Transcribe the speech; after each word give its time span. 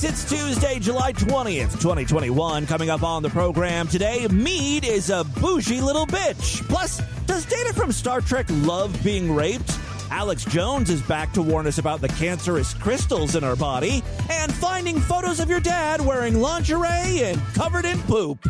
Freaks, 0.00 0.22
it's 0.22 0.30
Tuesday, 0.30 0.78
July 0.78 1.12
20th, 1.12 1.72
2021. 1.80 2.66
Coming 2.66 2.90
up 2.90 3.02
on 3.02 3.22
the 3.22 3.30
program 3.30 3.86
today, 3.86 4.26
Meade 4.28 4.84
is 4.84 5.10
a 5.10 5.24
bougie 5.24 5.80
little 5.80 6.06
bitch. 6.06 6.66
Plus, 6.68 7.00
does 7.26 7.44
Data 7.46 7.72
from 7.74 7.92
Star 7.92 8.20
Trek 8.20 8.46
love 8.50 8.98
being 9.04 9.34
raped? 9.34 9.78
Alex 10.10 10.44
Jones 10.44 10.90
is 10.90 11.00
back 11.02 11.32
to 11.32 11.42
warn 11.42 11.66
us 11.66 11.78
about 11.78 12.00
the 12.00 12.08
cancerous 12.08 12.74
crystals 12.74 13.36
in 13.36 13.44
our 13.44 13.56
body 13.56 14.02
and 14.28 14.52
finding 14.52 14.98
photos 15.00 15.38
of 15.38 15.48
your 15.48 15.60
dad 15.60 16.00
wearing 16.00 16.40
lingerie 16.40 17.22
and 17.22 17.40
covered 17.54 17.84
in 17.84 17.98
poop. 18.02 18.44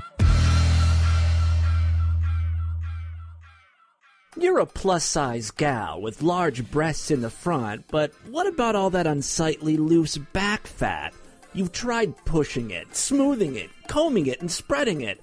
You're 4.37 4.61
a 4.61 4.67
plus 4.67 5.05
size 5.05 5.51
gal 5.51 6.01
with 6.01 6.23
large 6.23 6.71
breasts 6.71 7.11
in 7.11 7.21
the 7.21 7.31
front, 7.31 7.87
but 7.89 8.15
what 8.31 8.47
about 8.47 8.75
all 8.75 8.91
that 8.91 9.07
unsightly 9.07 9.77
loose 9.77 10.17
back 10.17 10.67
fat? 10.67 11.13
You've 11.53 11.73
tried 11.73 12.17
pushing 12.25 12.71
it, 12.71 12.95
smoothing 12.95 13.57
it, 13.57 13.71
combing 13.89 14.27
it, 14.27 14.41
and 14.41 14.51
spreading 14.51 15.01
it. 15.01 15.21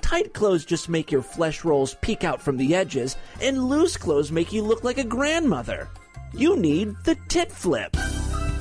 Tight 0.00 0.34
clothes 0.34 0.64
just 0.64 0.88
make 0.88 1.12
your 1.12 1.22
flesh 1.22 1.64
rolls 1.64 1.94
peek 2.00 2.24
out 2.24 2.42
from 2.42 2.56
the 2.56 2.74
edges, 2.74 3.16
and 3.40 3.64
loose 3.64 3.96
clothes 3.96 4.32
make 4.32 4.52
you 4.52 4.62
look 4.62 4.82
like 4.82 4.98
a 4.98 5.04
grandmother. 5.04 5.88
You 6.34 6.56
need 6.56 6.96
the 7.04 7.16
tit 7.28 7.52
flip. 7.52 7.92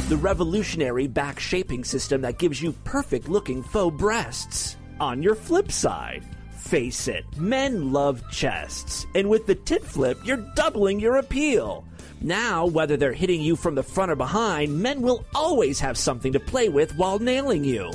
The 0.10 0.18
revolutionary 0.18 1.08
back 1.08 1.40
shaping 1.40 1.84
system 1.84 2.22
that 2.22 2.38
gives 2.38 2.62
you 2.62 2.74
perfect 2.84 3.28
looking 3.28 3.64
faux 3.64 3.98
breasts. 3.98 4.78
On 5.00 5.24
your 5.24 5.36
flip 5.36 5.72
side, 5.72 6.24
face 6.52 7.08
it, 7.08 7.26
men 7.36 7.92
love 7.92 8.24
chests, 8.32 9.08
and 9.16 9.28
with 9.28 9.48
the 9.48 9.56
tit 9.56 9.84
flip, 9.84 10.20
you're 10.24 10.46
doubling 10.56 11.00
your 11.00 11.18
appeal. 11.18 11.84
Now, 12.22 12.66
whether 12.66 12.98
they're 12.98 13.14
hitting 13.14 13.42
you 13.42 13.56
from 13.56 13.76
the 13.76 13.84
front 13.84 14.12
or 14.12 14.16
behind, 14.16 14.80
men 14.80 15.02
will 15.02 15.26
always 15.36 15.80
have 15.80 15.98
something 15.98 16.34
to 16.34 16.40
play 16.40 16.68
with 16.68 16.96
while 16.98 17.20
nailing 17.20 17.64
you. 17.64 17.92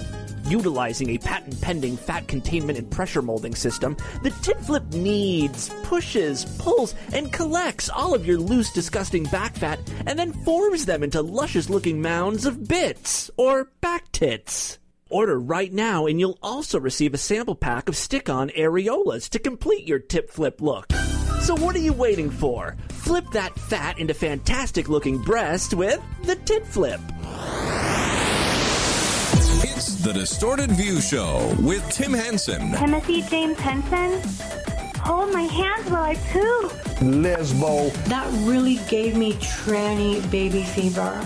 Utilizing 0.47 1.11
a 1.11 1.19
patent 1.19 1.61
pending 1.61 1.97
fat 1.97 2.29
containment 2.29 2.79
and 2.79 2.91
pressure 2.91 3.23
molding 3.23 3.55
system, 3.55 3.97
the 4.23 4.31
tit 4.43 4.59
flip 4.61 4.85
kneads, 4.93 5.71
pushes, 5.85 6.45
pulls, 6.59 6.95
and 7.13 7.33
collects 7.33 7.89
all 7.89 8.15
of 8.15 8.27
your 8.27 8.39
loose, 8.39 8.73
disgusting 8.73 9.25
back 9.25 9.55
fat 9.57 9.81
and 10.07 10.19
then 10.19 10.33
forms 10.45 10.87
them 10.87 11.03
into 11.03 11.23
luscious 11.23 11.71
looking 11.71 12.01
mounds 12.01 12.47
of 12.47 12.69
bits 12.69 13.31
or 13.37 13.71
back 13.81 14.11
tits. 14.13 14.79
Order 15.11 15.39
right 15.39 15.73
now 15.73 16.07
and 16.07 16.19
you'll 16.19 16.39
also 16.43 16.81
receive 16.81 17.15
a 17.15 17.19
sample 17.19 17.55
pack 17.55 17.89
of 17.89 17.97
stick 17.97 18.29
on 18.29 18.51
areolas 18.51 19.29
to 19.31 19.39
complete 19.39 19.87
your 19.87 19.99
tip 19.99 20.31
flip 20.31 20.61
look. 20.61 20.93
So 21.43 21.57
what 21.57 21.75
are 21.75 21.81
you 21.81 21.93
waiting 21.93 22.31
for? 22.31 22.77
Flip 22.91 23.25
that 23.33 23.59
fat 23.59 23.99
into 23.99 24.15
fantastic 24.15 24.89
looking 24.89 25.19
breast 25.19 25.75
with 25.75 26.01
the 26.23 26.37
tit 26.37 26.65
flip. 26.65 27.01
It's 29.65 29.97
the 29.97 30.13
Distorted 30.13 30.71
View 30.71 31.01
Show 31.01 31.53
with 31.59 31.85
Tim 31.91 32.13
Henson. 32.13 32.71
Timothy 32.77 33.23
James 33.23 33.59
Henson. 33.59 34.72
Hold 35.05 35.33
my 35.33 35.43
hands 35.43 35.91
while 35.91 36.05
I 36.05 36.15
poop. 36.15 36.71
Lesbo. 37.03 37.93
That 38.05 38.29
really 38.47 38.77
gave 38.89 39.17
me 39.17 39.33
tranny 39.35 40.29
baby 40.31 40.63
fever. 40.63 41.21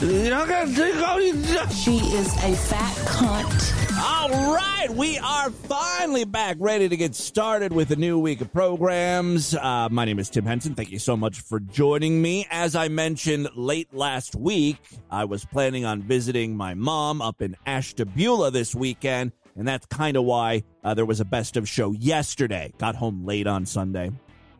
You're 0.00 0.30
not 0.30 0.48
gonna 0.48 0.74
take 0.74 0.96
all 0.96 1.20
you 1.20 1.34
She 1.70 1.98
is 1.98 2.28
a 2.44 2.54
fat 2.54 2.94
cunt. 3.06 3.90
All 4.02 4.54
right, 4.54 4.88
we 4.90 5.18
are 5.18 5.50
finally 5.50 6.24
back, 6.24 6.56
ready 6.60 6.88
to 6.88 6.96
get 6.96 7.14
started 7.14 7.72
with 7.72 7.90
a 7.90 7.96
new 7.96 8.18
week 8.18 8.40
of 8.40 8.52
programs. 8.52 9.54
Uh, 9.54 9.88
my 9.90 10.04
name 10.04 10.18
is 10.18 10.30
Tim 10.30 10.46
Henson. 10.46 10.74
Thank 10.74 10.90
you 10.90 10.98
so 10.98 11.16
much 11.16 11.40
for 11.40 11.60
joining 11.60 12.22
me. 12.22 12.46
As 12.50 12.76
I 12.76 12.88
mentioned 12.88 13.48
late 13.56 13.92
last 13.92 14.36
week, 14.36 14.78
I 15.10 15.24
was 15.24 15.44
planning 15.44 15.84
on 15.84 16.02
visiting 16.02 16.56
my 16.56 16.74
mom 16.74 17.20
up 17.20 17.42
in 17.42 17.56
Ashtabula 17.66 18.50
this 18.50 18.74
weekend, 18.74 19.32
and 19.56 19.66
that's 19.66 19.86
kind 19.86 20.16
of 20.16 20.24
why 20.24 20.62
uh, 20.84 20.94
there 20.94 21.04
was 21.04 21.20
a 21.20 21.24
best 21.24 21.56
of 21.56 21.68
show 21.68 21.92
yesterday. 21.92 22.72
Got 22.78 22.96
home 22.96 23.24
late 23.24 23.46
on 23.46 23.66
Sunday. 23.66 24.10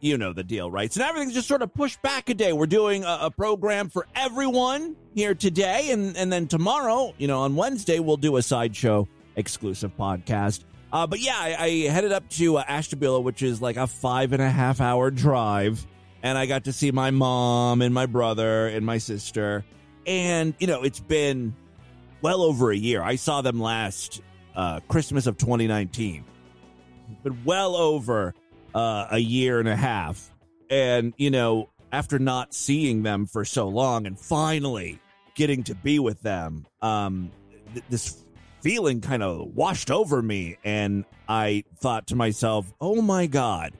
You 0.00 0.16
know 0.16 0.32
the 0.32 0.44
deal, 0.44 0.70
right? 0.70 0.90
So 0.92 1.04
everything's 1.04 1.34
just 1.34 1.48
sort 1.48 1.62
of 1.62 1.74
pushed 1.74 2.00
back 2.00 2.30
a 2.30 2.34
day. 2.34 2.52
We're 2.52 2.66
doing 2.66 3.04
a, 3.04 3.18
a 3.22 3.30
program 3.30 3.90
for 3.90 4.06
everyone 4.14 4.96
here 5.14 5.34
today, 5.34 5.90
and, 5.90 6.16
and 6.16 6.32
then 6.32 6.46
tomorrow, 6.46 7.14
you 7.18 7.28
know, 7.28 7.40
on 7.40 7.54
Wednesday, 7.54 7.98
we'll 7.98 8.16
do 8.16 8.36
a 8.36 8.42
sideshow 8.42 9.06
exclusive 9.36 9.94
podcast. 9.98 10.64
Uh, 10.92 11.06
but 11.06 11.20
yeah, 11.20 11.36
I, 11.36 11.56
I 11.58 11.68
headed 11.90 12.12
up 12.12 12.28
to 12.30 12.56
uh, 12.56 12.64
Ashtabula, 12.66 13.20
which 13.20 13.42
is 13.42 13.60
like 13.60 13.76
a 13.76 13.86
five 13.86 14.32
and 14.32 14.42
a 14.42 14.50
half 14.50 14.80
hour 14.80 15.10
drive, 15.10 15.86
and 16.22 16.36
I 16.36 16.46
got 16.46 16.64
to 16.64 16.72
see 16.72 16.90
my 16.90 17.10
mom 17.10 17.82
and 17.82 17.94
my 17.94 18.06
brother 18.06 18.68
and 18.68 18.84
my 18.84 18.98
sister. 18.98 19.64
And 20.06 20.54
you 20.58 20.66
know, 20.66 20.82
it's 20.82 21.00
been 21.00 21.54
well 22.22 22.42
over 22.42 22.70
a 22.70 22.76
year. 22.76 23.02
I 23.02 23.16
saw 23.16 23.42
them 23.42 23.60
last 23.60 24.22
uh, 24.60 24.78
Christmas 24.88 25.26
of 25.26 25.38
2019, 25.38 26.22
but 27.22 27.32
well 27.46 27.74
over 27.74 28.34
uh, 28.74 29.06
a 29.10 29.18
year 29.18 29.58
and 29.58 29.66
a 29.66 29.74
half. 29.74 30.30
And 30.68 31.14
you 31.16 31.30
know, 31.30 31.70
after 31.92 32.18
not 32.18 32.52
seeing 32.52 33.02
them 33.02 33.24
for 33.24 33.46
so 33.46 33.68
long, 33.68 34.06
and 34.06 34.20
finally 34.20 35.00
getting 35.34 35.62
to 35.64 35.74
be 35.74 35.98
with 35.98 36.20
them, 36.20 36.66
um, 36.82 37.30
th- 37.72 37.86
this 37.88 38.22
feeling 38.60 39.00
kind 39.00 39.22
of 39.22 39.54
washed 39.54 39.90
over 39.90 40.20
me 40.20 40.58
and 40.62 41.06
I 41.26 41.64
thought 41.78 42.08
to 42.08 42.16
myself, 42.16 42.70
"Oh 42.82 43.00
my 43.00 43.26
god. 43.26 43.72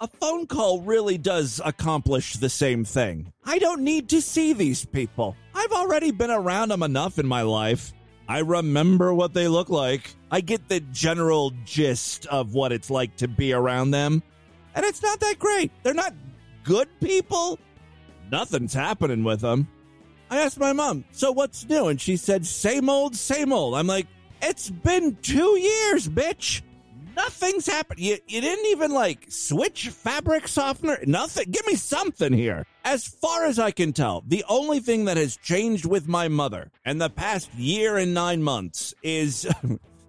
A 0.00 0.08
phone 0.08 0.46
call 0.46 0.80
really 0.80 1.18
does 1.18 1.60
accomplish 1.62 2.34
the 2.34 2.48
same 2.48 2.84
thing. 2.84 3.32
I 3.44 3.58
don't 3.58 3.82
need 3.82 4.08
to 4.10 4.22
see 4.22 4.54
these 4.54 4.86
people. 4.86 5.36
I've 5.54 5.72
already 5.72 6.10
been 6.10 6.30
around 6.30 6.70
them 6.70 6.82
enough 6.82 7.18
in 7.18 7.26
my 7.26 7.42
life. 7.42 7.92
I 8.28 8.40
remember 8.40 9.14
what 9.14 9.34
they 9.34 9.46
look 9.48 9.68
like. 9.68 10.14
I 10.30 10.40
get 10.40 10.68
the 10.68 10.80
general 10.80 11.52
gist 11.64 12.26
of 12.26 12.54
what 12.54 12.72
it's 12.72 12.90
like 12.90 13.16
to 13.16 13.28
be 13.28 13.52
around 13.52 13.92
them. 13.92 14.22
And 14.74 14.84
it's 14.84 15.02
not 15.02 15.20
that 15.20 15.38
great. 15.38 15.70
They're 15.82 15.94
not 15.94 16.12
good 16.64 16.88
people. 17.00 17.58
Nothing's 18.30 18.74
happening 18.74 19.22
with 19.22 19.40
them. 19.40 19.68
I 20.28 20.38
asked 20.38 20.58
my 20.58 20.72
mom, 20.72 21.04
so 21.12 21.30
what's 21.30 21.68
new? 21.68 21.86
And 21.86 22.00
she 22.00 22.16
said, 22.16 22.44
same 22.44 22.88
old, 22.90 23.14
same 23.14 23.52
old. 23.52 23.76
I'm 23.76 23.86
like, 23.86 24.08
it's 24.42 24.70
been 24.70 25.16
two 25.22 25.58
years, 25.58 26.08
bitch. 26.08 26.62
Nothing's 27.16 27.66
happened. 27.66 27.98
You, 27.98 28.18
you 28.28 28.42
didn't 28.42 28.66
even 28.66 28.92
like 28.92 29.24
switch 29.30 29.88
fabric 29.88 30.46
softener. 30.46 30.98
Nothing. 31.06 31.50
Give 31.50 31.66
me 31.66 31.74
something 31.74 32.32
here. 32.32 32.66
As 32.84 33.06
far 33.08 33.46
as 33.46 33.58
I 33.58 33.70
can 33.70 33.94
tell, 33.94 34.22
the 34.26 34.44
only 34.48 34.80
thing 34.80 35.06
that 35.06 35.16
has 35.16 35.36
changed 35.38 35.86
with 35.86 36.06
my 36.06 36.28
mother 36.28 36.70
in 36.84 36.98
the 36.98 37.08
past 37.08 37.52
year 37.54 37.96
and 37.96 38.12
nine 38.12 38.42
months 38.42 38.94
is 39.02 39.48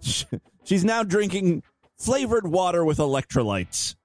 she's 0.65 0.83
now 0.83 1.03
drinking 1.03 1.63
flavored 1.97 2.45
water 2.45 2.83
with 2.83 2.97
electrolytes. 2.97 3.95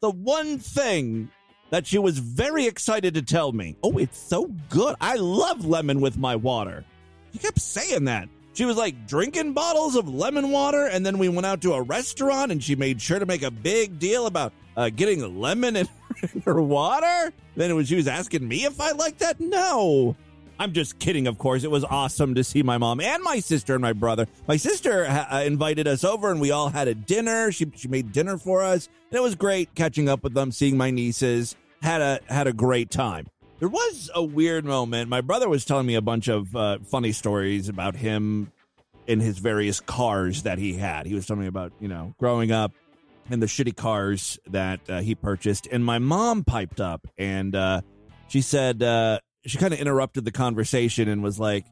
The 0.00 0.10
one 0.10 0.58
thing 0.58 1.30
that 1.70 1.86
she 1.86 1.98
was 1.98 2.18
very 2.18 2.66
excited 2.66 3.14
to 3.14 3.22
tell 3.22 3.52
me. 3.52 3.76
Oh, 3.84 3.98
it's 3.98 4.18
so 4.18 4.46
good. 4.68 4.96
I 5.00 5.16
love 5.16 5.64
lemon 5.64 6.00
with 6.00 6.16
my 6.16 6.34
water. 6.34 6.84
She 7.32 7.38
kept 7.38 7.60
saying 7.60 8.04
that. 8.04 8.28
She 8.58 8.64
was 8.64 8.76
like 8.76 9.06
drinking 9.06 9.52
bottles 9.52 9.94
of 9.94 10.12
lemon 10.12 10.50
water, 10.50 10.86
and 10.86 11.06
then 11.06 11.18
we 11.18 11.28
went 11.28 11.46
out 11.46 11.60
to 11.60 11.74
a 11.74 11.82
restaurant, 11.82 12.50
and 12.50 12.60
she 12.60 12.74
made 12.74 13.00
sure 13.00 13.20
to 13.20 13.24
make 13.24 13.44
a 13.44 13.52
big 13.52 14.00
deal 14.00 14.26
about 14.26 14.52
uh, 14.76 14.90
getting 14.90 15.38
lemon 15.38 15.76
in 15.76 15.88
her 16.44 16.60
water. 16.60 17.32
Then 17.54 17.70
it 17.70 17.74
was 17.74 17.86
she 17.86 17.94
was 17.94 18.08
asking 18.08 18.48
me 18.48 18.64
if 18.64 18.80
I 18.80 18.90
like 18.90 19.18
that. 19.18 19.38
No, 19.38 20.16
I'm 20.58 20.72
just 20.72 20.98
kidding. 20.98 21.28
Of 21.28 21.38
course, 21.38 21.62
it 21.62 21.70
was 21.70 21.84
awesome 21.84 22.34
to 22.34 22.42
see 22.42 22.64
my 22.64 22.78
mom 22.78 23.00
and 23.00 23.22
my 23.22 23.38
sister 23.38 23.74
and 23.74 23.80
my 23.80 23.92
brother. 23.92 24.26
My 24.48 24.56
sister 24.56 25.06
uh, 25.06 25.40
invited 25.42 25.86
us 25.86 26.02
over, 26.02 26.32
and 26.32 26.40
we 26.40 26.50
all 26.50 26.68
had 26.68 26.88
a 26.88 26.96
dinner. 26.96 27.52
She 27.52 27.70
she 27.76 27.86
made 27.86 28.10
dinner 28.10 28.38
for 28.38 28.64
us, 28.64 28.88
and 29.12 29.18
it 29.18 29.22
was 29.22 29.36
great 29.36 29.72
catching 29.76 30.08
up 30.08 30.24
with 30.24 30.34
them, 30.34 30.50
seeing 30.50 30.76
my 30.76 30.90
nieces. 30.90 31.54
Had 31.80 32.00
a 32.00 32.18
had 32.26 32.48
a 32.48 32.52
great 32.52 32.90
time. 32.90 33.28
There 33.58 33.68
was 33.68 34.08
a 34.14 34.22
weird 34.22 34.64
moment. 34.64 35.08
My 35.10 35.20
brother 35.20 35.48
was 35.48 35.64
telling 35.64 35.86
me 35.86 35.96
a 35.96 36.00
bunch 36.00 36.28
of 36.28 36.54
uh, 36.54 36.78
funny 36.86 37.10
stories 37.10 37.68
about 37.68 37.96
him 37.96 38.52
in 39.08 39.18
his 39.18 39.38
various 39.38 39.80
cars 39.80 40.44
that 40.44 40.58
he 40.58 40.74
had. 40.74 41.06
He 41.06 41.14
was 41.14 41.26
telling 41.26 41.42
me 41.42 41.48
about, 41.48 41.72
you 41.80 41.88
know, 41.88 42.14
growing 42.18 42.52
up 42.52 42.72
and 43.28 43.42
the 43.42 43.46
shitty 43.46 43.74
cars 43.74 44.38
that 44.46 44.80
uh, 44.88 45.00
he 45.00 45.16
purchased. 45.16 45.66
And 45.72 45.84
my 45.84 45.98
mom 45.98 46.44
piped 46.44 46.80
up 46.80 47.08
and 47.18 47.54
uh, 47.56 47.80
she 48.28 48.42
said, 48.42 48.80
uh, 48.80 49.18
she 49.44 49.58
kind 49.58 49.74
of 49.74 49.80
interrupted 49.80 50.24
the 50.24 50.32
conversation 50.32 51.08
and 51.08 51.22
was 51.22 51.40
like, 51.40 51.66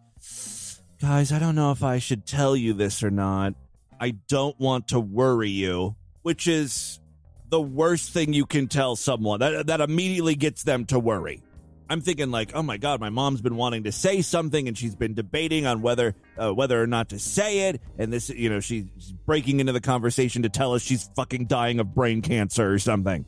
Guys, 1.01 1.31
I 1.31 1.39
don't 1.39 1.55
know 1.55 1.73
if 1.73 1.83
I 1.83 1.99
should 1.99 2.27
tell 2.27 2.57
you 2.57 2.73
this 2.73 3.03
or 3.03 3.11
not. 3.11 3.55
I 4.01 4.13
don't 4.29 4.59
want 4.59 4.89
to 4.89 4.99
worry 4.99 5.51
you, 5.51 5.95
which 6.23 6.49
is 6.49 7.01
the 7.49 7.61
worst 7.61 8.13
thing 8.13 8.33
you 8.33 8.47
can 8.47 8.67
tell 8.67 8.97
someone. 8.97 9.41
That 9.41 9.67
that 9.67 9.83
immediately 9.83 10.35
gets 10.35 10.63
them 10.63 10.87
to 10.87 10.99
worry. 10.99 11.43
I'm 11.89 12.01
thinking 12.01 12.31
like, 12.31 12.51
oh 12.55 12.63
my 12.63 12.79
god, 12.79 13.01
my 13.01 13.11
mom's 13.11 13.41
been 13.41 13.57
wanting 13.57 13.85
to 13.85 13.93
say 13.93 14.21
something, 14.23 14.67
and 14.67 14.77
she's 14.77 14.97
been 14.97 15.15
debating 15.15 15.67
on 15.67 15.83
whether 15.83 16.15
uh, 16.37 16.53
whether 16.53 16.83
or 16.83 16.87
not 16.87 17.11
to 17.11 17.19
say 17.19 17.69
it. 17.69 17.81
And 17.99 18.13
this, 18.13 18.29
you 18.29 18.49
know, 18.49 18.61
she's 18.61 18.87
breaking 19.25 19.61
into 19.61 19.73
the 19.73 19.81
conversation 19.81 20.43
to 20.43 20.49
tell 20.49 20.75
us 20.75 20.83
she's 20.83 21.09
fucking 21.15 21.47
dying 21.47 21.79
of 21.79 21.95
brain 21.95 22.23
cancer 22.23 22.73
or 22.73 22.79
something. 22.79 23.25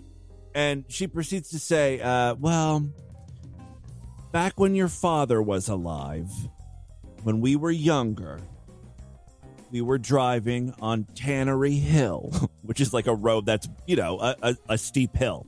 And 0.55 0.85
she 0.89 1.07
proceeds 1.07 1.51
to 1.51 1.59
say, 1.59 2.01
uh, 2.01 2.35
"Well, 2.35 2.91
back 4.33 4.59
when 4.59 4.75
your 4.75 4.89
father 4.89 5.41
was 5.41 5.69
alive, 5.69 6.31
when 7.23 7.41
we 7.41 7.57
were 7.57 7.71
younger." 7.71 8.41
We 9.71 9.83
were 9.83 9.99
driving 9.99 10.73
on 10.81 11.05
Tannery 11.15 11.75
Hill, 11.75 12.33
which 12.63 12.81
is 12.81 12.95
like 12.95 13.07
a 13.07 13.15
road 13.15 13.45
that's, 13.45 13.69
you 13.87 13.97
know, 13.97 14.19
a, 14.19 14.35
a, 14.41 14.57
a 14.71 14.79
steep 14.79 15.15
hill 15.15 15.47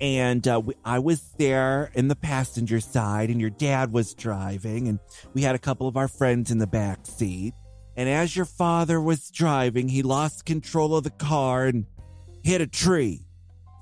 and 0.00 0.46
uh, 0.46 0.60
we, 0.64 0.74
I 0.84 0.98
was 0.98 1.20
there 1.38 1.90
in 1.94 2.08
the 2.08 2.16
passenger 2.16 2.80
side, 2.80 3.30
and 3.30 3.40
your 3.40 3.50
dad 3.50 3.92
was 3.92 4.14
driving, 4.14 4.88
and 4.88 4.98
we 5.34 5.42
had 5.42 5.54
a 5.54 5.58
couple 5.58 5.88
of 5.88 5.96
our 5.96 6.08
friends 6.08 6.50
in 6.50 6.58
the 6.58 6.66
back 6.66 7.06
seat. 7.06 7.54
And 7.96 8.08
as 8.08 8.36
your 8.36 8.44
father 8.44 9.00
was 9.00 9.30
driving, 9.30 9.88
he 9.88 10.02
lost 10.02 10.44
control 10.44 10.96
of 10.96 11.02
the 11.02 11.10
car 11.10 11.66
and 11.66 11.86
hit 12.44 12.60
a 12.60 12.66
tree. 12.66 13.26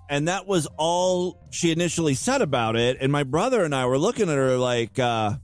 And 0.09 0.29
that 0.29 0.47
was 0.47 0.67
all 0.79 1.47
she 1.51 1.71
initially 1.71 2.15
said 2.15 2.41
about 2.41 2.77
it. 2.77 2.97
And 3.01 3.13
my 3.13 3.25
brother 3.25 3.63
and 3.63 3.75
I 3.75 3.85
were 3.87 3.99
looking 3.99 4.31
at 4.31 4.37
her 4.37 4.57
like, 4.57 4.99
uh, 4.99 5.35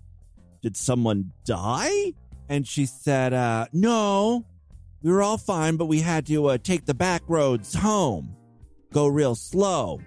did 0.62 0.76
someone 0.76 1.32
die? 1.44 2.14
And 2.48 2.66
she 2.66 2.86
said, 2.86 3.34
uh, 3.34 3.66
no, 3.72 4.46
we 5.02 5.10
were 5.10 5.22
all 5.22 5.38
fine, 5.38 5.76
but 5.76 5.86
we 5.86 6.00
had 6.00 6.26
to 6.26 6.46
uh, 6.46 6.58
take 6.58 6.86
the 6.86 6.94
back 6.94 7.22
roads 7.26 7.74
home, 7.74 8.36
go 8.92 9.06
real 9.06 9.34
slow. 9.34 10.00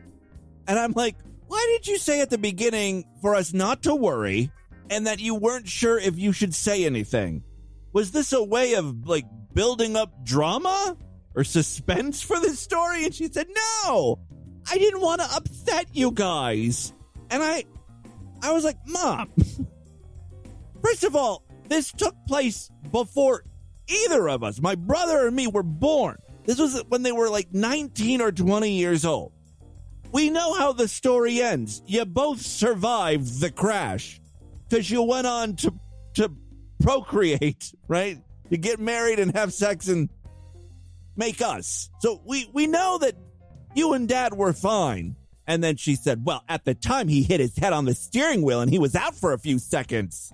And 0.68 0.80
I'm 0.80 0.94
like, 0.94 1.16
why 1.48 1.78
did 1.78 1.88
you 1.88 1.98
say 1.98 2.22
at 2.22 2.30
the 2.30 2.38
beginning 2.38 3.06
for 3.22 3.36
us 3.36 3.54
not 3.54 3.84
to 3.84 3.96
worry 3.96 4.52
and 4.90 5.08
that 5.08 5.20
you 5.20 5.36
weren't 5.36 5.68
sure 5.68 5.98
if 5.98 6.18
you 6.18 6.32
should 6.32 6.54
say 6.54 6.86
anything? 6.86 7.44
Was 7.94 8.12
this 8.12 8.34
a 8.34 8.44
way 8.44 8.74
of 8.74 9.08
like 9.08 9.26
building 9.54 9.96
up 9.96 10.24
drama 10.24 10.98
or 11.36 11.44
suspense 11.44 12.22
for 12.22 12.40
this 12.40 12.60
story? 12.60 13.06
And 13.06 13.14
she 13.14 13.28
said, 13.32 13.48
no, 13.86 14.20
I 14.70 14.78
didn't 14.78 15.02
want 15.02 15.22
to 15.22 15.36
upset 15.36 15.88
you 15.94 16.12
guys. 16.12 16.94
And 17.30 17.44
I, 17.44 17.66
I 18.42 18.52
was 18.52 18.64
like, 18.64 18.78
mom, 18.88 19.32
first 20.84 21.04
of 21.04 21.16
all, 21.16 21.44
this 21.68 21.92
took 21.92 22.16
place 22.28 22.70
before 22.92 23.44
either 23.88 24.28
of 24.30 24.44
us, 24.44 24.60
my 24.60 24.76
brother 24.76 25.28
and 25.28 25.36
me, 25.36 25.48
were 25.48 25.64
born. 25.64 26.18
This 26.46 26.60
was 26.60 26.82
when 26.90 27.04
they 27.04 27.12
were 27.12 27.30
like 27.30 27.54
19 27.54 28.22
or 28.22 28.32
20 28.32 28.72
years 28.72 29.06
old. 29.06 29.32
We 30.16 30.30
know 30.30 30.54
how 30.54 30.72
the 30.72 30.88
story 30.88 31.42
ends. 31.42 31.82
You 31.88 32.06
both 32.06 32.40
survived 32.40 33.42
the 33.42 33.52
crash 33.52 34.22
because 34.70 34.90
you 34.90 35.02
went 35.02 35.28
on 35.28 35.58
to 35.58 35.74
to 36.14 36.32
procreate, 36.82 37.74
right? 37.90 38.24
You 38.50 38.58
get 38.58 38.80
married 38.80 39.20
and 39.20 39.36
have 39.36 39.52
sex 39.52 39.90
and 39.90 40.10
make 41.18 41.42
us. 41.42 41.90
So 42.00 42.22
we 42.24 42.50
we 42.54 42.66
know 42.66 42.98
that 43.00 43.16
you 43.76 43.92
and 43.92 44.08
dad 44.08 44.34
were 44.34 44.54
fine. 44.54 45.18
And 45.48 45.62
then 45.62 45.76
she 45.76 45.96
said, 45.96 46.26
"Well, 46.26 46.46
at 46.48 46.64
the 46.64 46.76
time 46.76 47.10
he 47.10 47.22
hit 47.22 47.42
his 47.42 47.58
head 47.58 47.74
on 47.74 47.84
the 47.84 47.94
steering 47.94 48.42
wheel 48.42 48.62
and 48.62 48.72
he 48.72 48.80
was 48.80 48.96
out 48.96 49.16
for 49.16 49.34
a 49.34 49.38
few 49.38 49.60
seconds." 49.60 50.32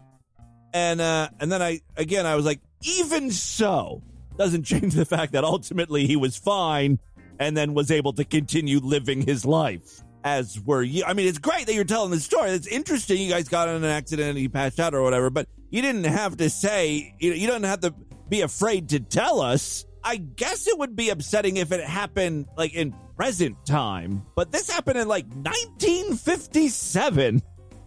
And 0.75 1.01
uh 1.01 1.29
and 1.39 1.51
then 1.51 1.63
I 1.63 1.81
again 1.97 2.27
I 2.27 2.35
was 2.35 2.45
like, 2.45 2.59
"Even 2.83 3.31
so, 3.31 4.03
doesn't 4.37 4.63
change 4.71 4.93
the 4.93 5.05
fact 5.05 5.31
that 5.31 5.43
ultimately 5.43 6.05
he 6.05 6.17
was 6.17 6.37
fine 6.37 6.99
and 7.41 7.57
then 7.57 7.73
was 7.73 7.91
able 7.91 8.13
to 8.13 8.23
continue 8.23 8.79
living 8.79 9.21
his 9.21 9.45
life." 9.45 10.03
As 10.23 10.59
were 10.59 10.83
you. 10.83 11.03
I 11.05 11.13
mean, 11.13 11.27
it's 11.27 11.39
great 11.39 11.65
that 11.65 11.73
you're 11.73 11.83
telling 11.83 12.11
the 12.11 12.19
story. 12.19 12.51
It's 12.51 12.67
interesting. 12.67 13.19
You 13.19 13.29
guys 13.29 13.49
got 13.49 13.67
in 13.67 13.75
an 13.75 13.85
accident 13.85 14.29
and 14.29 14.37
he 14.37 14.47
passed 14.47 14.79
out 14.79 14.93
or 14.93 15.01
whatever, 15.01 15.31
but 15.31 15.47
you 15.71 15.81
didn't 15.81 16.03
have 16.03 16.37
to 16.37 16.49
say, 16.49 17.15
you, 17.19 17.31
know, 17.31 17.35
you 17.35 17.47
don't 17.47 17.63
have 17.63 17.79
to 17.79 17.93
be 18.29 18.41
afraid 18.41 18.89
to 18.89 18.99
tell 18.99 19.41
us. 19.41 19.85
I 20.03 20.17
guess 20.17 20.67
it 20.67 20.77
would 20.77 20.95
be 20.95 21.09
upsetting 21.09 21.57
if 21.57 21.71
it 21.71 21.83
happened 21.83 22.47
like 22.55 22.73
in 22.73 22.93
present 23.15 23.65
time, 23.65 24.23
but 24.35 24.51
this 24.51 24.69
happened 24.69 24.97
in 24.97 25.07
like 25.07 25.27
1957. 25.27 27.41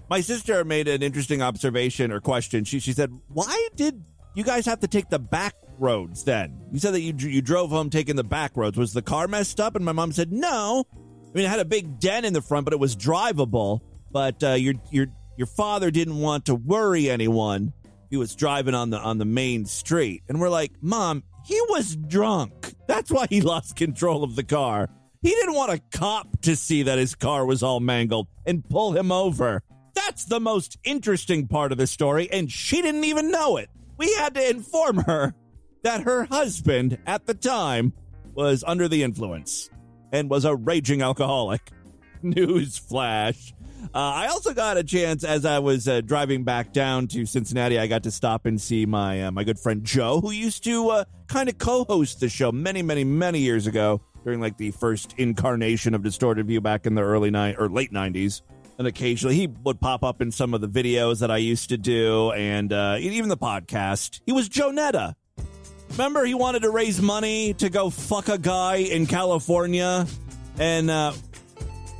My 0.08 0.20
sister 0.20 0.64
made 0.64 0.86
an 0.86 1.02
interesting 1.02 1.42
observation 1.42 2.12
or 2.12 2.20
question. 2.20 2.64
She 2.64 2.78
she 2.78 2.92
said, 2.92 3.12
"Why 3.28 3.68
did 3.74 4.04
you 4.34 4.44
guys 4.44 4.66
have 4.66 4.80
to 4.80 4.88
take 4.88 5.08
the 5.08 5.18
back 5.18 5.54
roads 5.78 6.24
then?" 6.24 6.60
You 6.72 6.78
said 6.78 6.94
that 6.94 7.00
you 7.00 7.14
you 7.16 7.42
drove 7.42 7.70
home 7.70 7.90
taking 7.90 8.16
the 8.16 8.24
back 8.24 8.56
roads. 8.56 8.78
Was 8.78 8.92
the 8.92 9.02
car 9.02 9.28
messed 9.28 9.60
up? 9.60 9.76
And 9.76 9.84
my 9.84 9.92
mom 9.92 10.12
said, 10.12 10.32
"No. 10.32 10.84
I 10.92 11.36
mean, 11.36 11.46
it 11.46 11.48
had 11.48 11.60
a 11.60 11.64
big 11.64 11.98
dent 11.98 12.24
in 12.26 12.32
the 12.32 12.42
front, 12.42 12.64
but 12.64 12.72
it 12.72 12.78
was 12.78 12.94
drivable. 12.94 13.80
But 14.12 14.42
uh, 14.42 14.52
your 14.52 14.74
your 14.90 15.06
your 15.36 15.46
father 15.46 15.90
didn't 15.90 16.18
want 16.18 16.46
to 16.46 16.54
worry 16.54 17.10
anyone. 17.10 17.72
He 18.10 18.16
was 18.16 18.36
driving 18.36 18.74
on 18.74 18.90
the 18.90 18.98
on 18.98 19.18
the 19.18 19.24
main 19.24 19.66
street, 19.66 20.22
and 20.28 20.40
we're 20.40 20.48
like, 20.48 20.72
Mom, 20.80 21.24
he 21.44 21.60
was 21.68 21.96
drunk. 21.96 22.74
That's 22.86 23.10
why 23.10 23.26
he 23.28 23.40
lost 23.42 23.76
control 23.76 24.22
of 24.22 24.36
the 24.36 24.44
car. 24.44 24.88
He 25.22 25.30
didn't 25.30 25.54
want 25.54 25.72
a 25.72 25.80
cop 25.96 26.42
to 26.42 26.54
see 26.54 26.82
that 26.84 26.98
his 26.98 27.14
car 27.14 27.46
was 27.46 27.62
all 27.62 27.80
mangled 27.80 28.28
and 28.46 28.62
pull 28.68 28.92
him 28.92 29.10
over. 29.10 29.62
That's 29.94 30.26
the 30.26 30.40
most 30.40 30.76
interesting 30.84 31.48
part 31.48 31.72
of 31.72 31.78
the 31.78 31.86
story, 31.86 32.30
and 32.30 32.50
she 32.52 32.82
didn't 32.82 33.04
even 33.04 33.30
know 33.30 33.56
it. 33.56 33.70
We 33.96 34.12
had 34.14 34.34
to 34.34 34.50
inform 34.50 34.98
her 34.98 35.34
that 35.82 36.02
her 36.02 36.24
husband 36.24 36.98
at 37.06 37.26
the 37.26 37.34
time 37.34 37.92
was 38.34 38.64
under 38.66 38.88
the 38.88 39.02
influence 39.02 39.70
and 40.12 40.28
was 40.28 40.44
a 40.44 40.54
raging 40.56 41.02
alcoholic. 41.02 41.70
News 42.22 42.78
flash. 42.78 43.52
Uh, 43.94 43.98
I 43.98 44.28
also 44.28 44.54
got 44.54 44.78
a 44.78 44.84
chance 44.84 45.24
as 45.24 45.44
I 45.44 45.58
was 45.58 45.86
uh, 45.86 46.00
driving 46.00 46.42
back 46.42 46.72
down 46.72 47.06
to 47.08 47.26
Cincinnati. 47.26 47.78
I 47.78 47.86
got 47.86 48.02
to 48.04 48.10
stop 48.10 48.46
and 48.46 48.58
see 48.60 48.86
my 48.86 49.24
uh, 49.24 49.30
my 49.30 49.44
good 49.44 49.58
friend 49.58 49.84
Joe, 49.84 50.20
who 50.20 50.30
used 50.30 50.64
to 50.64 50.88
uh, 50.88 51.04
kind 51.28 51.48
of 51.50 51.58
co-host 51.58 52.20
the 52.20 52.28
show 52.30 52.50
many, 52.50 52.80
many, 52.80 53.04
many 53.04 53.40
years 53.40 53.66
ago 53.66 54.00
during 54.24 54.40
like 54.40 54.56
the 54.56 54.70
first 54.70 55.14
incarnation 55.18 55.94
of 55.94 56.02
Distorted 56.02 56.46
View 56.46 56.62
back 56.62 56.86
in 56.86 56.94
the 56.94 57.02
early 57.02 57.30
night 57.30 57.56
or 57.58 57.68
late 57.68 57.92
nineties. 57.92 58.42
And 58.78 58.86
occasionally 58.86 59.36
he 59.36 59.46
would 59.46 59.80
pop 59.80 60.02
up 60.02 60.20
in 60.20 60.32
some 60.32 60.52
of 60.52 60.60
the 60.60 60.68
videos 60.68 61.20
that 61.20 61.30
I 61.30 61.36
used 61.36 61.68
to 61.68 61.76
do, 61.76 62.32
and 62.32 62.72
uh, 62.72 62.96
even 62.98 63.28
the 63.28 63.36
podcast. 63.36 64.20
He 64.26 64.32
was 64.32 64.48
Joe 64.48 64.70
Netta. 64.70 65.14
Remember, 65.90 66.24
he 66.24 66.34
wanted 66.34 66.62
to 66.62 66.70
raise 66.70 67.00
money 67.00 67.54
to 67.54 67.70
go 67.70 67.88
fuck 67.88 68.28
a 68.28 68.38
guy 68.38 68.76
in 68.76 69.06
California, 69.06 70.06
and 70.58 70.90
uh, 70.90 71.12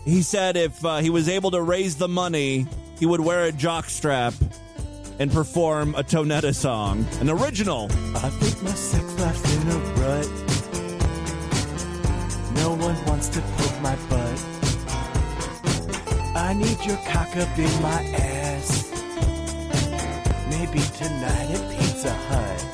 he 0.04 0.22
said 0.22 0.56
if 0.56 0.84
uh, 0.84 0.98
he 0.98 1.10
was 1.10 1.28
able 1.28 1.52
to 1.52 1.62
raise 1.62 1.96
the 1.96 2.08
money, 2.08 2.66
he 2.98 3.06
would 3.06 3.20
wear 3.20 3.44
a 3.44 3.52
jockstrap 3.52 4.34
and 5.20 5.30
perform 5.30 5.94
a 5.94 6.02
Tonetta 6.02 6.52
song, 6.54 7.06
an 7.20 7.30
original. 7.30 7.84
I 8.16 8.30
think 8.30 8.62
my 8.64 8.70
sex 8.70 9.20
life's 9.20 9.56
in 9.56 9.68
a 9.68 9.78
rut. 10.00 10.28
No 12.56 12.70
one 12.70 13.04
wants 13.06 13.28
to 13.28 13.40
poke 13.40 13.80
my 13.80 13.96
butt. 14.08 14.53
I 16.36 16.52
need 16.52 16.84
your 16.84 16.96
cock 17.06 17.36
up 17.36 17.56
in 17.56 17.82
my 17.82 18.02
ass. 18.18 18.90
Maybe 20.50 20.80
tonight 20.98 21.50
at 21.50 21.78
Pizza 21.78 22.12
Hut. 22.12 22.64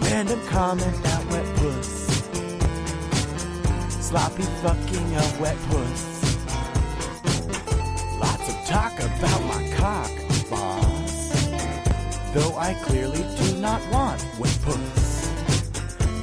Random 0.00 0.40
comment 0.46 1.06
out 1.06 1.26
wet 1.30 1.56
puss. 1.56 2.06
Sloppy 4.08 4.44
fucking 4.62 5.16
of 5.16 5.40
wet 5.40 5.58
puss. 5.68 6.36
Lots 8.18 8.48
of 8.48 8.56
talk 8.66 8.98
about 8.98 9.42
my 9.44 9.70
cock, 9.76 10.10
boss. 10.48 11.44
Though 12.32 12.56
I 12.56 12.72
clearly 12.84 13.22
do 13.36 13.58
not 13.58 13.82
want 13.92 14.24
wet 14.38 14.58
puss. 14.62 15.30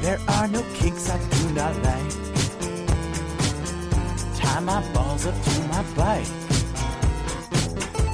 There 0.02 0.20
are 0.30 0.48
no 0.48 0.64
kinks 0.74 1.12
I 1.12 1.20
do 1.30 1.52
not 1.54 1.76
like. 1.84 2.31
Tie 4.62 4.66
my 4.66 4.94
balls 4.94 5.26
up 5.26 5.34
to 5.44 5.60
my 5.70 5.84
bike. 5.96 6.28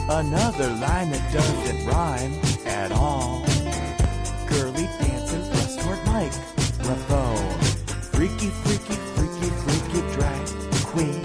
Another 0.10 0.70
line 0.80 1.12
that 1.12 1.34
doesn't 1.34 1.88
rhyme 1.88 2.40
at 2.66 2.92
all. 2.94 3.44
Girly 4.48 4.84
dancing 5.00 5.44
thrust 5.44 5.80
toward 5.82 6.06
microphone. 6.06 7.60
Freaky, 8.14 8.48
freaky, 8.48 8.96
freaky, 9.16 9.50
freaky 9.66 10.02
drag 10.14 10.48
queen. 10.86 11.24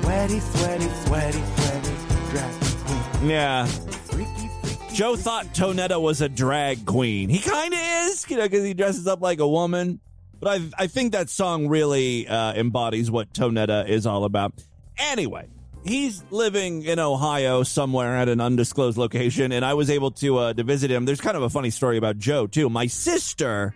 Sweaty, 0.00 0.38
sweaty, 0.38 0.88
sweaty, 1.04 1.42
sweaty 1.56 1.94
drag 2.30 2.54
queen. 2.84 3.28
Yeah. 3.28 3.66
Freaky, 3.66 4.50
freaky. 4.62 4.94
Joe 4.94 5.16
thought 5.16 5.46
Tonetta 5.46 6.00
was 6.00 6.20
a 6.20 6.28
drag 6.28 6.86
queen. 6.86 7.28
He 7.28 7.40
kind 7.40 7.74
of 7.74 7.80
is, 7.82 8.24
you 8.30 8.36
know, 8.36 8.44
because 8.44 8.64
he 8.64 8.74
dresses 8.74 9.08
up 9.08 9.20
like 9.20 9.40
a 9.40 9.48
woman. 9.48 9.98
But 10.42 10.60
I, 10.60 10.82
I 10.84 10.86
think 10.88 11.12
that 11.12 11.30
song 11.30 11.68
really 11.68 12.26
uh, 12.26 12.54
embodies 12.54 13.12
what 13.12 13.32
Tonetta 13.32 13.88
is 13.88 14.06
all 14.06 14.24
about. 14.24 14.52
Anyway, 14.98 15.48
he's 15.84 16.24
living 16.30 16.82
in 16.82 16.98
Ohio 16.98 17.62
somewhere 17.62 18.16
at 18.16 18.28
an 18.28 18.40
undisclosed 18.40 18.98
location, 18.98 19.52
and 19.52 19.64
I 19.64 19.74
was 19.74 19.88
able 19.88 20.10
to 20.10 20.38
uh, 20.38 20.52
to 20.54 20.64
visit 20.64 20.90
him. 20.90 21.04
There's 21.04 21.20
kind 21.20 21.36
of 21.36 21.44
a 21.44 21.48
funny 21.48 21.70
story 21.70 21.96
about 21.96 22.18
Joe 22.18 22.48
too. 22.48 22.68
My 22.68 22.88
sister 22.88 23.72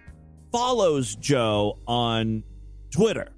follows 0.50 1.14
Joe 1.14 1.78
on 1.87 2.42
Twitter. 2.90 3.28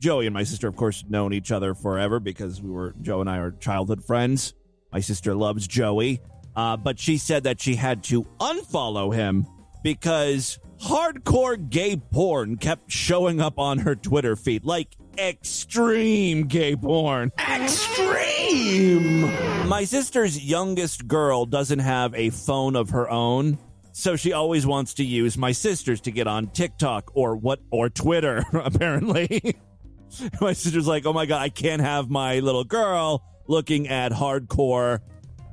Joey 0.00 0.26
and 0.26 0.34
my 0.34 0.42
sister, 0.42 0.66
of 0.66 0.74
course, 0.74 1.04
known 1.08 1.32
each 1.32 1.52
other 1.52 1.76
forever 1.76 2.18
because 2.18 2.60
we 2.60 2.70
were 2.70 2.96
Joe 3.00 3.20
and 3.20 3.30
I 3.30 3.38
are 3.38 3.52
childhood 3.52 4.04
friends. 4.04 4.54
My 4.92 4.98
sister 4.98 5.36
loves 5.36 5.68
Joey, 5.68 6.20
uh, 6.56 6.76
but 6.78 6.98
she 6.98 7.16
said 7.16 7.44
that 7.44 7.60
she 7.60 7.76
had 7.76 8.02
to 8.04 8.24
unfollow 8.40 9.14
him 9.14 9.46
because 9.84 10.58
hardcore 10.82 11.70
gay 11.70 11.96
porn 11.96 12.56
kept 12.56 12.90
showing 12.90 13.40
up 13.40 13.58
on 13.58 13.78
her 13.78 13.94
Twitter 13.94 14.36
feed, 14.36 14.64
like 14.64 14.96
extreme 15.16 16.46
gay 16.46 16.74
porn. 16.76 17.32
Extreme! 17.38 19.22
My 19.68 19.84
sister's 19.84 20.42
youngest 20.44 21.06
girl 21.06 21.46
doesn't 21.46 21.78
have 21.78 22.14
a 22.14 22.30
phone 22.30 22.76
of 22.76 22.90
her 22.90 23.08
own. 23.10 23.58
So 23.92 24.16
she 24.16 24.32
always 24.32 24.66
wants 24.66 24.94
to 24.94 25.04
use 25.04 25.36
my 25.36 25.52
sister's 25.52 26.00
to 26.02 26.10
get 26.10 26.26
on 26.26 26.48
TikTok 26.48 27.12
or 27.14 27.36
what 27.36 27.60
or 27.70 27.90
Twitter, 27.90 28.42
apparently. 28.52 29.56
my 30.40 30.54
sister's 30.54 30.86
like, 30.86 31.04
"Oh 31.06 31.12
my 31.12 31.26
god, 31.26 31.42
I 31.42 31.50
can't 31.50 31.82
have 31.82 32.08
my 32.08 32.40
little 32.40 32.64
girl 32.64 33.22
looking 33.46 33.88
at 33.88 34.12
hardcore 34.12 35.00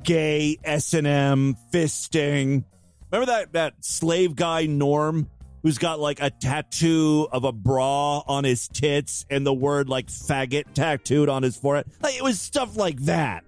gay 0.04 0.58
S&M 0.64 1.56
fisting." 1.72 2.64
Remember 3.12 3.32
that 3.32 3.54
that 3.54 3.86
slave 3.86 4.36
guy 4.36 4.66
Norm 4.66 5.30
who's 5.64 5.78
got 5.78 6.00
like 6.00 6.22
a 6.22 6.30
tattoo 6.30 7.28
of 7.32 7.44
a 7.44 7.52
bra 7.52 8.20
on 8.20 8.44
his 8.44 8.68
tits 8.68 9.26
and 9.30 9.46
the 9.46 9.54
word 9.54 9.90
like 9.90 10.08
faggot 10.08 10.74
tattooed 10.74 11.30
on 11.30 11.44
his 11.44 11.58
forehead? 11.58 11.88
Like 12.02 12.16
it 12.16 12.24
was 12.24 12.40
stuff 12.40 12.76
like 12.78 13.00
that. 13.02 13.44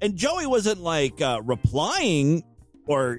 And 0.00 0.16
Joey 0.16 0.46
wasn't 0.46 0.80
like 0.80 1.20
uh, 1.20 1.40
replying 1.42 2.44
or 2.86 3.18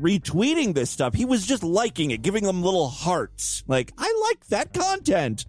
retweeting 0.00 0.74
this 0.74 0.90
stuff. 0.90 1.14
He 1.14 1.24
was 1.24 1.46
just 1.46 1.62
liking 1.62 2.10
it, 2.10 2.22
giving 2.22 2.44
them 2.44 2.62
little 2.62 2.88
hearts. 2.88 3.62
Like, 3.66 3.92
I 3.96 4.26
like 4.28 4.46
that 4.46 4.72
content. 4.72 5.46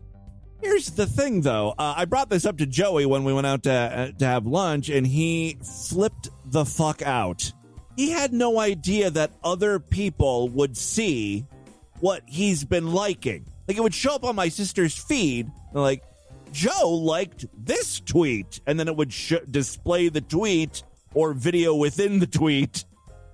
Here's 0.61 0.91
the 0.91 1.05
thing, 1.05 1.41
though. 1.41 1.71
Uh, 1.77 1.95
I 1.97 2.05
brought 2.05 2.29
this 2.29 2.45
up 2.45 2.57
to 2.57 2.65
Joey 2.65 3.05
when 3.05 3.23
we 3.23 3.33
went 3.33 3.47
out 3.47 3.63
to 3.63 3.71
uh, 3.71 4.11
to 4.19 4.25
have 4.25 4.45
lunch, 4.45 4.89
and 4.89 5.05
he 5.05 5.57
flipped 5.89 6.29
the 6.45 6.65
fuck 6.65 7.01
out. 7.01 7.51
He 7.95 8.11
had 8.11 8.33
no 8.33 8.59
idea 8.59 9.09
that 9.11 9.31
other 9.43 9.79
people 9.79 10.49
would 10.49 10.75
see 10.75 11.45
what 11.99 12.23
he's 12.25 12.63
been 12.63 12.91
liking. 12.91 13.45
Like 13.67 13.77
it 13.77 13.81
would 13.81 13.93
show 13.93 14.15
up 14.15 14.23
on 14.23 14.35
my 14.35 14.49
sister's 14.49 14.97
feed, 14.97 15.49
like 15.73 16.03
Joe 16.51 16.89
liked 16.89 17.45
this 17.57 17.99
tweet, 17.99 18.59
and 18.67 18.79
then 18.79 18.87
it 18.87 18.95
would 18.95 19.11
sh- 19.11 19.33
display 19.49 20.09
the 20.09 20.21
tweet 20.21 20.83
or 21.13 21.33
video 21.33 21.75
within 21.75 22.19
the 22.19 22.27
tweet. 22.27 22.85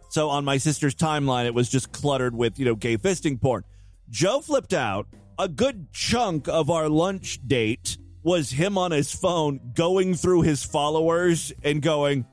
So 0.09 0.29
on 0.29 0.45
my 0.45 0.57
sister's 0.57 0.95
timeline, 0.95 1.45
it 1.45 1.53
was 1.53 1.69
just 1.69 1.91
cluttered 1.91 2.35
with 2.35 2.59
you 2.59 2.65
know 2.65 2.75
gay 2.75 2.97
fisting 2.97 3.41
porn. 3.41 3.63
Joe 4.09 4.41
flipped 4.41 4.73
out. 4.73 5.07
A 5.39 5.47
good 5.47 5.91
chunk 5.91 6.47
of 6.47 6.69
our 6.69 6.87
lunch 6.87 7.39
date 7.47 7.97
was 8.23 8.51
him 8.51 8.77
on 8.77 8.91
his 8.91 9.11
phone 9.11 9.59
going 9.73 10.13
through 10.13 10.41
his 10.41 10.63
followers 10.63 11.51
and 11.63 11.81
going, 11.81 12.25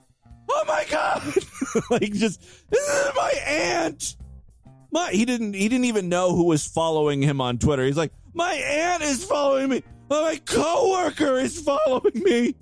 "Oh 0.49 0.65
my 0.67 0.85
god!" 0.91 1.23
like 1.91 2.13
just 2.13 2.41
this 2.71 2.89
is 2.89 3.11
my 3.17 3.33
aunt. 3.47 4.17
My 4.91 5.11
he 5.11 5.25
didn't 5.25 5.55
he 5.55 5.69
didn't 5.69 5.87
even 5.87 6.09
know 6.09 6.35
who 6.35 6.45
was 6.45 6.67
following 6.67 7.23
him 7.23 7.41
on 7.41 7.59
Twitter. 7.59 7.85
He's 7.85 7.97
like, 7.97 8.13
"My 8.35 8.53
aunt 8.55 9.03
is 9.03 9.25
following 9.25 9.69
me. 9.69 9.83
My 10.09 10.41
coworker 10.45 11.39
is 11.39 11.61
following 11.61 12.23
me. 12.23 12.55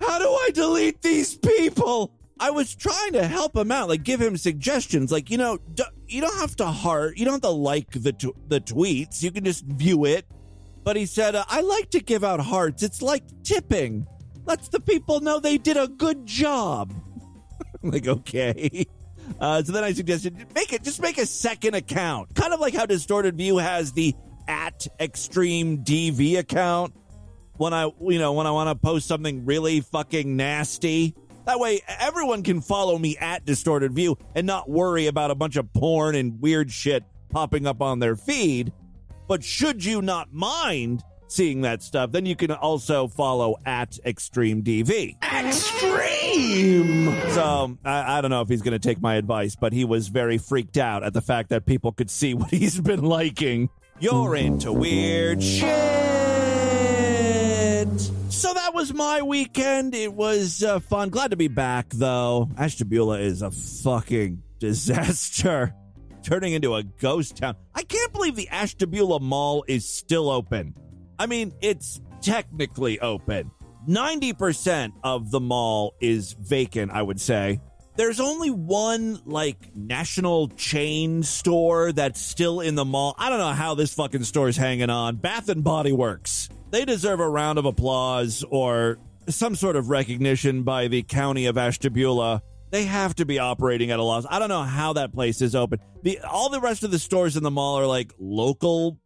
How 0.00 0.18
do 0.18 0.28
I 0.28 0.50
delete 0.52 1.02
these 1.02 1.36
people?" 1.36 2.14
I 2.40 2.50
was 2.50 2.74
trying 2.74 3.14
to 3.14 3.26
help 3.26 3.56
him 3.56 3.72
out, 3.72 3.88
like 3.88 4.04
give 4.04 4.20
him 4.20 4.36
suggestions, 4.36 5.10
like 5.10 5.28
you 5.28 5.38
know, 5.38 5.58
d- 5.74 5.82
you 6.06 6.20
don't 6.20 6.38
have 6.38 6.54
to 6.56 6.66
heart, 6.66 7.18
you 7.18 7.24
don't 7.24 7.34
have 7.34 7.40
to 7.42 7.48
like 7.48 7.90
the 7.90 8.12
the 8.46 8.60
tweets, 8.60 9.22
you 9.22 9.30
can 9.30 9.44
just 9.44 9.64
view 9.64 10.04
it. 10.04 10.24
But 10.84 10.96
he 10.96 11.06
said, 11.06 11.34
uh, 11.34 11.44
"I 11.48 11.60
like 11.60 11.90
to 11.90 12.00
give 12.00 12.22
out 12.22 12.40
hearts. 12.40 12.82
It's 12.82 13.02
like 13.02 13.24
tipping. 13.42 14.06
Lets 14.46 14.68
the 14.68 14.80
people 14.80 15.20
know 15.20 15.40
they 15.40 15.58
did 15.58 15.76
a 15.76 15.88
good 15.88 16.26
job." 16.26 16.94
I'm 17.82 17.90
like, 17.90 18.06
okay. 18.06 18.86
Uh, 19.38 19.62
so 19.62 19.72
then 19.72 19.84
I 19.84 19.92
suggested 19.92 20.36
make 20.54 20.72
it 20.72 20.82
just 20.82 21.02
make 21.02 21.18
a 21.18 21.26
second 21.26 21.74
account, 21.74 22.34
kind 22.34 22.52
of 22.52 22.60
like 22.60 22.74
how 22.74 22.86
Distorted 22.86 23.36
View 23.36 23.58
has 23.58 23.92
the 23.92 24.14
at 24.48 24.86
Extreme 24.98 25.84
DV 25.84 26.38
account. 26.38 26.94
When 27.56 27.74
I, 27.74 27.90
you 28.00 28.18
know, 28.18 28.32
when 28.32 28.46
I 28.46 28.52
want 28.52 28.68
to 28.70 28.74
post 28.74 29.08
something 29.08 29.44
really 29.44 29.80
fucking 29.80 30.36
nasty, 30.36 31.14
that 31.44 31.58
way 31.58 31.80
everyone 31.98 32.42
can 32.42 32.60
follow 32.60 32.96
me 32.98 33.16
at 33.16 33.44
Distorted 33.44 33.92
View 33.92 34.16
and 34.34 34.46
not 34.46 34.70
worry 34.70 35.06
about 35.06 35.30
a 35.30 35.34
bunch 35.34 35.56
of 35.56 35.72
porn 35.72 36.14
and 36.14 36.40
weird 36.40 36.70
shit 36.70 37.04
popping 37.30 37.66
up 37.66 37.82
on 37.82 37.98
their 37.98 38.16
feed. 38.16 38.72
But 39.26 39.44
should 39.44 39.84
you 39.84 40.00
not 40.00 40.32
mind 40.32 41.02
seeing 41.28 41.60
that 41.62 41.82
stuff, 41.82 42.12
then 42.12 42.26
you 42.26 42.34
can 42.36 42.50
also 42.50 43.06
follow 43.08 43.56
at 43.64 43.98
Extreme 44.04 44.64
DV. 44.64 45.16
Extreme! 45.22 47.06
So 47.30 47.78
I, 47.84 48.18
I 48.18 48.20
don't 48.20 48.30
know 48.30 48.40
if 48.40 48.48
he's 48.48 48.62
going 48.62 48.72
to 48.72 48.78
take 48.78 49.00
my 49.00 49.14
advice, 49.14 49.56
but 49.56 49.72
he 49.72 49.84
was 49.84 50.08
very 50.08 50.38
freaked 50.38 50.78
out 50.78 51.04
at 51.04 51.12
the 51.12 51.22
fact 51.22 51.50
that 51.50 51.66
people 51.66 51.92
could 51.92 52.10
see 52.10 52.34
what 52.34 52.50
he's 52.50 52.80
been 52.80 53.02
liking. 53.02 53.68
You're 54.00 54.36
into 54.36 54.72
weird 54.72 55.42
shit. 55.42 55.68
So 58.30 58.54
that 58.54 58.72
was 58.72 58.94
my 58.94 59.22
weekend. 59.22 59.94
It 59.94 60.12
was 60.12 60.62
uh, 60.62 60.78
fun. 60.78 61.08
Glad 61.08 61.32
to 61.32 61.36
be 61.36 61.48
back, 61.48 61.88
though. 61.90 62.48
Ashtabula 62.56 63.18
is 63.18 63.42
a 63.42 63.50
fucking 63.50 64.42
disaster. 64.60 65.74
Turning 66.22 66.52
into 66.52 66.74
a 66.74 66.82
ghost 66.84 67.38
town. 67.38 67.56
I 67.74 67.82
can't 67.82 68.12
believe 68.12 68.36
the 68.36 68.48
Ashtabula 68.50 69.18
Mall 69.18 69.64
is 69.66 69.88
still 69.88 70.30
open. 70.30 70.74
I 71.18 71.26
mean, 71.26 71.52
it's 71.60 72.00
technically 72.20 73.00
open. 73.00 73.50
90% 73.88 74.92
of 75.02 75.30
the 75.30 75.40
mall 75.40 75.94
is 76.00 76.34
vacant, 76.34 76.92
I 76.92 77.02
would 77.02 77.20
say. 77.20 77.60
There's 77.96 78.20
only 78.20 78.50
one, 78.50 79.20
like, 79.24 79.74
national 79.74 80.48
chain 80.50 81.24
store 81.24 81.90
that's 81.92 82.20
still 82.20 82.60
in 82.60 82.76
the 82.76 82.84
mall. 82.84 83.16
I 83.18 83.28
don't 83.28 83.40
know 83.40 83.52
how 83.52 83.74
this 83.74 83.92
fucking 83.94 84.22
store's 84.22 84.56
hanging 84.56 84.90
on. 84.90 85.16
Bath 85.16 85.48
and 85.48 85.64
Body 85.64 85.90
Works. 85.90 86.48
They 86.70 86.84
deserve 86.84 87.18
a 87.18 87.28
round 87.28 87.58
of 87.58 87.64
applause 87.64 88.44
or 88.50 88.98
some 89.28 89.56
sort 89.56 89.74
of 89.74 89.90
recognition 89.90 90.62
by 90.62 90.88
the 90.88 91.02
county 91.02 91.46
of 91.46 91.58
Ashtabula. 91.58 92.42
They 92.70 92.84
have 92.84 93.14
to 93.16 93.24
be 93.24 93.38
operating 93.38 93.90
at 93.90 93.98
a 93.98 94.02
loss. 94.02 94.26
I 94.28 94.38
don't 94.38 94.50
know 94.50 94.62
how 94.62 94.92
that 94.92 95.12
place 95.12 95.40
is 95.40 95.54
open. 95.54 95.80
The 96.02 96.20
all 96.20 96.50
the 96.50 96.60
rest 96.60 96.84
of 96.84 96.90
the 96.90 96.98
stores 96.98 97.36
in 97.36 97.42
the 97.42 97.50
mall 97.50 97.78
are 97.78 97.86
like 97.86 98.12
local 98.18 98.98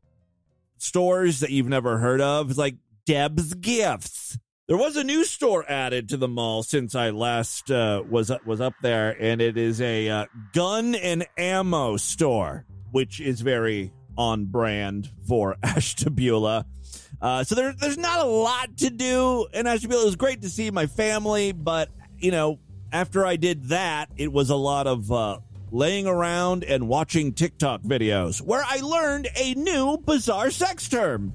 stores 0.83 1.41
that 1.41 1.51
you've 1.51 1.69
never 1.69 1.99
heard 1.99 2.21
of. 2.21 2.59
Like 2.59 2.77
Deb's 3.07 3.55
Gifts. 3.55 4.39
There 4.69 4.77
was 4.77 4.97
a 4.97 5.05
new 5.05 5.25
store 5.25 5.65
added 5.71 6.09
to 6.11 6.17
the 6.17 6.29
mall 6.29 6.62
since 6.62 6.95
I 6.95 7.11
last 7.11 7.71
uh, 7.71 8.03
was 8.09 8.31
was 8.47 8.61
up 8.61 8.75
there, 8.81 9.17
and 9.21 9.41
it 9.41 9.57
is 9.57 9.81
a 9.81 10.09
uh, 10.09 10.27
gun 10.53 10.95
and 10.95 11.27
ammo 11.37 11.97
store, 11.97 12.65
which 12.91 13.21
is 13.21 13.41
very 13.41 13.93
on 14.17 14.47
brand 14.47 15.11
for 15.27 15.57
Ashtabula. 15.62 16.67
Uh, 17.21 17.45
so 17.45 17.55
there, 17.55 17.73
there's 17.73 17.99
not 17.99 18.21
a 18.21 18.29
lot 18.29 18.77
to 18.79 18.91
do 18.91 19.47
in 19.53 19.67
Ashtabula. 19.67 20.03
It 20.03 20.07
was 20.07 20.17
great 20.17 20.43
to 20.43 20.49
see 20.49 20.71
my 20.71 20.87
family, 20.87 21.53
but 21.53 21.89
you 22.19 22.31
know, 22.31 22.59
after 22.93 23.27
I 23.27 23.37
did 23.37 23.65
that, 23.65 24.11
it 24.17 24.33
was 24.33 24.51
a 24.51 24.57
lot 24.57 24.87
of 24.87 25.11
uh, 25.11 25.39
laying 25.73 26.07
around 26.07 26.62
and 26.64 26.87
watching 26.87 27.33
TikTok 27.33 27.83
videos, 27.83 28.41
where 28.41 28.62
I 28.64 28.79
learned 28.81 29.29
a 29.37 29.55
new 29.55 29.97
bizarre 29.99 30.50
sex 30.50 30.88
term. 30.88 31.33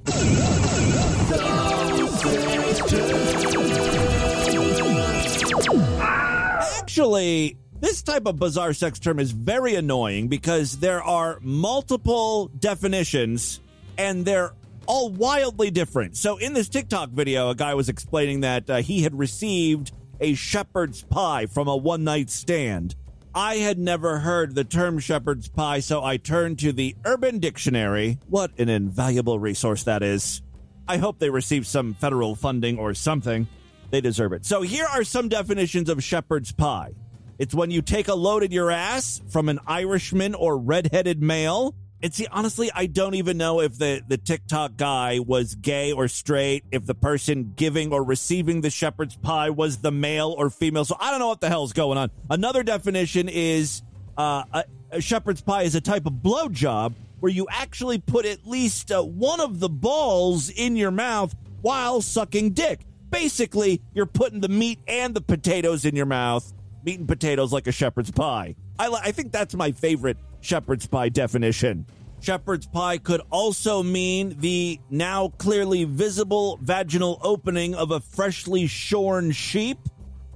Actually, 6.79 7.58
this 7.79 8.01
type 8.01 8.25
of 8.25 8.38
bizarre 8.38 8.74
sex 8.74 9.00
term 9.00 9.20
is 9.20 9.32
very 9.32 9.75
annoying 9.75 10.27
because 10.27 10.79
there 10.79 11.01
are 11.01 11.39
multiple 11.41 12.48
definitions 12.60 13.60
and 13.98 14.24
they're 14.24 14.53
all 14.86 15.10
wildly 15.10 15.70
different. 15.72 16.15
So, 16.15 16.38
in 16.38 16.53
this 16.53 16.70
TikTok 16.70 17.10
video, 17.10 17.50
a 17.50 17.56
guy 17.56 17.74
was 17.74 17.89
explaining 17.89 18.41
that 18.41 18.70
uh, 18.70 18.77
he 18.77 19.01
had 19.01 19.17
received 19.17 19.91
a 20.20 20.34
shepherd's 20.34 21.03
pie 21.03 21.46
from 21.46 21.67
a 21.67 21.75
one 21.75 22.03
night 22.03 22.29
stand. 22.29 22.96
I 23.38 23.58
had 23.58 23.77
never 23.77 24.17
heard 24.17 24.56
the 24.56 24.63
term 24.63 24.98
shepherd's 24.98 25.48
pie, 25.48 25.82
so 25.82 26.03
I 26.03 26.17
turned 26.17 26.58
to 26.58 26.74
the 26.74 26.96
Urban 27.06 27.38
Dictionary. 27.38 28.17
What 28.27 28.50
an 28.58 28.67
invaluable 28.67 29.38
resource 29.38 29.84
that 29.84 30.01
is. 30.01 30.41
I 30.88 30.98
hope 30.98 31.20
they 31.20 31.29
receive 31.29 31.67
some 31.67 31.94
federal 31.94 32.34
funding 32.34 32.79
or 32.79 32.96
something. 32.96 33.48
They 33.91 34.01
deserve 34.01 34.34
it. 34.34 34.44
So 34.44 34.63
here 34.63 34.88
are 34.88 35.03
some 35.03 35.29
definitions 35.29 35.88
of 35.88 36.03
shepherd's 36.03 36.51
pie. 36.51 36.96
It's 37.38 37.53
when 37.53 37.70
you 37.70 37.84
take 37.84 38.08
a 38.08 38.15
load 38.15 38.41
in 38.41 38.51
your 38.51 38.72
ass 38.72 39.22
from 39.27 39.50
an 39.50 39.60
Irishman 39.67 40.34
or 40.34 40.58
redheaded 40.58 41.22
male. 41.22 41.75
And 42.01 42.13
see, 42.13 42.27
honestly, 42.32 42.70
I 42.74 42.86
don't 42.86 43.16
even 43.16 43.38
know 43.38 43.60
if 43.60 43.77
the, 43.77 44.04
the 44.08 44.18
TikTok 44.18 44.77
guy 44.77 45.20
was 45.20 45.56
gay 45.56 45.92
or 45.92 46.08
straight, 46.08 46.63
if 46.72 46.86
the 46.86 46.94
person 46.94 47.54
giving 47.56 47.92
or 47.92 48.04
receiving 48.04 48.62
the 48.62 48.70
shepherd's 48.70 49.16
pie 49.16 49.50
was 49.50 49.77
the 49.77 49.92
male 49.92 50.36
or 50.38 50.51
female. 50.51 50.86
So 50.86 50.96
I 51.00 51.10
don't 51.10 51.20
know 51.20 51.30
what 51.30 51.42
the 51.42 51.50
hell's 51.50 51.74
going 51.74 51.98
on. 51.98 52.12
Another 52.30 52.62
definition 52.62 53.30
is 53.30 53.82
uh, 54.16 54.44
a, 54.54 54.66
a 54.92 55.01
shepherd's 55.01 55.42
pie 55.42 55.63
is 55.63 55.74
a 55.74 55.82
type 55.82 56.06
of 56.06 56.13
blowjob 56.13 56.94
where 57.20 57.32
you 57.32 57.48
actually 57.50 57.98
put 57.98 58.27
at 58.27 58.46
least 58.46 58.92
uh, 58.92 59.01
one 59.01 59.39
of 59.39 59.60
the 59.60 59.70
balls 59.70 60.50
in 60.50 60.75
your 60.75 60.92
mouth 60.92 61.36
while 61.62 62.01
sucking 62.01 62.51
dick. 62.51 62.82
Basically, 63.10 63.82
you're 63.96 64.06
putting 64.06 64.42
the 64.42 64.50
meat 64.50 64.80
and 64.88 65.16
the 65.16 65.22
potatoes 65.22 65.84
in 65.84 65.96
your 65.96 66.06
mouth, 66.06 66.54
meat 66.84 67.00
and 67.00 67.08
potatoes 67.08 67.51
like 67.51 67.66
a 67.66 67.72
shepherd's 67.72 68.12
pie. 68.12 68.56
I, 68.77 68.88
I 68.89 69.12
think 69.12 69.32
that's 69.32 69.56
my 69.56 69.72
favorite 69.72 70.18
shepherd's 70.48 70.88
pie 70.88 71.10
definition. 71.10 71.86
Shepherd's 72.22 72.66
pie 72.66 72.98
could 72.98 73.22
also 73.30 73.84
mean 73.84 74.36
the 74.39 74.80
now 74.89 75.30
clearly 75.38 75.84
visible 75.84 76.58
vaginal 76.62 77.20
opening 77.22 77.75
of 77.75 77.92
a 77.92 78.00
freshly 78.00 78.66
shorn 78.66 79.32
sheep 79.32 79.77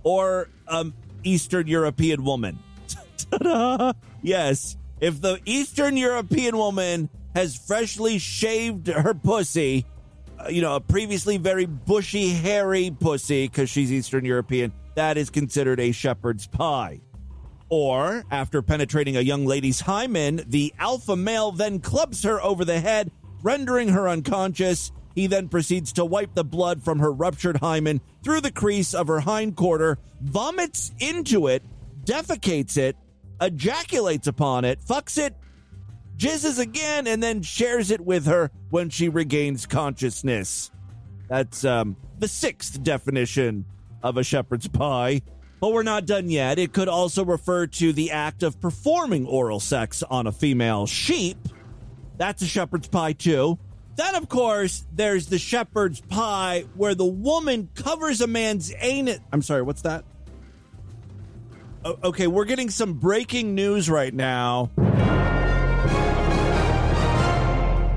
or 0.03 0.49
um 0.67 0.93
Eastern 1.23 1.67
European 1.67 2.23
woman. 2.23 2.59
Ta-da! 3.31 3.93
Yes, 4.21 4.77
if 4.99 5.21
the 5.21 5.39
Eastern 5.45 5.97
European 5.97 6.57
woman 6.57 7.09
has 7.33 7.55
freshly 7.55 8.17
shaved 8.19 8.87
her 8.87 9.13
pussy, 9.13 9.85
uh, 10.39 10.49
you 10.49 10.61
know, 10.61 10.75
a 10.75 10.81
previously 10.81 11.37
very 11.37 11.65
bushy, 11.65 12.29
hairy 12.29 12.91
pussy 12.99 13.47
because 13.47 13.69
she's 13.69 13.91
Eastern 13.91 14.25
European, 14.25 14.73
that 14.95 15.17
is 15.17 15.29
considered 15.29 15.79
a 15.79 15.91
shepherd's 15.91 16.47
pie. 16.47 16.99
Or, 17.71 18.25
after 18.29 18.61
penetrating 18.61 19.15
a 19.15 19.21
young 19.21 19.45
lady's 19.45 19.79
hymen, 19.79 20.43
the 20.45 20.73
alpha 20.77 21.15
male 21.15 21.53
then 21.53 21.79
clubs 21.79 22.21
her 22.23 22.43
over 22.43 22.65
the 22.65 22.81
head, 22.81 23.09
rendering 23.41 23.87
her 23.87 24.09
unconscious. 24.09 24.91
He 25.15 25.27
then 25.27 25.47
proceeds 25.47 25.93
to 25.93 26.03
wipe 26.03 26.33
the 26.33 26.43
blood 26.43 26.83
from 26.83 26.99
her 26.99 27.13
ruptured 27.13 27.57
hymen 27.57 28.01
through 28.25 28.41
the 28.41 28.51
crease 28.51 28.93
of 28.93 29.07
her 29.07 29.21
hind 29.21 29.55
quarter, 29.55 29.97
vomits 30.19 30.91
into 30.99 31.47
it, 31.47 31.63
defecates 32.03 32.75
it, 32.75 32.97
ejaculates 33.39 34.27
upon 34.27 34.65
it, 34.65 34.81
fucks 34.81 35.17
it, 35.17 35.33
jizzes 36.17 36.59
again, 36.59 37.07
and 37.07 37.23
then 37.23 37.41
shares 37.41 37.89
it 37.89 38.01
with 38.01 38.25
her 38.25 38.51
when 38.69 38.89
she 38.89 39.07
regains 39.07 39.65
consciousness. 39.65 40.71
That's 41.29 41.63
um, 41.63 41.95
the 42.19 42.27
sixth 42.27 42.83
definition 42.83 43.63
of 44.03 44.17
a 44.17 44.25
shepherd's 44.25 44.67
pie. 44.67 45.21
But 45.61 45.71
we're 45.73 45.83
not 45.83 46.07
done 46.07 46.29
yet. 46.29 46.57
It 46.59 46.73
could 46.73 46.89
also 46.89 47.23
refer 47.23 47.67
to 47.67 47.93
the 47.93 48.11
act 48.11 48.41
of 48.41 48.59
performing 48.59 49.27
oral 49.27 49.59
sex 49.59 50.01
on 50.01 50.25
a 50.25 50.31
female 50.31 50.87
sheep. 50.87 51.37
That's 52.17 52.41
a 52.41 52.47
shepherd's 52.47 52.87
pie, 52.87 53.13
too. 53.13 53.59
Then, 53.95 54.15
of 54.15 54.27
course, 54.27 54.83
there's 54.91 55.27
the 55.27 55.37
shepherd's 55.37 56.01
pie 56.01 56.65
where 56.73 56.95
the 56.95 57.05
woman 57.05 57.69
covers 57.75 58.21
a 58.21 58.27
man's 58.27 58.73
anus. 58.79 59.19
I'm 59.31 59.43
sorry, 59.43 59.61
what's 59.61 59.83
that? 59.83 60.03
O- 61.85 61.99
okay, 62.05 62.25
we're 62.25 62.45
getting 62.45 62.71
some 62.71 62.93
breaking 62.93 63.53
news 63.53 63.87
right 63.87 64.13
now. 64.13 64.71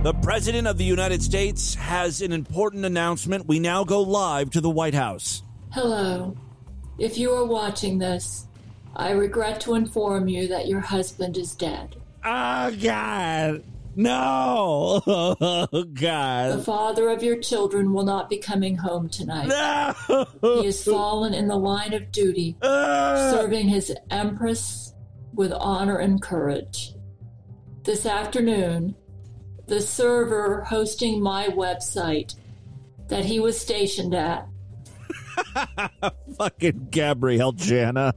The 0.02 0.12
President 0.22 0.66
of 0.66 0.76
the 0.76 0.84
United 0.84 1.22
States 1.22 1.76
has 1.76 2.20
an 2.20 2.32
important 2.32 2.84
announcement. 2.84 3.46
We 3.46 3.58
now 3.58 3.84
go 3.84 4.02
live 4.02 4.50
to 4.50 4.60
the 4.60 4.68
White 4.68 4.92
House. 4.92 5.42
Hello. 5.72 6.36
If 6.98 7.18
you 7.18 7.32
are 7.32 7.44
watching 7.44 7.98
this, 7.98 8.46
I 8.96 9.10
regret 9.10 9.60
to 9.62 9.74
inform 9.74 10.28
you 10.28 10.48
that 10.48 10.68
your 10.68 10.80
husband 10.80 11.36
is 11.36 11.54
dead. 11.54 11.96
Oh, 12.24 12.70
God. 12.82 13.64
No. 13.96 15.02
Oh, 15.46 15.84
God. 15.94 16.58
The 16.58 16.62
father 16.62 17.08
of 17.10 17.22
your 17.22 17.38
children 17.38 17.92
will 17.92 18.04
not 18.04 18.30
be 18.30 18.38
coming 18.38 18.76
home 18.76 19.08
tonight. 19.08 19.48
No. 19.48 20.26
He 20.60 20.66
has 20.66 20.82
fallen 20.84 21.34
in 21.34 21.48
the 21.48 21.56
line 21.56 21.92
of 21.94 22.10
duty, 22.12 22.56
Ah. 22.62 23.30
serving 23.34 23.68
his 23.68 23.92
empress 24.10 24.94
with 25.34 25.52
honor 25.52 25.98
and 25.98 26.22
courage. 26.22 26.94
This 27.82 28.06
afternoon, 28.06 28.94
the 29.66 29.80
server 29.80 30.62
hosting 30.62 31.20
my 31.22 31.48
website 31.48 32.34
that 33.08 33.24
he 33.24 33.40
was 33.40 33.60
stationed 33.60 34.14
at 34.14 34.46
Fucking 36.38 36.88
Gabrielle 36.90 37.52
Chana. 37.52 38.12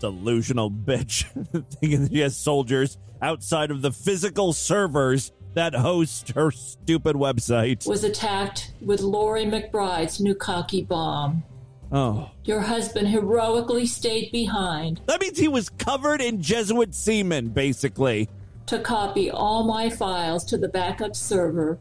Delusional 0.00 0.70
bitch. 0.70 1.24
Thinking 1.80 2.02
that 2.04 2.12
she 2.12 2.20
has 2.20 2.36
soldiers 2.36 2.98
outside 3.20 3.70
of 3.70 3.82
the 3.82 3.90
physical 3.92 4.52
servers 4.52 5.32
that 5.54 5.74
host 5.74 6.30
her 6.30 6.50
stupid 6.50 7.16
website. 7.16 7.86
was 7.86 8.04
attacked 8.04 8.72
with 8.80 9.00
Lori 9.00 9.44
McBride's 9.44 10.20
Nukaki 10.20 10.82
bomb. 10.84 11.42
Oh. 11.90 12.30
Your 12.44 12.60
husband 12.60 13.08
heroically 13.08 13.86
stayed 13.86 14.30
behind 14.30 15.00
That 15.06 15.20
means 15.22 15.38
he 15.38 15.48
was 15.48 15.70
covered 15.70 16.20
in 16.20 16.42
Jesuit 16.42 16.94
semen, 16.94 17.48
basically. 17.48 18.28
to 18.66 18.78
copy 18.78 19.30
all 19.30 19.64
my 19.64 19.88
files 19.88 20.44
to 20.44 20.58
the 20.58 20.68
backup 20.68 21.16
server 21.16 21.78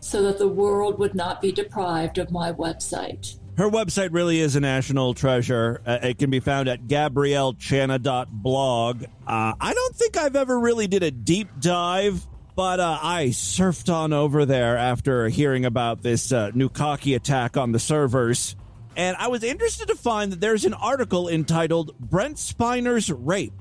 so 0.00 0.22
that 0.22 0.38
the 0.38 0.46
world 0.48 0.98
would 1.00 1.16
not 1.16 1.42
be 1.42 1.50
deprived 1.50 2.18
of 2.18 2.30
my 2.30 2.52
website. 2.52 3.36
Her 3.58 3.68
website 3.68 4.10
really 4.12 4.38
is 4.38 4.54
a 4.54 4.60
national 4.60 5.14
treasure. 5.14 5.82
Uh, 5.84 5.98
it 6.00 6.18
can 6.18 6.30
be 6.30 6.38
found 6.38 6.68
at 6.68 6.86
gabriellechana.blog. 6.86 9.02
Uh, 9.02 9.52
I 9.60 9.74
don't 9.74 9.96
think 9.96 10.16
I've 10.16 10.36
ever 10.36 10.60
really 10.60 10.86
did 10.86 11.02
a 11.02 11.10
deep 11.10 11.48
dive, 11.58 12.24
but 12.54 12.78
uh, 12.78 13.00
I 13.02 13.30
surfed 13.30 13.92
on 13.92 14.12
over 14.12 14.46
there 14.46 14.76
after 14.76 15.28
hearing 15.28 15.64
about 15.64 16.04
this 16.04 16.30
uh, 16.30 16.52
Nukaki 16.54 17.14
attack 17.14 17.56
on 17.56 17.72
the 17.72 17.80
servers. 17.80 18.54
And 18.94 19.16
I 19.16 19.26
was 19.26 19.42
interested 19.42 19.88
to 19.88 19.96
find 19.96 20.30
that 20.30 20.40
there's 20.40 20.64
an 20.64 20.74
article 20.74 21.28
entitled 21.28 21.98
Brent 21.98 22.38
Spiner's 22.38 23.10
Rape. 23.10 23.54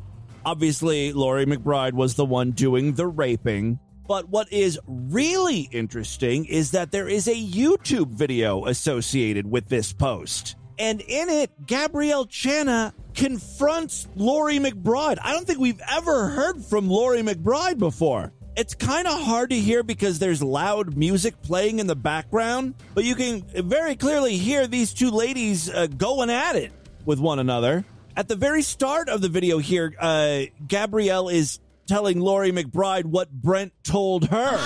Obviously, 0.46 1.12
Lori 1.12 1.48
McBride 1.48 1.94
was 1.94 2.14
the 2.14 2.26
one 2.26 2.52
doing 2.52 2.94
the 2.94 3.08
raping. 3.08 3.80
But 4.08 4.30
what 4.30 4.52
is 4.52 4.80
really 4.88 5.68
interesting 5.72 6.46
is 6.46 6.72
that 6.72 6.92
there 6.92 7.08
is 7.08 7.28
a 7.28 7.36
YouTube 7.36 8.12
video 8.12 8.66
associated 8.66 9.50
with 9.50 9.68
this 9.68 9.92
post. 9.92 10.56
And 10.80 11.02
in 11.02 11.30
it, 11.30 11.52
Gabrielle 11.66 12.28
Chana 12.28 12.94
confronts 13.16 14.08
Lori 14.16 14.60
McBride. 14.60 15.18
I 15.22 15.34
don't 15.34 15.46
think 15.46 15.60
we've 15.60 15.82
ever 15.90 16.30
heard 16.30 16.64
from 16.64 16.88
Lori 16.88 17.22
McBride 17.22 17.80
before. 17.80 18.32
It's 18.56 18.74
kind 18.74 19.08
of 19.08 19.20
hard 19.22 19.50
to 19.52 19.60
hear 19.60 19.84
because 19.84 20.20
there's 20.20 20.42
loud 20.42 20.96
music 20.96 21.42
playing 21.44 21.80
in 21.80 21.88
the 21.88 21.96
background, 21.96 22.76
but 22.96 23.04
you 23.04 23.14
can 23.14 23.44
very 23.44 23.96
clearly 23.96 24.38
hear 24.38 24.66
these 24.66 24.94
two 24.94 25.12
ladies 25.12 25.70
uh, 25.70 25.88
going 25.88 26.30
at 26.30 26.56
it 26.56 26.72
with 27.06 27.20
one 27.20 27.40
another. 27.40 27.86
At 28.16 28.28
the 28.28 28.36
very 28.36 28.64
start 28.64 29.10
of 29.10 29.22
the 29.22 29.30
video 29.30 29.60
here, 29.60 29.94
uh, 30.00 30.42
Gabrielle 30.68 31.30
is 31.30 31.60
telling 31.88 32.20
Lori 32.20 32.52
McBride 32.52 33.06
what 33.06 33.32
Brent 33.32 33.74
told 33.84 34.28
her. 34.30 34.52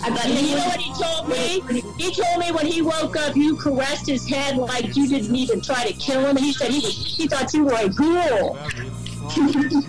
I 0.00 0.10
bet 0.10 0.28
you 0.28 0.56
know 0.56 0.64
what 0.64 0.80
he 0.80 0.92
told 1.02 1.28
me? 1.28 1.82
He 1.98 2.12
told 2.14 2.38
me 2.38 2.52
when 2.52 2.66
he 2.66 2.82
woke 2.82 3.16
up, 3.16 3.36
you 3.36 3.56
caressed 3.56 4.06
his 4.06 4.26
head 4.28 4.56
like 4.56 4.96
you 4.96 5.08
didn't 5.08 5.34
even 5.34 5.60
try 5.60 5.84
to 5.84 5.92
kill 5.94 6.20
him. 6.20 6.36
And 6.36 6.40
he 6.40 6.52
said 6.52 6.70
he 6.70 6.78
was, 6.78 7.16
he 7.16 7.26
thought 7.26 7.52
you 7.52 7.64
were 7.64 7.76
a 7.76 7.88
ghoul. 7.88 8.58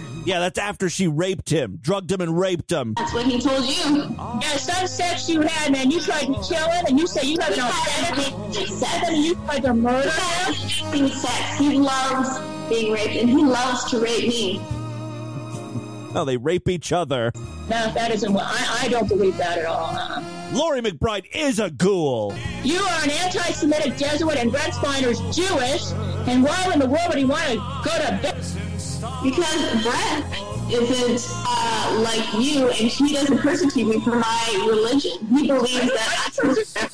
Yeah, 0.26 0.40
that's 0.40 0.60
after 0.60 0.90
she 0.90 1.08
raped 1.08 1.50
him, 1.50 1.80
drugged 1.82 2.12
him, 2.12 2.22
and 2.22 2.38
raped 2.38 2.72
him. 2.72 2.94
That's 2.98 3.14
what 3.14 3.26
he 3.26 3.40
told 3.40 3.66
you. 3.66 4.16
Yeah, 4.42 4.58
some 4.58 4.86
sex 4.86 5.28
you 5.28 5.42
had, 5.42 5.72
man. 5.72 5.90
You 5.90 6.00
tried 6.02 6.26
to 6.26 6.34
kill 6.48 6.70
him, 6.70 6.86
and 6.88 7.00
you 7.00 7.08
said 7.08 7.24
you 7.24 7.38
have 7.40 7.58
no 7.58 7.68
sex. 7.72 9.08
And 9.08 9.24
you 9.26 9.34
tried 9.36 9.64
to 9.64 9.74
murder 9.74 10.10
him. 10.10 10.54
Having 10.54 11.08
sex. 11.08 11.58
He 11.58 11.80
loves 11.80 12.38
being 12.70 12.92
raped 12.94 13.16
and 13.16 13.30
he 13.30 13.44
loves 13.44 13.90
to 13.90 14.00
rape 14.00 14.28
me. 14.28 14.62
Oh, 16.16 16.26
they 16.26 16.38
rape 16.38 16.68
each 16.68 16.92
other. 16.92 17.32
No, 17.70 17.92
that 17.94 18.12
isn't 18.12 18.34
what 18.34 18.46
I, 18.46 18.86
I 18.86 18.88
don't 18.90 19.08
believe 19.08 19.38
that 19.38 19.60
at 19.60 19.66
all. 19.66 19.96
Uh-uh. 19.96 20.24
Lori 20.54 20.82
McBride 20.82 21.26
is 21.34 21.60
a 21.60 21.70
ghoul. 21.70 22.36
You 22.64 22.80
are 22.80 23.04
an 23.04 23.12
anti-Semitic 23.12 23.98
Jesuit, 23.98 24.38
and 24.38 24.52
Brent 24.52 24.74
Spiner's 24.74 25.20
Jewish. 25.36 25.92
And 26.28 26.44
why 26.44 26.72
in 26.74 26.80
the 26.80 26.88
world 26.88 27.10
would 27.10 27.18
he 27.20 27.26
want 27.26 27.44
to 27.44 27.56
go 27.58 27.96
to 27.96 28.20
bed? 28.22 28.44
Because 29.24 29.84
Brett 29.84 30.24
isn't 30.72 31.28
uh, 31.48 32.02
like 32.04 32.34
you 32.34 32.68
and 32.68 32.90
he 32.90 33.14
doesn't 33.14 33.40
persecute 33.40 33.88
me 33.88 34.00
for 34.02 34.16
my 34.16 34.66
religion. 34.68 35.26
He 35.28 35.48
believes 35.48 35.72
that 35.72 36.34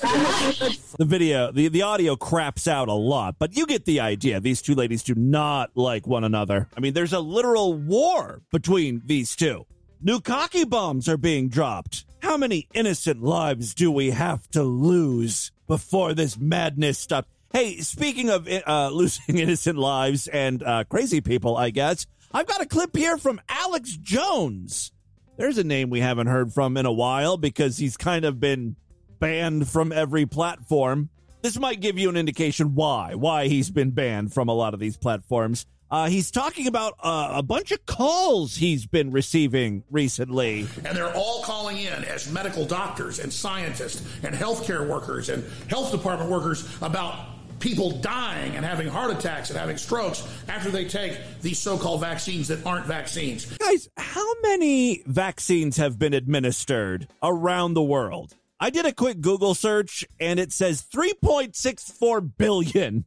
I 0.03 0.59
life. 0.61 0.95
The 0.97 1.05
video, 1.05 1.51
the, 1.51 1.67
the 1.67 1.81
audio 1.81 2.15
craps 2.15 2.67
out 2.67 2.87
a 2.87 2.93
lot, 2.93 3.35
but 3.37 3.55
you 3.55 3.65
get 3.65 3.85
the 3.85 3.99
idea. 3.99 4.39
These 4.39 4.61
two 4.61 4.75
ladies 4.75 5.03
do 5.03 5.15
not 5.15 5.71
like 5.75 6.07
one 6.07 6.23
another. 6.23 6.69
I 6.75 6.79
mean, 6.79 6.93
there's 6.93 7.13
a 7.13 7.19
literal 7.19 7.73
war 7.73 8.41
between 8.51 9.01
these 9.05 9.35
two. 9.35 9.65
New 10.01 10.13
Nukaki 10.13 10.65
bombs 10.65 11.09
are 11.09 11.17
being 11.17 11.49
dropped. 11.49 12.05
How 12.19 12.37
many 12.37 12.67
innocent 12.73 13.21
lives 13.21 13.73
do 13.73 13.91
we 13.91 14.11
have 14.11 14.47
to 14.51 14.63
lose 14.63 15.51
before 15.67 16.13
this 16.13 16.37
madness 16.37 16.99
stops? 16.99 17.27
Hey, 17.51 17.77
speaking 17.77 18.29
of 18.29 18.47
uh, 18.47 18.89
losing 18.93 19.37
innocent 19.37 19.77
lives 19.77 20.27
and 20.27 20.61
uh, 20.61 20.83
crazy 20.83 21.21
people, 21.21 21.55
I 21.55 21.69
guess, 21.69 22.05
I've 22.35 22.47
got 22.47 22.59
a 22.59 22.65
clip 22.65 22.97
here 22.97 23.17
from 23.17 23.39
Alex 23.47 23.95
Jones. 23.95 24.91
There's 25.37 25.57
a 25.57 25.63
name 25.63 25.89
we 25.89 26.01
haven't 26.01 26.27
heard 26.27 26.51
from 26.51 26.75
in 26.75 26.85
a 26.85 26.91
while 26.91 27.37
because 27.37 27.77
he's 27.77 27.95
kind 27.95 28.25
of 28.25 28.41
been 28.41 28.75
banned 29.21 29.69
from 29.69 29.93
every 29.93 30.25
platform. 30.25 31.07
This 31.43 31.57
might 31.57 31.79
give 31.79 31.97
you 31.97 32.09
an 32.09 32.17
indication 32.17 32.75
why, 32.75 33.15
why 33.15 33.47
he's 33.47 33.71
been 33.71 33.91
banned 33.91 34.33
from 34.33 34.49
a 34.49 34.53
lot 34.53 34.73
of 34.73 34.81
these 34.81 34.97
platforms. 34.97 35.65
Uh, 35.89 36.09
he's 36.09 36.29
talking 36.29 36.67
about 36.67 36.95
uh, 37.01 37.31
a 37.35 37.41
bunch 37.41 37.71
of 37.71 37.85
calls 37.85 38.57
he's 38.57 38.85
been 38.85 39.11
receiving 39.11 39.85
recently. 39.89 40.67
And 40.83 40.97
they're 40.97 41.15
all 41.15 41.41
calling 41.41 41.77
in 41.77 42.03
as 42.03 42.29
medical 42.29 42.65
doctors 42.65 43.19
and 43.19 43.31
scientists 43.31 44.05
and 44.23 44.35
healthcare 44.35 44.85
workers 44.85 45.29
and 45.29 45.41
health 45.69 45.93
department 45.93 46.29
workers 46.29 46.67
about 46.81 47.34
people 47.59 47.91
dying 47.91 48.55
and 48.55 48.65
having 48.65 48.87
heart 48.87 49.11
attacks 49.11 49.49
and 49.49 49.59
having 49.59 49.77
strokes 49.77 50.27
after 50.47 50.69
they 50.69 50.85
take 50.85 51.17
these 51.41 51.59
so 51.59 51.77
called 51.77 52.01
vaccines 52.01 52.47
that 52.47 52.65
aren't 52.65 52.85
vaccines. 52.85 53.45
Guys, 53.57 53.89
how 53.97 54.41
many 54.41 55.03
vaccines 55.05 55.77
have 55.77 55.97
been 55.97 56.13
administered 56.13 57.07
around 57.23 57.73
the 57.73 57.83
world? 57.83 58.35
I 58.59 58.69
did 58.69 58.85
a 58.85 58.93
quick 58.93 59.21
Google 59.21 59.53
search 59.53 60.05
and 60.19 60.39
it 60.39 60.51
says 60.51 60.83
3.64 60.93 62.31
billion. 62.37 63.05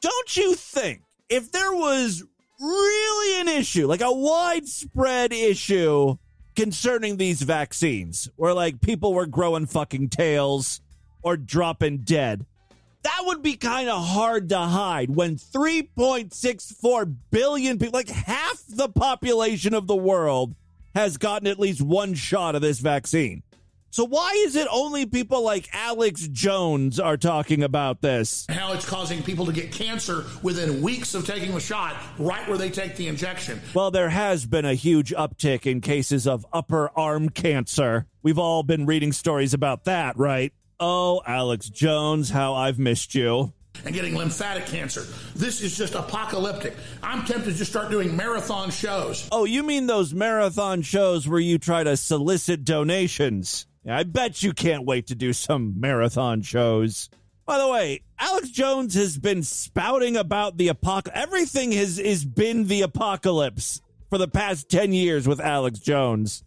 Don't 0.00 0.36
you 0.36 0.54
think 0.54 1.02
if 1.28 1.52
there 1.52 1.72
was 1.72 2.22
really 2.60 3.40
an 3.40 3.48
issue, 3.48 3.86
like 3.86 4.00
a 4.00 4.12
widespread 4.12 5.32
issue 5.32 6.16
concerning 6.54 7.16
these 7.16 7.42
vaccines, 7.42 8.30
where 8.36 8.54
like 8.54 8.80
people 8.80 9.12
were 9.12 9.26
growing 9.26 9.66
fucking 9.66 10.08
tails 10.08 10.80
or 11.22 11.36
dropping 11.36 11.98
dead, 11.98 12.46
that 13.06 13.22
would 13.22 13.40
be 13.40 13.54
kind 13.54 13.88
of 13.88 14.04
hard 14.04 14.48
to 14.48 14.58
hide 14.58 15.14
when 15.14 15.36
3.64 15.36 17.14
billion 17.30 17.78
people, 17.78 17.96
like 17.96 18.08
half 18.08 18.64
the 18.68 18.88
population 18.88 19.74
of 19.74 19.86
the 19.86 19.94
world, 19.94 20.56
has 20.92 21.16
gotten 21.16 21.46
at 21.46 21.60
least 21.60 21.80
one 21.80 22.14
shot 22.14 22.56
of 22.56 22.62
this 22.62 22.80
vaccine. 22.80 23.44
So 23.90 24.04
why 24.04 24.32
is 24.44 24.56
it 24.56 24.66
only 24.72 25.06
people 25.06 25.42
like 25.42 25.68
Alex 25.72 26.26
Jones 26.26 26.98
are 26.98 27.16
talking 27.16 27.62
about 27.62 28.02
this? 28.02 28.44
How 28.48 28.72
it's 28.72 28.84
causing 28.84 29.22
people 29.22 29.46
to 29.46 29.52
get 29.52 29.70
cancer 29.70 30.24
within 30.42 30.82
weeks 30.82 31.14
of 31.14 31.24
taking 31.24 31.54
the 31.54 31.60
shot, 31.60 31.94
right 32.18 32.46
where 32.48 32.58
they 32.58 32.70
take 32.70 32.96
the 32.96 33.06
injection. 33.06 33.60
Well, 33.72 33.92
there 33.92 34.10
has 34.10 34.46
been 34.46 34.64
a 34.64 34.74
huge 34.74 35.14
uptick 35.14 35.64
in 35.64 35.80
cases 35.80 36.26
of 36.26 36.44
upper 36.52 36.90
arm 36.98 37.28
cancer. 37.28 38.06
We've 38.24 38.38
all 38.38 38.64
been 38.64 38.84
reading 38.84 39.12
stories 39.12 39.54
about 39.54 39.84
that, 39.84 40.18
right? 40.18 40.52
Oh, 40.78 41.22
Alex 41.26 41.68
Jones, 41.70 42.28
how 42.28 42.54
I've 42.54 42.78
missed 42.78 43.14
you. 43.14 43.52
And 43.84 43.94
getting 43.94 44.14
lymphatic 44.14 44.66
cancer. 44.66 45.06
This 45.34 45.62
is 45.62 45.76
just 45.76 45.94
apocalyptic. 45.94 46.74
I'm 47.02 47.24
tempted 47.24 47.52
to 47.52 47.56
just 47.56 47.70
start 47.70 47.90
doing 47.90 48.16
marathon 48.16 48.70
shows. 48.70 49.28
Oh, 49.32 49.44
you 49.44 49.62
mean 49.62 49.86
those 49.86 50.12
marathon 50.12 50.82
shows 50.82 51.28
where 51.28 51.40
you 51.40 51.58
try 51.58 51.84
to 51.84 51.96
solicit 51.96 52.64
donations? 52.64 53.66
I 53.88 54.02
bet 54.02 54.42
you 54.42 54.52
can't 54.52 54.84
wait 54.84 55.06
to 55.08 55.14
do 55.14 55.32
some 55.32 55.78
marathon 55.78 56.42
shows. 56.42 57.08
By 57.46 57.58
the 57.58 57.68
way, 57.68 58.02
Alex 58.18 58.50
Jones 58.50 58.94
has 58.94 59.16
been 59.16 59.44
spouting 59.44 60.16
about 60.16 60.56
the 60.56 60.68
apocalypse. 60.68 61.20
Everything 61.22 61.72
has 61.72 61.98
is 61.98 62.24
been 62.24 62.66
the 62.66 62.82
apocalypse 62.82 63.80
for 64.10 64.18
the 64.18 64.28
past 64.28 64.68
10 64.68 64.92
years 64.92 65.28
with 65.28 65.40
Alex 65.40 65.78
Jones. 65.78 66.42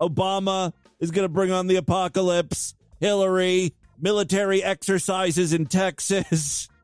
Obama 0.00 0.72
is 1.00 1.10
going 1.10 1.24
to 1.24 1.32
bring 1.32 1.50
on 1.50 1.66
the 1.66 1.76
apocalypse. 1.76 2.74
Hillary, 3.00 3.74
military 3.98 4.62
exercises 4.62 5.52
in 5.52 5.66
Texas. 5.66 6.68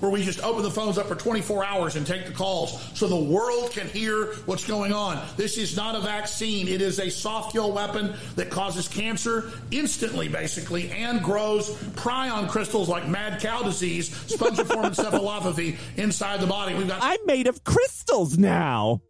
Where 0.00 0.10
we 0.10 0.24
just 0.24 0.42
open 0.42 0.62
the 0.62 0.70
phones 0.70 0.98
up 0.98 1.06
for 1.06 1.14
24 1.14 1.64
hours 1.64 1.96
and 1.96 2.06
take 2.06 2.26
the 2.26 2.32
calls 2.32 2.82
so 2.94 3.06
the 3.06 3.16
world 3.16 3.70
can 3.70 3.86
hear 3.86 4.34
what's 4.44 4.66
going 4.66 4.92
on. 4.92 5.24
This 5.36 5.56
is 5.56 5.76
not 5.76 5.94
a 5.94 6.00
vaccine. 6.00 6.68
It 6.68 6.82
is 6.82 6.98
a 6.98 7.08
soft 7.08 7.52
kill 7.52 7.72
weapon 7.72 8.14
that 8.34 8.50
causes 8.50 8.88
cancer 8.88 9.50
instantly, 9.70 10.28
basically, 10.28 10.90
and 10.90 11.22
grows 11.22 11.70
prion 11.94 12.48
crystals 12.48 12.88
like 12.88 13.08
mad 13.08 13.40
cow 13.40 13.62
disease, 13.62 14.10
spongiform 14.10 14.84
encephalopathy 14.94 15.78
inside 15.96 16.40
the 16.40 16.46
body. 16.46 16.74
We've 16.74 16.88
got. 16.88 16.98
I'm 17.00 17.24
made 17.24 17.46
of 17.46 17.64
crystals 17.64 18.36
now. 18.36 19.00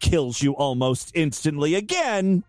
Kills 0.00 0.42
you 0.42 0.56
almost 0.56 1.12
instantly 1.14 1.74
again. 1.74 2.42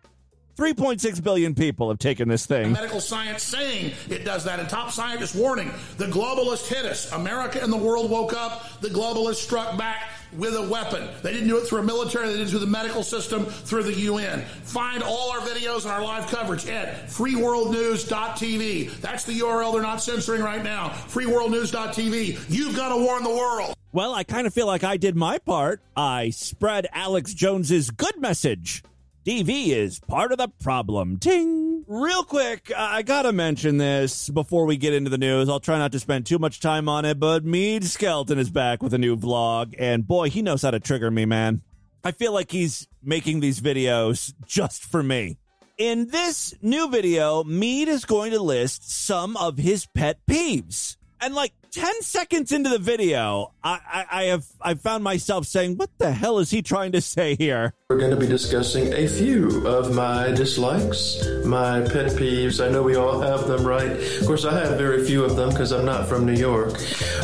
3.6 0.57 1.23
billion 1.23 1.53
people 1.53 1.89
have 1.89 1.99
taken 1.99 2.27
this 2.27 2.47
thing. 2.47 2.71
Medical 2.71 2.99
science 2.99 3.43
saying 3.43 3.93
it 4.09 4.25
does 4.25 4.43
that. 4.45 4.59
And 4.59 4.67
top 4.67 4.91
scientists 4.91 5.35
warning 5.35 5.71
the 5.97 6.07
globalists 6.07 6.67
hit 6.67 6.83
us. 6.83 7.11
America 7.11 7.59
and 7.61 7.71
the 7.71 7.77
world 7.77 8.09
woke 8.09 8.33
up. 8.33 8.81
The 8.81 8.89
globalists 8.89 9.35
struck 9.35 9.77
back 9.77 10.09
with 10.35 10.55
a 10.55 10.67
weapon. 10.67 11.07
They 11.21 11.31
didn't 11.31 11.47
do 11.47 11.57
it 11.57 11.67
through 11.67 11.79
a 11.79 11.83
military, 11.83 12.27
they 12.27 12.37
did 12.37 12.47
it 12.47 12.49
through 12.49 12.59
the 12.59 12.67
medical 12.67 13.03
system, 13.03 13.45
through 13.45 13.83
the 13.83 13.93
UN. 13.93 14.41
Find 14.63 15.03
all 15.03 15.31
our 15.31 15.39
videos 15.39 15.83
and 15.83 15.91
our 15.91 16.01
live 16.03 16.27
coverage 16.27 16.67
at 16.67 17.07
freeworldnews.tv. 17.07 18.99
That's 18.99 19.23
the 19.25 19.39
URL 19.39 19.73
they're 19.73 19.81
not 19.81 20.01
censoring 20.01 20.41
right 20.41 20.63
now. 20.63 20.89
Freeworldnews.tv. 20.89 22.45
You've 22.49 22.75
got 22.75 22.89
to 22.89 22.97
warn 22.97 23.23
the 23.23 23.29
world. 23.29 23.75
Well, 23.91 24.13
I 24.13 24.23
kind 24.23 24.47
of 24.47 24.53
feel 24.53 24.67
like 24.67 24.83
I 24.83 24.97
did 24.97 25.15
my 25.15 25.37
part. 25.37 25.81
I 25.95 26.31
spread 26.31 26.87
Alex 26.91 27.33
Jones's 27.33 27.89
good 27.89 28.19
message. 28.19 28.83
DV 29.27 29.67
is 29.75 29.99
part 29.99 30.31
of 30.31 30.37
the 30.37 30.47
problem. 30.47 31.17
Ting. 31.19 31.83
Real 31.85 32.23
quick, 32.23 32.71
I 32.73 33.01
gotta 33.01 33.33
mention 33.33 33.77
this 33.77 34.29
before 34.29 34.65
we 34.65 34.77
get 34.77 34.93
into 34.93 35.09
the 35.09 35.17
news. 35.17 35.49
I'll 35.49 35.59
try 35.59 35.77
not 35.77 35.91
to 35.91 35.99
spend 35.99 36.25
too 36.25 36.39
much 36.39 36.61
time 36.61 36.87
on 36.87 37.03
it, 37.03 37.19
but 37.19 37.43
Meade 37.43 37.83
Skelton 37.83 38.39
is 38.39 38.49
back 38.49 38.81
with 38.81 38.93
a 38.93 38.97
new 38.97 39.17
vlog, 39.17 39.75
and 39.77 40.07
boy, 40.07 40.29
he 40.29 40.41
knows 40.41 40.61
how 40.61 40.71
to 40.71 40.79
trigger 40.79 41.11
me, 41.11 41.25
man. 41.25 41.61
I 42.05 42.13
feel 42.13 42.31
like 42.31 42.51
he's 42.51 42.87
making 43.03 43.41
these 43.41 43.59
videos 43.59 44.33
just 44.45 44.85
for 44.85 45.03
me. 45.03 45.39
In 45.77 46.07
this 46.07 46.53
new 46.61 46.89
video, 46.89 47.43
Meade 47.43 47.89
is 47.89 48.05
going 48.05 48.31
to 48.31 48.39
list 48.39 48.89
some 48.89 49.35
of 49.35 49.57
his 49.57 49.87
pet 49.87 50.19
peeves. 50.25 50.95
And 51.19 51.35
like 51.35 51.51
10 51.77 52.01
seconds 52.01 52.51
into 52.51 52.71
the 52.71 52.79
video, 52.79 53.53
I, 53.63 53.79
I, 53.87 54.05
I 54.09 54.23
have 54.23 54.47
I 54.59 54.73
found 54.73 55.03
myself 55.03 55.45
saying, 55.45 55.77
what 55.77 55.91
the 55.99 56.11
hell 56.11 56.39
is 56.39 56.49
he 56.49 56.63
trying 56.63 56.91
to 56.93 57.01
say 57.01 57.35
here? 57.35 57.75
We're 57.87 57.99
going 57.99 58.09
to 58.09 58.17
be 58.17 58.25
discussing 58.25 58.91
a 58.93 59.07
few 59.07 59.67
of 59.67 59.93
my 59.93 60.31
dislikes, 60.31 61.23
my 61.45 61.81
pet 61.81 62.13
peeves. 62.13 62.65
I 62.65 62.71
know 62.71 62.81
we 62.81 62.95
all 62.95 63.21
have 63.21 63.47
them, 63.47 63.63
right? 63.63 63.91
Of 63.91 64.25
course, 64.25 64.43
I 64.43 64.57
have 64.59 64.79
very 64.79 65.05
few 65.05 65.23
of 65.23 65.35
them 65.35 65.49
because 65.49 65.71
I'm 65.71 65.85
not 65.85 66.09
from 66.09 66.25
New 66.25 66.33
York. 66.33 66.73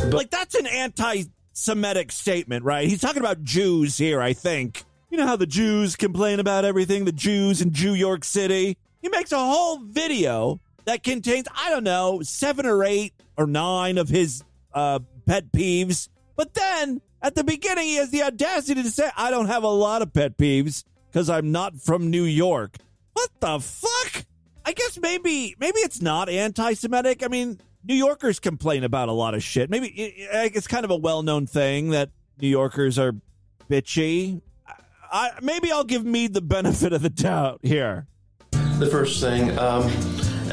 But 0.04 0.14
like 0.14 0.30
that's 0.30 0.54
an 0.54 0.68
anti-Semitic 0.68 2.12
statement, 2.12 2.64
right? 2.64 2.88
He's 2.88 3.02
talking 3.02 3.22
about 3.24 3.44
Jews 3.44 3.98
here, 3.98 4.22
I 4.22 4.34
think. 4.34 4.84
You 5.10 5.18
know 5.18 5.26
how 5.26 5.36
the 5.36 5.48
Jews 5.48 5.96
complain 5.96 6.40
about 6.40 6.64
everything, 6.64 7.06
the 7.06 7.12
Jews 7.12 7.60
in 7.60 7.74
Jew 7.74 7.96
York 7.96 8.24
City? 8.24 8.78
He 9.02 9.10
makes 9.10 9.32
a 9.32 9.38
whole 9.40 9.80
video 9.80 10.60
that 10.86 11.04
contains, 11.04 11.48
I 11.56 11.70
don't 11.70 11.84
know, 11.84 12.22
seven 12.24 12.66
or 12.66 12.84
eight 12.84 13.14
or 13.38 13.48
nine 13.48 13.98
of 13.98 14.10
his 14.10 14.44
uh, 14.74 15.00
pet 15.26 15.52
peeves. 15.52 16.10
But 16.36 16.54
then 16.54 17.02
at 17.22 17.36
the 17.36 17.44
beginning, 17.44 17.86
he 17.86 17.96
has 17.96 18.12
the 18.12 18.24
audacity 18.24 18.84
to 18.84 18.90
say, 18.90 19.10
I 19.16 19.32
don't 19.32 19.48
have 19.48 19.64
a 19.64 19.68
lot 19.68 20.02
of 20.02 20.14
pet 20.14 20.38
peeves 20.38 20.84
because 21.12 21.30
I'm 21.30 21.52
not 21.52 21.80
from 21.80 22.10
New 22.10 22.24
York. 22.24 22.78
What 23.14 23.30
the 23.40 23.60
fuck? 23.60 24.26
I 24.66 24.74
guess 24.74 24.98
maybe 25.00 25.56
maybe 25.60 25.80
it's 25.80 26.02
not 26.02 26.30
anti-Semitic. 26.30 27.24
I 27.24 27.28
mean, 27.28 27.60
New 27.84 27.96
Yorkers 27.96 28.40
complain 28.40 28.84
about 28.84 29.10
a 29.10 29.12
lot 29.12 29.36
of 29.36 29.44
shit. 29.44 29.70
Maybe 29.70 29.88
it's 29.88 30.68
kind 30.68 30.86
of 30.86 30.92
a 30.92 30.96
well-known 30.96 31.48
thing 31.48 31.90
that 31.90 32.10
New 32.42 32.48
Yorkers 32.48 32.98
are 32.98 33.14
bitchy. 33.70 34.42
I, 35.12 35.32
maybe 35.42 35.72
I'll 35.72 35.84
give 35.84 36.06
me 36.06 36.28
the 36.28 36.42
benefit 36.42 36.94
of 36.94 37.02
the 37.02 37.10
doubt 37.10 37.60
here. 37.62 38.08
The 38.80 38.88
first 38.90 39.22
thing, 39.22 39.56
um, 39.60 39.84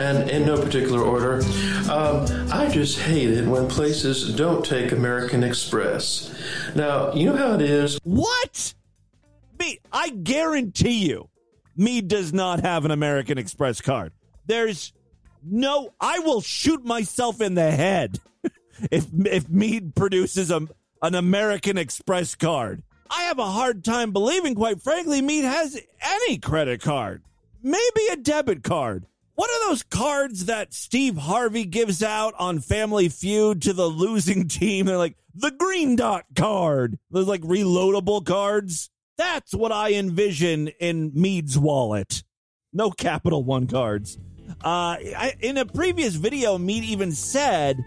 and 0.00 0.30
in 0.30 0.46
no 0.46 0.60
particular 0.60 1.02
order, 1.02 1.42
um, 1.90 2.26
I 2.50 2.70
just 2.72 2.98
hate 2.98 3.30
it 3.30 3.46
when 3.46 3.68
places 3.68 4.34
don't 4.34 4.64
take 4.64 4.92
American 4.92 5.44
Express. 5.44 6.34
Now, 6.74 7.12
you 7.12 7.26
know 7.26 7.36
how 7.36 7.52
it 7.52 7.60
is. 7.60 7.98
What? 8.02 8.74
Me, 9.58 9.78
I 9.92 10.08
guarantee 10.08 11.06
you, 11.06 11.28
me 11.76 12.00
does 12.00 12.32
not 12.32 12.60
have 12.60 12.86
an 12.86 12.90
American 12.90 13.36
Express 13.36 13.82
card. 13.82 14.12
There's 14.46 14.94
no. 15.44 15.92
I 16.00 16.20
will 16.20 16.40
shoot 16.40 16.82
myself 16.82 17.42
in 17.42 17.54
the 17.54 17.70
head 17.70 18.18
if 18.90 19.06
if 19.26 19.50
Meade 19.50 19.94
produces 19.94 20.50
a, 20.50 20.66
an 21.02 21.14
American 21.14 21.76
Express 21.76 22.34
card. 22.34 22.82
I 23.10 23.24
have 23.24 23.38
a 23.38 23.46
hard 23.46 23.84
time 23.84 24.12
believing, 24.12 24.54
quite 24.54 24.80
frankly, 24.80 25.20
Meade 25.20 25.44
has 25.44 25.78
any 26.00 26.38
credit 26.38 26.80
card. 26.80 27.22
Maybe 27.62 28.06
a 28.12 28.16
debit 28.16 28.62
card. 28.62 29.04
What 29.40 29.48
are 29.48 29.70
those 29.70 29.83
cards 29.85 30.44
that 30.44 30.74
Steve 30.74 31.16
Harvey 31.16 31.64
gives 31.64 32.03
out 32.03 32.35
on 32.38 32.61
Family 32.61 33.09
Feud 33.09 33.62
to 33.62 33.72
the 33.72 33.87
losing 33.87 34.48
team? 34.48 34.85
They're 34.85 34.98
like 34.98 35.16
the 35.35 35.50
green 35.50 35.96
dot 35.96 36.26
card. 36.37 36.98
Those 37.11 37.26
like 37.26 37.40
reloadable 37.40 38.22
cards. 38.22 38.90
That's 39.16 39.55
what 39.55 39.72
I 39.72 39.94
envision 39.94 40.68
in 40.79 41.12
Meade's 41.14 41.57
wallet. 41.57 42.22
No 42.74 42.90
Capital 42.90 43.42
One 43.42 43.66
cards. 43.66 44.18
Uh, 44.62 45.00
I, 45.00 45.35
in 45.40 45.57
a 45.57 45.64
previous 45.64 46.16
video, 46.16 46.59
Meade 46.59 46.85
even 46.85 47.11
said, 47.11 47.83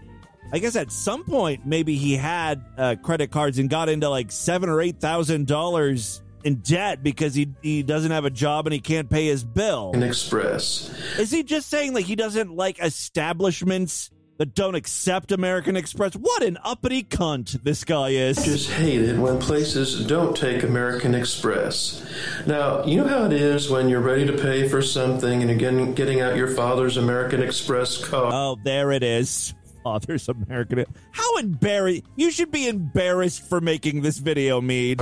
I 0.52 0.58
guess 0.58 0.74
at 0.74 0.90
some 0.90 1.22
point 1.22 1.64
maybe 1.64 1.94
he 1.94 2.16
had 2.16 2.64
uh, 2.76 2.96
credit 3.00 3.30
cards 3.30 3.60
and 3.60 3.70
got 3.70 3.88
into 3.88 4.08
like 4.10 4.32
seven 4.32 4.68
or 4.68 4.80
eight 4.80 4.98
thousand 4.98 5.46
dollars 5.46 6.20
in 6.44 6.56
debt 6.56 7.02
because 7.02 7.34
he 7.34 7.48
he 7.62 7.82
doesn't 7.82 8.10
have 8.10 8.24
a 8.24 8.30
job 8.30 8.66
and 8.66 8.74
he 8.74 8.80
can't 8.80 9.10
pay 9.10 9.26
his 9.26 9.42
bill. 9.42 9.92
Express. 10.02 10.90
Is 11.18 11.30
he 11.30 11.42
just 11.42 11.68
saying 11.68 11.94
like 11.94 12.04
he 12.04 12.14
doesn't 12.14 12.54
like 12.54 12.78
establishments 12.78 14.10
that 14.36 14.54
don't 14.54 14.74
accept 14.74 15.32
American 15.32 15.76
Express? 15.76 16.14
What 16.14 16.42
an 16.42 16.58
uppity 16.62 17.02
cunt 17.04 17.62
this 17.62 17.84
guy 17.84 18.10
is. 18.10 18.44
Just 18.44 18.70
hate 18.70 19.00
it 19.00 19.16
when 19.16 19.38
places 19.38 20.06
don't 20.06 20.36
take 20.36 20.62
American 20.62 21.14
Express. 21.14 22.04
Now, 22.46 22.84
you 22.84 22.96
know 22.96 23.08
how 23.08 23.24
it 23.24 23.32
is 23.32 23.70
when 23.70 23.88
you're 23.88 24.00
ready 24.00 24.26
to 24.26 24.32
pay 24.32 24.68
for 24.68 24.82
something 24.82 25.40
and 25.40 25.48
you're 25.48 25.58
getting, 25.58 25.94
getting 25.94 26.20
out 26.20 26.36
your 26.36 26.48
father's 26.48 26.96
American 26.96 27.42
Express 27.42 28.04
card. 28.04 28.32
Oh, 28.34 28.58
there 28.62 28.90
it 28.92 29.02
is. 29.02 29.54
Father's 29.84 30.28
American. 30.28 30.86
How 31.12 31.36
embarrassed! 31.36 32.02
You 32.16 32.30
should 32.30 32.50
be 32.50 32.66
embarrassed 32.66 33.46
for 33.48 33.60
making 33.60 34.00
this 34.00 34.18
video, 34.18 34.60
Meade. 34.60 35.00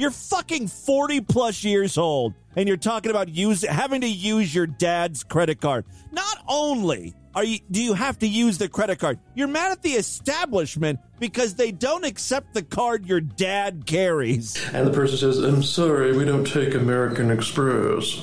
You're 0.00 0.10
fucking 0.10 0.68
forty 0.68 1.20
plus 1.20 1.62
years 1.62 1.98
old, 1.98 2.32
and 2.56 2.66
you're 2.66 2.78
talking 2.78 3.10
about 3.10 3.28
use 3.28 3.62
having 3.62 4.00
to 4.00 4.08
use 4.08 4.54
your 4.54 4.66
dad's 4.66 5.22
credit 5.22 5.60
card. 5.60 5.84
Not 6.10 6.38
only 6.48 7.14
are 7.34 7.44
you 7.44 7.58
do 7.70 7.82
you 7.82 7.94
have 7.94 8.18
to 8.20 8.26
use 8.26 8.58
the 8.58 8.68
credit 8.68 8.98
card, 8.98 9.18
you're 9.34 9.48
mad 9.48 9.72
at 9.72 9.82
the 9.82 9.92
establishment 9.92 10.98
because 11.22 11.54
they 11.54 11.70
don't 11.70 12.04
accept 12.04 12.52
the 12.52 12.62
card 12.62 13.06
your 13.06 13.20
dad 13.20 13.86
carries. 13.86 14.60
And 14.72 14.86
the 14.86 14.92
person 14.92 15.16
says, 15.18 15.38
I'm 15.38 15.62
sorry, 15.62 16.16
we 16.16 16.24
don't 16.24 16.44
take 16.44 16.74
American 16.74 17.30
Express. 17.30 18.20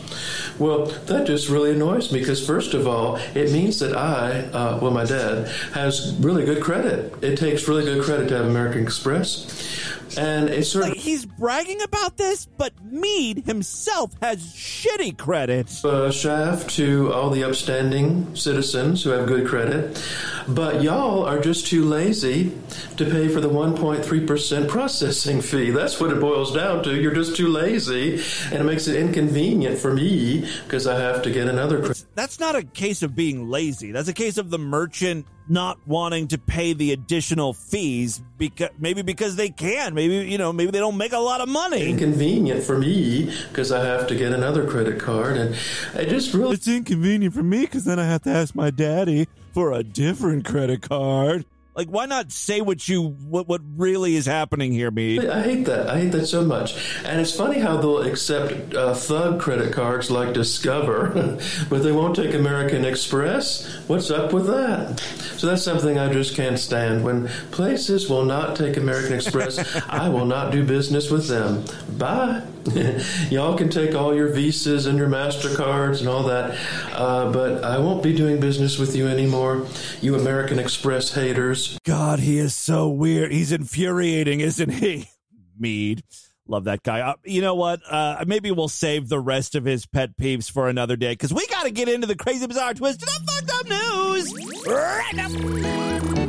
Well, 0.60 0.88
that 0.88 1.26
just 1.26 1.48
really 1.48 1.72
annoys 1.72 2.12
me 2.12 2.20
because, 2.20 2.46
first 2.46 2.74
of 2.74 2.88
all, 2.88 3.16
it 3.36 3.54
means 3.54 3.80
that 3.80 3.96
I, 3.96 4.42
uh, 4.52 4.80
well, 4.82 4.92
my 4.92 5.06
dad, 5.06 5.48
has 5.74 6.14
really 6.20 6.44
good 6.44 6.62
credit. 6.62 7.24
It 7.24 7.38
takes 7.38 7.70
really 7.70 7.86
good 7.86 8.04
credit 8.04 8.28
to 8.30 8.36
have 8.36 8.48
American 8.48 8.84
Express. 8.84 9.99
And 10.18 10.50
it's 10.50 10.70
sort 10.70 10.90
like 10.90 10.98
he's 10.98 11.26
bragging 11.26 11.82
about 11.82 12.18
this, 12.18 12.46
but 12.46 12.74
Meade 12.84 13.46
himself 13.46 14.12
has 14.22 14.40
shitty 14.54 15.18
credit. 15.18 15.70
Uh, 15.84 16.12
shaft 16.12 16.70
to 16.72 17.14
all 17.14 17.30
the 17.30 17.44
upstanding 17.44 18.36
citizens 18.36 19.04
who 19.04 19.12
have 19.12 19.28
good 19.28 19.48
credit, 19.48 20.02
but 20.48 20.82
y'all 20.82 21.26
are 21.26 21.40
just 21.40 21.68
too 21.68 21.86
lazy 21.86 22.52
to 22.98 23.06
pay 23.06 23.28
for 23.28 23.42
the 23.42 23.50
1.3% 23.50 24.68
processing 24.68 25.42
fee. 25.42 25.72
That's 25.72 26.00
what 26.00 26.12
it 26.12 26.20
boils 26.20 26.54
down 26.54 26.84
to. 26.84 26.96
You're 27.00 27.14
just 27.14 27.36
too 27.36 27.48
lazy, 27.48 28.22
and 28.46 28.56
it 28.56 28.64
makes 28.64 28.88
it 28.88 28.96
inconvenient 28.96 29.78
for 29.78 29.94
me 29.94 30.50
because 30.64 30.88
I 30.88 31.00
have 31.00 31.22
to 31.24 31.32
get 31.32 31.48
another. 31.48 31.80
That's, 31.80 32.06
that's 32.16 32.40
not 32.40 32.56
a 32.56 32.64
case 32.64 33.04
of 33.04 33.16
being 33.16 33.50
lazy. 33.50 33.92
That's 33.92 34.10
a 34.10 34.14
case 34.14 34.38
of 34.38 34.50
the 34.50 34.60
merchant 34.60 35.26
not 35.50 35.80
wanting 35.88 36.28
to 36.28 36.38
pay 36.38 36.74
the 36.74 36.92
additional 36.92 37.54
fees 37.54 38.22
because 38.38 38.70
maybe 38.78 39.02
because 39.02 39.36
they 39.36 39.50
can 39.50 39.94
maybe 39.94 40.30
you 40.30 40.38
know 40.38 40.54
maybe 40.54 40.72
they 40.72 40.80
don't 40.80 40.98
make 40.98 41.14
a 41.14 41.18
lot 41.18 41.42
of 41.42 41.50
money. 41.50 41.90
Inconvenient 41.90 42.64
for 42.64 42.78
me 42.78 43.34
because 43.50 43.72
i 43.72 43.84
have 43.84 44.08
to 44.08 44.16
get 44.16 44.32
another 44.32 44.68
credit 44.68 45.00
card 45.00 45.38
and 45.38 45.56
i 45.96 46.04
just 46.06 46.34
really 46.34 46.54
it's 46.54 46.68
inconvenient 46.68 47.34
for 47.34 47.44
me 47.44 47.62
because 47.62 47.86
then 47.86 48.00
i 48.00 48.06
have 48.06 48.22
to 48.24 48.30
ask 48.30 48.56
my 48.56 48.70
daddy 48.70 49.28
for 49.54 49.74
a 49.74 49.84
different 49.84 50.46
credit 50.46 50.82
card 50.82 51.46
like, 51.80 51.88
why 51.88 52.06
not 52.06 52.30
say 52.30 52.60
what 52.60 52.90
you 52.90 53.02
what 53.02 53.48
what 53.48 53.62
really 53.78 54.18
is 54.18 54.26
happening 54.26 54.74
here, 54.74 54.92
me? 54.92 55.26
I 55.26 55.42
hate 55.42 55.66
that. 55.68 55.90
I 55.90 55.98
hate 55.98 56.12
that 56.12 56.26
so 56.26 56.44
much. 56.44 56.76
And 57.06 57.22
it's 57.22 57.34
funny 57.34 57.58
how 57.58 57.78
they'll 57.78 58.02
accept 58.02 58.76
uh, 58.76 58.94
thug 58.94 59.40
credit 59.40 59.72
cards 59.72 60.12
like 60.12 60.34
Discover, 60.34 61.40
but 61.70 61.82
they 61.82 61.94
won't 61.94 62.18
take 62.18 62.34
American 62.34 62.84
Express. 62.84 63.66
What's 63.88 64.12
up 64.12 64.34
with 64.34 64.48
that? 64.48 65.00
So 65.38 65.48
that's 65.48 65.64
something 65.64 65.98
I 65.98 66.12
just 66.12 66.36
can't 66.36 66.60
stand. 66.60 67.06
When 67.06 67.30
places 67.52 68.10
will 68.10 68.26
not 68.26 68.58
take 68.58 68.76
American 68.76 69.14
Express, 69.14 69.58
I 69.90 70.10
will 70.10 70.26
not 70.26 70.52
do 70.52 70.66
business 70.66 71.10
with 71.10 71.30
them. 71.30 71.64
Bye. 71.98 72.44
Y'all 73.30 73.58
can 73.58 73.70
take 73.70 73.96
all 73.96 74.16
your 74.16 74.30
visas 74.30 74.86
and 74.86 74.98
your 74.98 75.08
Mastercards 75.08 76.00
and 76.00 76.10
all 76.10 76.24
that, 76.24 76.58
uh, 76.94 77.32
but 77.32 77.64
I 77.64 77.80
won't 77.80 78.04
be 78.04 78.14
doing 78.14 78.40
business 78.40 78.78
with 78.78 78.96
you 78.96 79.08
anymore. 79.08 79.66
You 80.02 80.16
American 80.16 80.60
Express 80.60 81.14
haters. 81.14 81.78
God, 81.86 82.20
he 82.20 82.38
is 82.38 82.56
so 82.56 82.90
weird. 82.90 83.32
He's 83.32 83.52
infuriating, 83.52 84.40
isn't 84.40 84.70
he? 84.70 85.10
Meade. 85.60 86.04
Love 86.48 86.64
that 86.64 86.82
guy. 86.82 87.02
Uh, 87.02 87.14
you 87.24 87.42
know 87.42 87.54
what? 87.54 87.80
Uh, 87.88 88.24
maybe 88.26 88.50
we'll 88.50 88.68
save 88.68 89.08
the 89.08 89.20
rest 89.20 89.54
of 89.54 89.66
his 89.66 89.86
pet 89.86 90.18
peeves 90.18 90.50
for 90.50 90.68
another 90.68 90.96
day 90.96 91.12
because 91.12 91.32
we 91.32 91.46
got 91.48 91.64
to 91.64 91.72
get 91.72 91.88
into 91.88 92.08
the 92.08 92.16
crazy, 92.16 92.48
bizarre, 92.48 92.74
twisted 92.74 93.08
up, 93.08 93.22
fucked 93.30 93.52
up 93.52 93.68
news 93.70 94.34
right 94.66 96.29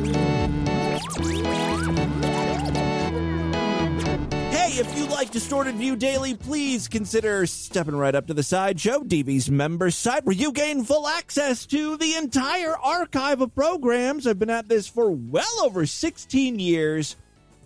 Hey, 4.71 4.79
if 4.79 4.97
you 4.97 5.05
like 5.07 5.31
Distorted 5.31 5.75
View 5.75 5.97
Daily, 5.97 6.33
please 6.33 6.87
consider 6.87 7.45
stepping 7.45 7.95
right 7.95 8.15
up 8.15 8.27
to 8.27 8.33
the 8.33 8.41
Sideshow 8.41 8.99
DV's 8.99 9.51
member 9.51 9.91
site 9.91 10.23
where 10.23 10.33
you 10.33 10.53
gain 10.53 10.85
full 10.85 11.09
access 11.09 11.65
to 11.65 11.97
the 11.97 12.15
entire 12.15 12.77
archive 12.77 13.41
of 13.41 13.53
programs. 13.53 14.25
I've 14.25 14.39
been 14.39 14.49
at 14.49 14.69
this 14.69 14.87
for 14.87 15.11
well 15.11 15.59
over 15.61 15.85
16 15.85 16.57
years. 16.57 17.17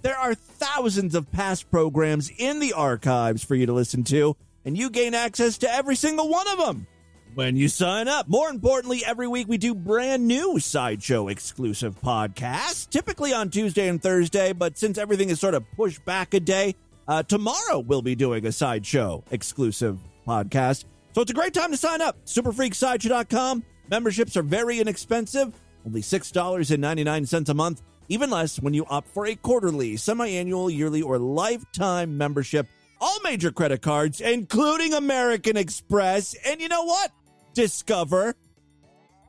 There 0.02 0.18
are 0.18 0.34
thousands 0.34 1.14
of 1.14 1.32
past 1.32 1.70
programs 1.70 2.32
in 2.36 2.60
the 2.60 2.74
archives 2.74 3.44
for 3.44 3.54
you 3.54 3.68
to 3.68 3.74
listen 3.74 4.04
to, 4.06 4.36
and 4.66 4.76
you 4.76 4.90
gain 4.90 5.14
access 5.14 5.60
to 5.60 5.72
every 5.72 5.96
single 5.96 6.28
one 6.28 6.48
of 6.48 6.58
them 6.58 6.88
when 7.36 7.56
you 7.56 7.68
sign 7.68 8.08
up. 8.08 8.28
More 8.28 8.50
importantly, 8.50 9.04
every 9.06 9.28
week 9.28 9.48
we 9.48 9.58
do 9.60 9.76
brand 9.76 10.28
new 10.28 10.60
Sideshow 10.60 11.28
exclusive 11.28 12.02
podcasts, 12.02 12.90
typically 12.90 13.32
on 13.32 13.52
Tuesday 13.52 13.90
and 13.90 14.02
Thursday, 14.02 14.54
but 14.54 14.78
since 14.78 14.98
everything 14.98 15.30
is 15.30 15.40
sort 15.40 15.54
of 15.54 15.70
pushed 15.76 16.04
back 16.04 16.34
a 16.34 16.40
day, 16.40 16.76
uh, 17.08 17.24
tomorrow 17.24 17.80
we'll 17.80 18.02
be 18.02 18.16
doing 18.16 18.46
a 18.46 18.52
Sideshow 18.52 19.24
exclusive 19.32 20.00
podcast. 20.28 20.86
So 21.14 21.22
it's 21.22 21.32
a 21.32 21.36
great 21.36 21.54
time 21.54 21.72
to 21.72 21.78
sign 21.78 22.02
up. 22.02 22.18
Superfreaksideshow.com. 22.26 23.64
Memberships 23.90 24.36
are 24.36 24.44
very 24.44 24.80
inexpensive, 24.80 25.54
only 25.86 26.02
$6.99 26.02 27.50
a 27.50 27.54
month 27.54 27.82
even 28.08 28.30
less 28.30 28.62
when 28.62 28.74
you 28.74 28.86
opt 28.90 29.10
for 29.10 29.26
a 29.26 29.36
quarterly, 29.36 29.98
semi 29.98 30.28
annual, 30.28 30.70
yearly, 30.70 31.02
or 31.02 31.18
lifetime 31.18 32.18
membership. 32.18 32.68
All 33.02 33.20
major 33.24 33.52
credit 33.52 33.82
cards, 33.82 34.22
including 34.22 34.94
American 34.94 35.58
Express. 35.58 36.36
And 36.46 36.62
you 36.62 36.70
know 36.70 36.84
what? 36.84 37.12
Discover. 37.54 38.36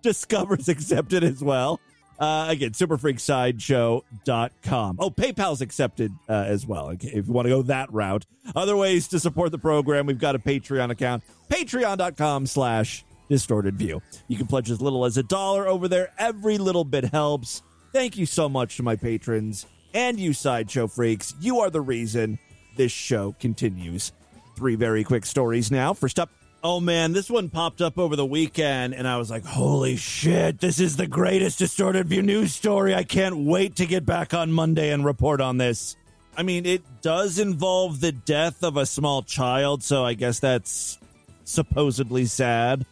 Discover's 0.02 0.68
accepted 0.68 1.24
as 1.24 1.42
well. 1.42 1.80
Uh, 2.18 2.46
again, 2.48 2.70
superfreaksideshow.com. 2.70 4.96
Oh, 4.98 5.11
PayPal's 5.11 5.61
accepted 5.61 6.12
uh, 6.29 6.44
as 6.46 6.66
well, 6.66 6.90
if 6.90 7.05
you 7.05 7.22
want 7.26 7.46
to 7.46 7.50
go 7.50 7.62
that 7.62 7.92
route. 7.92 8.26
Other 8.55 8.76
ways 8.76 9.09
to 9.09 9.20
support 9.20 9.52
the 9.52 9.59
program, 9.59 10.07
we've 10.07 10.18
got 10.18 10.35
a 10.35 10.38
Patreon 10.38 10.90
account, 10.90 11.22
patreon.com 11.50 12.46
slash 12.46 13.05
distorted 13.29 13.76
view. 13.76 14.00
You 14.29 14.37
can 14.37 14.46
pledge 14.46 14.70
as 14.70 14.81
little 14.81 15.05
as 15.05 15.16
a 15.16 15.22
dollar 15.22 15.66
over 15.66 15.88
there. 15.88 16.12
Every 16.18 16.59
little 16.59 16.85
bit 16.85 17.07
helps. 17.07 17.62
Thank 17.92 18.16
you 18.16 18.26
so 18.26 18.48
much 18.48 18.76
to 18.76 18.83
my 18.83 18.96
patrons 18.96 19.66
and 19.94 20.20
you 20.20 20.33
sideshow 20.33 20.87
freaks. 20.87 21.35
You 21.40 21.61
are 21.61 21.70
the 21.70 21.81
reason 21.81 22.38
this 22.76 22.92
show 22.92 23.35
continues. 23.40 24.12
Three 24.57 24.74
very 24.74 25.05
quick 25.05 25.26
stories 25.26 25.70
now. 25.70 25.94
First 25.94 26.18
up, 26.18 26.31
oh 26.66 26.81
man, 26.81 27.12
this 27.12 27.31
one 27.31 27.48
popped 27.48 27.81
up 27.81 27.96
over 27.96 28.16
the 28.16 28.26
weekend, 28.26 28.92
and 28.92 29.07
I 29.07 29.18
was 29.18 29.31
like, 29.31 29.44
holy 29.44 29.94
shit, 29.94 30.59
this 30.59 30.81
is 30.81 30.96
the 30.96 31.07
greatest 31.07 31.61
distorted 31.61 32.09
view 32.09 32.22
news 32.22 32.52
story. 32.52 32.92
I 32.92 33.05
can't 33.05 33.37
wait 33.37 33.76
to 33.76 33.87
get 33.87 34.05
back 34.05 34.35
on 34.35 34.50
Monday 34.50 34.90
and 34.90 35.05
report 35.05 35.40
on 35.40 35.59
this. 35.59 35.94
I 36.37 36.42
mean, 36.42 36.66
it 36.66 36.83
does 37.02 37.38
involve 37.38 38.00
the 38.00 38.11
death 38.11 38.64
of 38.64 38.76
a 38.76 38.85
small 38.85 39.22
child, 39.22 39.85
so 39.85 40.05
I 40.05 40.14
guess 40.14 40.40
that's 40.40 40.98
supposedly 41.44 42.26
sad. 42.26 42.85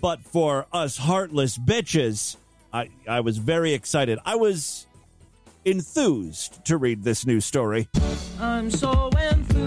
But 0.00 0.24
for 0.24 0.66
us 0.72 0.96
heartless 0.96 1.58
bitches, 1.58 2.38
I, 2.72 2.88
I 3.06 3.20
was 3.20 3.36
very 3.36 3.74
excited. 3.74 4.18
I 4.24 4.36
was 4.36 4.86
enthused 5.66 6.64
to 6.64 6.78
read 6.78 7.04
this 7.04 7.26
news 7.26 7.44
story. 7.44 7.90
I'm 8.40 8.70
so 8.70 9.10
enthused 9.10 9.57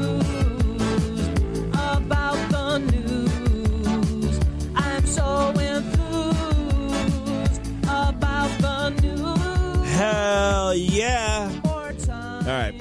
Yeah. 10.78 11.62
All 11.66 12.48
right. 12.48 12.74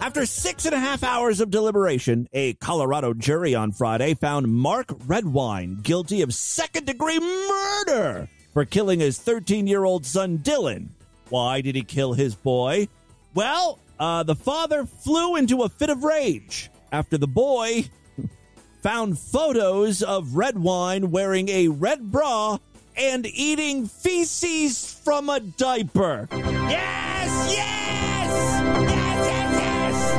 After 0.00 0.26
six 0.26 0.66
and 0.66 0.74
a 0.74 0.78
half 0.78 1.02
hours 1.02 1.40
of 1.40 1.50
deliberation, 1.50 2.28
a 2.32 2.54
Colorado 2.54 3.12
jury 3.12 3.54
on 3.54 3.72
Friday 3.72 4.14
found 4.14 4.46
Mark 4.46 4.86
Redwine 5.06 5.80
guilty 5.82 6.22
of 6.22 6.32
second 6.32 6.86
degree 6.86 7.18
murder 7.18 8.28
for 8.52 8.64
killing 8.64 9.00
his 9.00 9.18
13 9.18 9.66
year 9.66 9.84
old 9.84 10.06
son 10.06 10.38
Dylan. 10.38 10.88
Why 11.28 11.60
did 11.60 11.74
he 11.74 11.82
kill 11.82 12.12
his 12.12 12.34
boy? 12.34 12.88
Well, 13.34 13.78
uh, 13.98 14.22
the 14.22 14.36
father 14.36 14.86
flew 14.86 15.36
into 15.36 15.62
a 15.62 15.68
fit 15.68 15.90
of 15.90 16.04
rage 16.04 16.70
after 16.92 17.18
the 17.18 17.26
boy 17.26 17.84
found 18.82 19.18
photos 19.18 20.02
of 20.02 20.36
Redwine 20.36 21.10
wearing 21.10 21.48
a 21.48 21.68
red 21.68 22.12
bra 22.12 22.58
and 22.96 23.26
eating 23.26 23.86
feces 23.86 24.92
from 25.04 25.28
a 25.28 25.40
diaper. 25.40 26.28
Yes, 26.32 27.52
yes, 27.52 28.30
yes, 28.32 29.26
yes, 29.26 29.52
yes. 29.52 30.14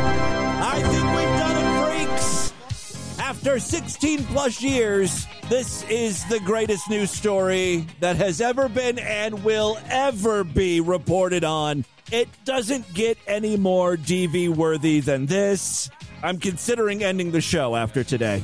I 0.63 0.81
think 0.81 1.05
we've 1.15 1.37
done 1.39 2.05
it, 2.05 2.07
freaks. 2.07 2.53
After 3.19 3.59
16 3.59 4.23
plus 4.25 4.61
years, 4.61 5.27
this 5.49 5.83
is 5.83 6.25
the 6.25 6.39
greatest 6.41 6.89
news 6.89 7.11
story 7.11 7.87
that 7.99 8.15
has 8.17 8.41
ever 8.41 8.69
been 8.69 8.99
and 8.99 9.43
will 9.43 9.77
ever 9.89 10.43
be 10.43 10.81
reported 10.81 11.43
on. 11.43 11.85
It 12.11 12.29
doesn't 12.45 12.93
get 12.93 13.17
any 13.27 13.57
more 13.57 13.97
DV 13.97 14.49
worthy 14.49 14.99
than 15.01 15.25
this. 15.25 15.89
I'm 16.23 16.39
considering 16.39 17.03
ending 17.03 17.31
the 17.31 17.41
show 17.41 17.75
after 17.75 18.03
today. 18.03 18.41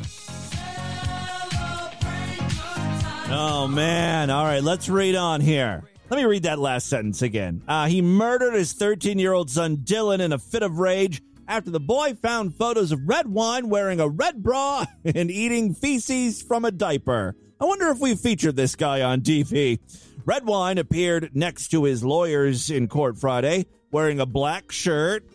Oh, 3.36 3.68
man. 3.68 4.30
All 4.30 4.46
right, 4.46 4.62
let's 4.62 4.88
read 4.88 5.16
on 5.16 5.42
here. 5.42 5.84
Let 6.12 6.18
me 6.18 6.26
read 6.26 6.44
that 6.44 6.60
last 6.60 6.88
sentence 6.88 7.24
again. 7.24 7.64
Uh, 7.68 7.88
he 7.88 8.00
murdered 8.00 8.54
his 8.54 8.74
13 8.74 9.18
year 9.18 9.34
old 9.34 9.50
son 9.50 9.78
Dylan 9.78 10.20
in 10.20 10.32
a 10.32 10.38
fit 10.38 10.62
of 10.62 10.78
rage 10.78 11.20
after 11.48 11.72
the 11.72 11.80
boy 11.80 12.14
found 12.14 12.56
photos 12.56 12.92
of 12.92 13.00
Redwine 13.08 13.70
wearing 13.70 14.00
a 14.00 14.08
red 14.08 14.44
bra 14.44 14.86
and 15.06 15.32
eating 15.32 15.74
feces 15.74 16.44
from 16.44 16.64
a 16.64 16.70
diaper. 16.70 17.36
I 17.60 17.66
wonder 17.66 17.90
if 17.90 18.00
we 18.00 18.14
featured 18.14 18.56
this 18.56 18.76
guy 18.76 19.02
on 19.02 19.22
DV. 19.22 19.80
Redwine 20.26 20.78
appeared 20.78 21.32
next 21.34 21.70
to 21.70 21.86
his 21.86 22.04
lawyers 22.04 22.70
in 22.70 22.88
court 22.88 23.18
Friday, 23.18 23.66
wearing 23.92 24.20
a 24.20 24.28
black 24.28 24.72
shirt 24.72 25.26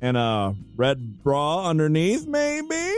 and 0.00 0.16
a 0.16 0.56
red 0.74 1.22
bra 1.22 1.68
underneath, 1.68 2.26
maybe? 2.26 2.92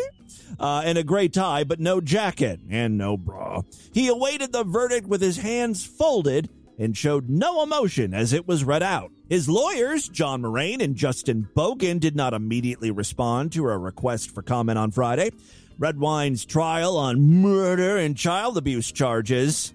Uh, 0.58 0.82
and 0.84 0.98
a 0.98 1.04
gray 1.04 1.28
tie, 1.28 1.64
but 1.64 1.80
no 1.80 2.00
jacket 2.00 2.60
and 2.70 2.98
no 2.98 3.16
bra. 3.16 3.62
He 3.92 4.08
awaited 4.08 4.52
the 4.52 4.64
verdict 4.64 5.06
with 5.06 5.20
his 5.20 5.38
hands 5.38 5.84
folded 5.84 6.48
and 6.78 6.96
showed 6.96 7.28
no 7.28 7.62
emotion 7.62 8.14
as 8.14 8.32
it 8.32 8.46
was 8.46 8.64
read 8.64 8.82
out. 8.82 9.10
His 9.28 9.48
lawyers, 9.48 10.08
John 10.08 10.42
Moraine 10.42 10.80
and 10.80 10.94
Justin 10.94 11.48
Bogan, 11.54 12.00
did 12.00 12.16
not 12.16 12.34
immediately 12.34 12.90
respond 12.90 13.52
to 13.52 13.68
a 13.68 13.76
request 13.76 14.30
for 14.34 14.42
comment 14.42 14.78
on 14.78 14.90
Friday. 14.90 15.30
Redwine's 15.78 16.44
trial 16.44 16.96
on 16.96 17.20
murder 17.20 17.98
and 17.98 18.16
child 18.16 18.56
abuse 18.56 18.90
charges. 18.90 19.74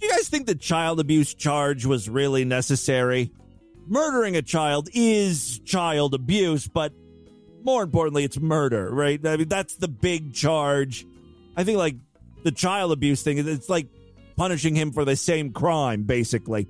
Do 0.00 0.06
you 0.06 0.10
guys 0.10 0.28
think 0.28 0.46
the 0.46 0.54
child 0.54 1.00
abuse 1.00 1.34
charge 1.34 1.84
was 1.84 2.08
really 2.08 2.44
necessary? 2.44 3.30
Murdering 3.86 4.36
a 4.36 4.42
child 4.42 4.88
is 4.92 5.60
child 5.60 6.14
abuse, 6.14 6.66
but 6.66 6.92
more 7.64 7.82
importantly, 7.82 8.24
it's 8.24 8.38
murder, 8.38 8.92
right? 8.92 9.24
I 9.26 9.36
mean, 9.36 9.48
that's 9.48 9.76
the 9.76 9.88
big 9.88 10.34
charge. 10.34 11.06
I 11.56 11.64
think, 11.64 11.78
like, 11.78 11.96
the 12.44 12.52
child 12.52 12.92
abuse 12.92 13.22
thing, 13.22 13.38
it's 13.38 13.68
like 13.68 13.88
punishing 14.36 14.74
him 14.74 14.92
for 14.92 15.04
the 15.04 15.16
same 15.16 15.52
crime, 15.52 16.02
basically, 16.04 16.68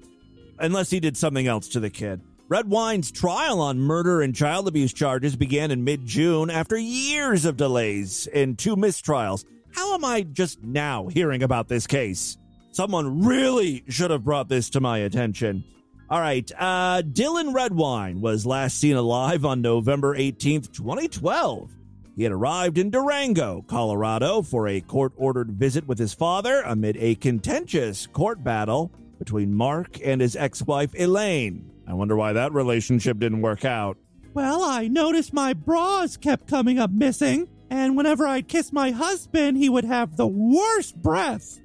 unless 0.58 0.90
he 0.90 1.00
did 1.00 1.16
something 1.16 1.46
else 1.46 1.68
to 1.70 1.80
the 1.80 1.90
kid. 1.90 2.20
Redwine's 2.48 3.10
trial 3.10 3.60
on 3.60 3.78
murder 3.78 4.20
and 4.20 4.34
child 4.34 4.68
abuse 4.68 4.92
charges 4.92 5.34
began 5.34 5.70
in 5.70 5.82
mid 5.82 6.04
June 6.04 6.50
after 6.50 6.76
years 6.76 7.46
of 7.46 7.56
delays 7.56 8.26
and 8.32 8.58
two 8.58 8.76
mistrials. 8.76 9.44
How 9.72 9.94
am 9.94 10.04
I 10.04 10.22
just 10.22 10.62
now 10.62 11.08
hearing 11.08 11.42
about 11.42 11.68
this 11.68 11.86
case? 11.86 12.36
Someone 12.72 13.24
really 13.24 13.84
should 13.88 14.10
have 14.10 14.24
brought 14.24 14.48
this 14.48 14.70
to 14.70 14.80
my 14.80 14.98
attention. 14.98 15.64
All 16.10 16.20
right, 16.20 16.50
uh, 16.58 17.00
Dylan 17.00 17.54
Redwine 17.54 18.20
was 18.20 18.44
last 18.44 18.78
seen 18.78 18.94
alive 18.94 19.46
on 19.46 19.62
November 19.62 20.14
18th, 20.14 20.70
2012. 20.70 21.70
He 22.14 22.24
had 22.24 22.32
arrived 22.32 22.76
in 22.76 22.90
Durango, 22.90 23.62
Colorado 23.66 24.42
for 24.42 24.68
a 24.68 24.82
court 24.82 25.12
ordered 25.16 25.52
visit 25.52 25.88
with 25.88 25.98
his 25.98 26.12
father 26.12 26.60
amid 26.60 26.98
a 26.98 27.14
contentious 27.14 28.06
court 28.06 28.44
battle 28.44 28.92
between 29.18 29.54
Mark 29.54 29.98
and 30.04 30.20
his 30.20 30.36
ex 30.36 30.62
wife 30.62 30.94
Elaine. 30.94 31.70
I 31.88 31.94
wonder 31.94 32.16
why 32.16 32.34
that 32.34 32.52
relationship 32.52 33.18
didn't 33.18 33.40
work 33.40 33.64
out. 33.64 33.96
Well, 34.34 34.62
I 34.62 34.88
noticed 34.88 35.32
my 35.32 35.54
bras 35.54 36.18
kept 36.18 36.48
coming 36.48 36.78
up 36.78 36.90
missing, 36.90 37.48
and 37.70 37.96
whenever 37.96 38.26
I'd 38.26 38.46
kiss 38.46 38.72
my 38.72 38.90
husband, 38.90 39.56
he 39.56 39.70
would 39.70 39.84
have 39.86 40.16
the 40.18 40.26
worst 40.26 41.00
breath. 41.00 41.60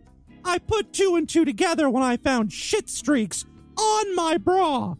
I 0.46 0.60
put 0.60 0.94
two 0.94 1.16
and 1.16 1.28
two 1.28 1.44
together 1.44 1.90
when 1.90 2.04
I 2.04 2.16
found 2.16 2.54
shit 2.54 2.90
streaks 2.90 3.46
on 3.80 4.16
my 4.16 4.38
bra. 4.38 4.96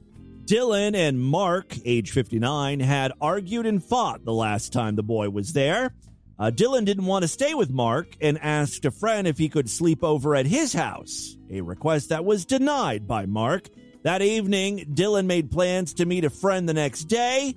Dylan 0.46 0.96
and 0.96 1.20
Mark, 1.22 1.76
age 1.86 2.12
59, 2.12 2.80
had 2.80 3.12
argued 3.22 3.68
and 3.68 3.84
fought 3.84 4.26
the 4.26 4.34
last 4.34 4.74
time 4.74 4.96
the 4.96 5.04
boy 5.04 5.30
was 5.30 5.54
there. 5.54 5.94
Uh, 6.40 6.50
Dylan 6.50 6.86
didn't 6.86 7.06
want 7.06 7.24
to 7.24 7.28
stay 7.28 7.54
with 7.54 7.70
Mark 7.70 8.16
and 8.22 8.40
asked 8.42 8.86
a 8.86 8.92
friend 8.92 9.28
if 9.28 9.38
he 9.38 9.50
could 9.50 9.70
sleep 9.70 10.04
over 10.04 10.36
at 10.36 10.46
his 10.46 10.74
house, 10.74 11.36
a 11.52 11.62
request 11.62 12.10
that 12.10 12.26
was 12.26 12.46
denied 12.46 13.08
by 13.08 13.26
Mark. 13.26 13.68
That 14.04 14.22
evening, 14.22 14.86
Dylan 14.94 15.26
made 15.26 15.52
plans 15.52 15.94
to 15.96 16.06
meet 16.06 16.24
a 16.24 16.30
friend 16.30 16.68
the 16.68 16.74
next 16.74 17.04
day. 17.04 17.56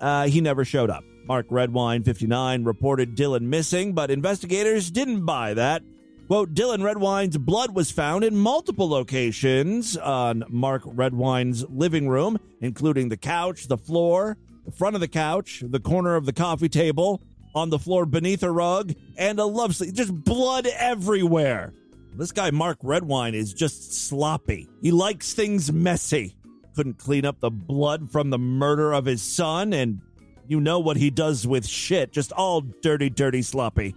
Uh, 0.00 0.28
he 0.28 0.40
never 0.40 0.64
showed 0.64 0.88
up. 0.88 1.04
Mark 1.26 1.46
Redwine, 1.50 2.02
59, 2.02 2.64
reported 2.64 3.16
Dylan 3.16 3.42
missing, 3.42 3.92
but 3.92 4.10
investigators 4.10 4.90
didn't 4.90 5.24
buy 5.26 5.54
that. 5.54 5.82
Quote, 6.32 6.54
Dylan 6.54 6.82
Redwine's 6.82 7.36
blood 7.36 7.74
was 7.74 7.90
found 7.90 8.24
in 8.24 8.34
multiple 8.34 8.88
locations 8.88 9.98
on 9.98 10.44
Mark 10.48 10.80
Redwine's 10.86 11.68
living 11.68 12.08
room, 12.08 12.38
including 12.62 13.10
the 13.10 13.18
couch, 13.18 13.68
the 13.68 13.76
floor, 13.76 14.38
the 14.64 14.72
front 14.72 14.94
of 14.94 15.02
the 15.02 15.08
couch, 15.08 15.62
the 15.62 15.78
corner 15.78 16.16
of 16.16 16.24
the 16.24 16.32
coffee 16.32 16.70
table, 16.70 17.20
on 17.54 17.68
the 17.68 17.78
floor 17.78 18.06
beneath 18.06 18.42
a 18.42 18.50
rug, 18.50 18.94
and 19.18 19.38
a 19.38 19.44
love 19.44 19.76
seat. 19.76 19.92
Just 19.92 20.24
blood 20.24 20.66
everywhere. 20.68 21.74
This 22.16 22.32
guy, 22.32 22.50
Mark 22.50 22.78
Redwine, 22.82 23.34
is 23.34 23.52
just 23.52 23.92
sloppy. 23.92 24.70
He 24.80 24.90
likes 24.90 25.34
things 25.34 25.70
messy. 25.70 26.34
Couldn't 26.74 26.96
clean 26.96 27.26
up 27.26 27.40
the 27.40 27.50
blood 27.50 28.10
from 28.10 28.30
the 28.30 28.38
murder 28.38 28.94
of 28.94 29.04
his 29.04 29.20
son, 29.20 29.74
and 29.74 30.00
you 30.48 30.62
know 30.62 30.78
what 30.78 30.96
he 30.96 31.10
does 31.10 31.46
with 31.46 31.66
shit. 31.66 32.10
Just 32.10 32.32
all 32.32 32.62
dirty, 32.62 33.10
dirty, 33.10 33.42
sloppy. 33.42 33.94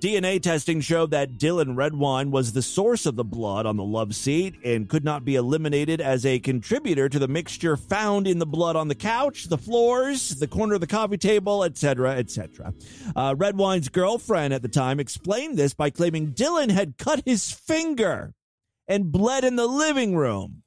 DNA 0.00 0.42
testing 0.42 0.82
showed 0.82 1.10
that 1.12 1.38
Dylan 1.38 1.74
Redwine 1.74 2.30
was 2.30 2.52
the 2.52 2.60
source 2.60 3.06
of 3.06 3.16
the 3.16 3.24
blood 3.24 3.64
on 3.64 3.78
the 3.78 3.84
love 3.84 4.14
seat 4.14 4.54
and 4.62 4.88
could 4.88 5.04
not 5.04 5.24
be 5.24 5.36
eliminated 5.36 6.02
as 6.02 6.26
a 6.26 6.38
contributor 6.38 7.08
to 7.08 7.18
the 7.18 7.28
mixture 7.28 7.78
found 7.78 8.26
in 8.26 8.38
the 8.38 8.46
blood 8.46 8.76
on 8.76 8.88
the 8.88 8.94
couch, 8.94 9.44
the 9.44 9.56
floors, 9.56 10.30
the 10.36 10.46
corner 10.46 10.74
of 10.74 10.82
the 10.82 10.86
coffee 10.86 11.16
table, 11.16 11.64
etc., 11.64 12.16
etc. 12.16 12.74
Uh, 13.14 13.34
Redwine's 13.34 13.88
girlfriend 13.88 14.52
at 14.52 14.60
the 14.60 14.68
time 14.68 15.00
explained 15.00 15.56
this 15.56 15.72
by 15.72 15.88
claiming 15.88 16.32
Dylan 16.32 16.70
had 16.70 16.98
cut 16.98 17.22
his 17.24 17.50
finger 17.50 18.34
and 18.86 19.10
bled 19.10 19.44
in 19.44 19.56
the 19.56 19.66
living 19.66 20.14
room. 20.14 20.62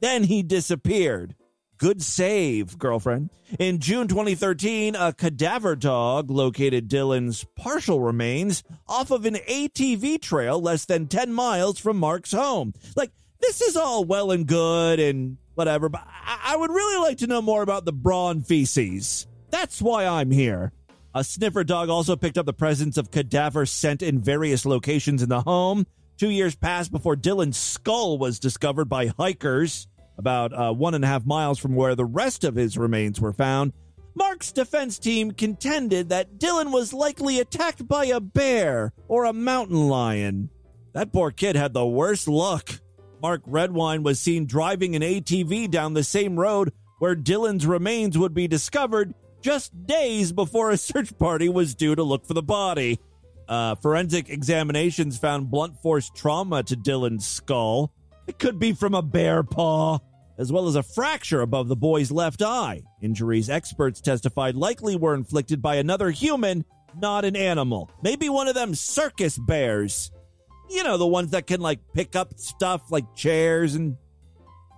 Then 0.00 0.24
he 0.24 0.42
disappeared. 0.42 1.34
Good 1.80 2.02
save, 2.02 2.78
girlfriend. 2.78 3.30
In 3.58 3.78
June 3.78 4.06
2013, 4.06 4.94
a 4.96 5.14
cadaver 5.14 5.74
dog 5.74 6.30
located 6.30 6.90
Dylan's 6.90 7.46
partial 7.56 8.02
remains 8.02 8.62
off 8.86 9.10
of 9.10 9.24
an 9.24 9.36
ATV 9.48 10.20
trail 10.20 10.60
less 10.60 10.84
than 10.84 11.06
10 11.06 11.32
miles 11.32 11.78
from 11.78 11.96
Mark's 11.96 12.32
home. 12.32 12.74
Like, 12.96 13.12
this 13.40 13.62
is 13.62 13.78
all 13.78 14.04
well 14.04 14.30
and 14.30 14.46
good 14.46 15.00
and 15.00 15.38
whatever, 15.54 15.88
but 15.88 16.02
I, 16.06 16.52
I 16.52 16.56
would 16.56 16.70
really 16.70 17.02
like 17.02 17.16
to 17.18 17.26
know 17.26 17.40
more 17.40 17.62
about 17.62 17.86
the 17.86 17.94
brawn 17.94 18.42
feces. 18.42 19.26
That's 19.48 19.80
why 19.80 20.04
I'm 20.04 20.30
here. 20.30 20.72
A 21.14 21.24
sniffer 21.24 21.64
dog 21.64 21.88
also 21.88 22.14
picked 22.14 22.36
up 22.36 22.44
the 22.44 22.52
presence 22.52 22.98
of 22.98 23.10
cadaver 23.10 23.64
scent 23.64 24.02
in 24.02 24.18
various 24.18 24.66
locations 24.66 25.22
in 25.22 25.30
the 25.30 25.40
home. 25.40 25.86
Two 26.18 26.28
years 26.28 26.54
passed 26.54 26.92
before 26.92 27.16
Dylan's 27.16 27.56
skull 27.56 28.18
was 28.18 28.38
discovered 28.38 28.90
by 28.90 29.06
hikers 29.06 29.88
about 30.20 30.52
uh, 30.52 30.70
one 30.74 30.94
and 30.94 31.02
a 31.02 31.08
half 31.08 31.24
miles 31.24 31.58
from 31.58 31.74
where 31.74 31.94
the 31.94 32.04
rest 32.04 32.44
of 32.44 32.54
his 32.54 32.76
remains 32.76 33.18
were 33.18 33.32
found. 33.32 33.72
Mark's 34.14 34.52
defense 34.52 34.98
team 34.98 35.30
contended 35.30 36.10
that 36.10 36.38
Dylan 36.38 36.72
was 36.72 36.92
likely 36.92 37.40
attacked 37.40 37.88
by 37.88 38.04
a 38.04 38.20
bear 38.20 38.92
or 39.08 39.24
a 39.24 39.32
mountain 39.32 39.88
lion. 39.88 40.50
That 40.92 41.10
poor 41.10 41.30
kid 41.30 41.56
had 41.56 41.72
the 41.72 41.86
worst 41.86 42.28
luck. 42.28 42.80
Mark 43.22 43.40
Redwine 43.46 44.02
was 44.02 44.20
seen 44.20 44.44
driving 44.44 44.94
an 44.94 45.00
ATV 45.00 45.70
down 45.70 45.94
the 45.94 46.04
same 46.04 46.38
road 46.38 46.72
where 46.98 47.16
Dylan's 47.16 47.66
remains 47.66 48.18
would 48.18 48.34
be 48.34 48.46
discovered 48.46 49.14
just 49.40 49.86
days 49.86 50.32
before 50.32 50.70
a 50.70 50.76
search 50.76 51.16
party 51.16 51.48
was 51.48 51.74
due 51.74 51.94
to 51.94 52.02
look 52.02 52.26
for 52.26 52.34
the 52.34 52.42
body. 52.42 53.00
Uh, 53.48 53.74
forensic 53.76 54.28
examinations 54.28 55.16
found 55.16 55.50
blunt 55.50 55.80
force 55.80 56.10
trauma 56.14 56.62
to 56.64 56.76
Dylan's 56.76 57.26
skull. 57.26 57.90
It 58.26 58.38
could 58.38 58.58
be 58.58 58.72
from 58.72 58.94
a 58.94 59.02
bear 59.02 59.42
paw 59.42 59.98
as 60.40 60.50
well 60.50 60.66
as 60.66 60.74
a 60.74 60.82
fracture 60.82 61.42
above 61.42 61.68
the 61.68 61.76
boy's 61.76 62.10
left 62.10 62.40
eye. 62.40 62.82
Injuries 63.02 63.50
experts 63.50 64.00
testified 64.00 64.54
likely 64.56 64.96
were 64.96 65.14
inflicted 65.14 65.60
by 65.60 65.76
another 65.76 66.10
human, 66.10 66.64
not 66.98 67.26
an 67.26 67.36
animal. 67.36 67.90
Maybe 68.02 68.30
one 68.30 68.48
of 68.48 68.54
them 68.54 68.74
circus 68.74 69.36
bears. 69.36 70.10
You 70.70 70.82
know, 70.82 70.96
the 70.96 71.06
ones 71.06 71.32
that 71.32 71.46
can 71.46 71.60
like 71.60 71.80
pick 71.92 72.16
up 72.16 72.38
stuff 72.38 72.90
like 72.90 73.14
chairs 73.14 73.74
and 73.74 73.98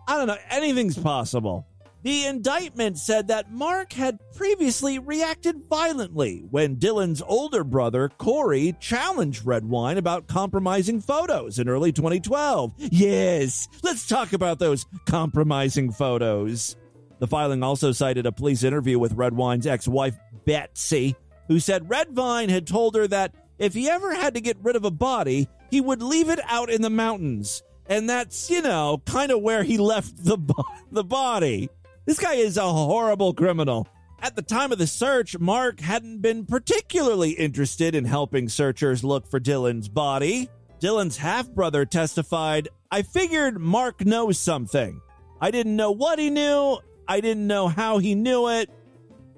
I 0.09 0.16
don't 0.16 0.26
know, 0.26 0.37
anything's 0.51 0.99
possible. 0.99 1.64
The 2.03 2.26
indictment 2.26 2.98
said 2.98 3.28
that 3.28 3.53
Mark 3.53 3.92
had 3.92 4.18
previously 4.34 4.98
reacted 4.98 5.68
violently 5.70 6.44
when 6.50 6.76
Dylan's 6.76 7.22
older 7.24 7.62
brother, 7.62 8.09
Corey, 8.18 8.74
challenged 8.80 9.46
Redwine 9.46 9.98
about 9.98 10.26
compromising 10.26 11.00
photos 11.00 11.61
in 11.61 11.68
early 11.68 11.92
2012. 11.92 12.74
Yes, 12.78 13.68
let's 13.84 14.09
talk 14.09 14.32
about 14.32 14.59
those 14.59 14.84
compromising 15.07 15.92
photos. 15.92 16.76
The 17.20 17.28
filing 17.28 17.62
also 17.62 17.92
cited 17.92 18.26
a 18.26 18.32
police 18.32 18.64
interview 18.64 18.98
with 18.98 19.14
Redwine's 19.14 19.68
ex 19.68 19.86
wife, 19.86 20.18
Betsy, 20.44 21.14
who 21.46 21.61
said 21.61 21.88
Redwine 21.88 22.48
had 22.48 22.66
told 22.66 22.96
her 22.96 23.07
that 23.07 23.32
if 23.59 23.74
he 23.74 23.88
ever 23.88 24.12
had 24.12 24.34
to 24.34 24.40
get 24.40 24.57
rid 24.61 24.74
of 24.74 24.84
a 24.84 24.90
body, 24.90 25.48
he 25.70 25.80
would 25.80 26.03
leave 26.03 26.28
it 26.28 26.40
out 26.48 26.68
in 26.68 26.82
the 26.82 26.90
mountains. 26.90 27.62
And 27.86 28.11
that's, 28.11 28.50
you 28.50 28.61
know, 28.61 29.00
kind 29.07 29.30
of 29.30 29.40
where 29.40 29.62
he 29.62 29.78
left 29.78 30.24
the, 30.24 30.36
bo- 30.36 30.64
the 30.90 31.05
body. 31.05 31.70
This 32.05 32.18
guy 32.18 32.34
is 32.34 32.57
a 32.57 32.68
horrible 32.68 33.32
criminal. 33.32 33.86
At 34.20 34.34
the 34.34 34.42
time 34.42 34.72
of 34.72 34.78
the 34.78 34.86
search, 34.86 35.38
Mark 35.38 35.80
hadn't 35.80 36.20
been 36.20 36.46
particularly 36.46 37.30
interested 37.30 37.94
in 37.94 38.05
helping 38.05 38.48
searchers 38.48 39.05
look 39.05 39.26
for 39.28 39.38
Dylan's 39.38 39.88
body. 39.88 40.48
Dylan's 40.80 41.16
half 41.16 41.48
brother 41.48 41.84
testified, 41.84 42.68
I 42.90 43.03
figured 43.03 43.59
Mark 43.61 44.05
knows 44.05 44.38
something. 44.38 45.00
I 45.40 45.53
didn't 45.53 45.76
know 45.76 45.92
what 45.92 46.18
he 46.18 46.30
knew, 46.30 46.78
I 47.07 47.20
didn't 47.20 47.46
know 47.46 47.68
how 47.68 47.98
he 47.98 48.16
knew 48.16 48.48
it, 48.48 48.68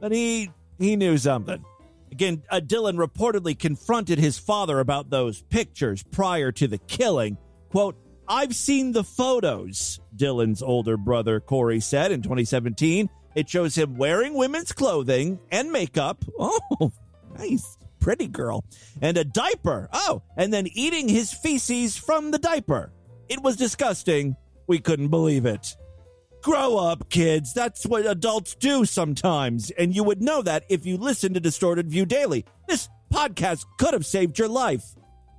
but 0.01 0.13
he 0.13 0.51
he 0.79 0.97
knew 0.97 1.19
something. 1.19 1.65
Again, 2.13 2.43
uh, 2.51 2.61
Dylan 2.61 2.97
reportedly 2.97 3.59
confronted 3.59 4.19
his 4.19 4.39
father 4.39 4.81
about 4.81 5.11
those 5.11 5.43
pictures 5.43 6.03
prior 6.03 6.51
to 6.53 6.67
the 6.67 6.79
killing. 6.79 7.37
Quote, 7.71 7.97
I've 8.29 8.55
seen 8.55 8.93
the 8.93 9.05
photos, 9.05 10.01
Dylan's 10.17 10.63
older 10.63 10.97
brother 10.97 11.41
Corey 11.41 11.81
said 11.81 12.13
in 12.13 12.23
2017. 12.23 13.11
It 13.35 13.49
shows 13.49 13.75
him 13.75 13.97
wearing 13.97 14.35
women's 14.35 14.73
clothing 14.73 15.41
and 15.51 15.73
makeup. 15.73 16.25
Oh, 16.39 16.93
nice. 17.37 17.77
Pretty 18.01 18.29
girl. 18.29 18.65
And 19.01 19.17
a 19.17 19.25
diaper. 19.25 19.89
Oh, 19.93 20.23
and 20.37 20.53
then 20.53 20.69
eating 20.73 21.09
his 21.09 21.33
feces 21.33 21.97
from 21.97 22.31
the 22.31 22.39
diaper. 22.39 22.93
It 23.29 23.43
was 23.43 23.57
disgusting. 23.57 24.37
We 24.67 24.79
couldn't 24.79 25.09
believe 25.09 25.47
it. 25.47 25.77
Grow 26.43 26.77
up, 26.77 27.09
kids. 27.09 27.55
That's 27.55 27.87
what 27.87 28.07
adults 28.07 28.55
do 28.55 28.85
sometimes. 28.85 29.71
And 29.71 29.97
you 29.97 30.05
would 30.05 30.23
know 30.23 30.43
that 30.43 30.65
if 30.69 30.85
you 30.85 30.97
listened 30.99 31.35
to 31.35 31.41
Distorted 31.41 31.91
View 31.91 32.05
Daily. 32.05 32.45
This 32.69 32.89
podcast 33.13 33.65
could 33.79 33.95
have 33.95 34.07
saved 34.07 34.39
your 34.39 34.49
life. 34.49 34.85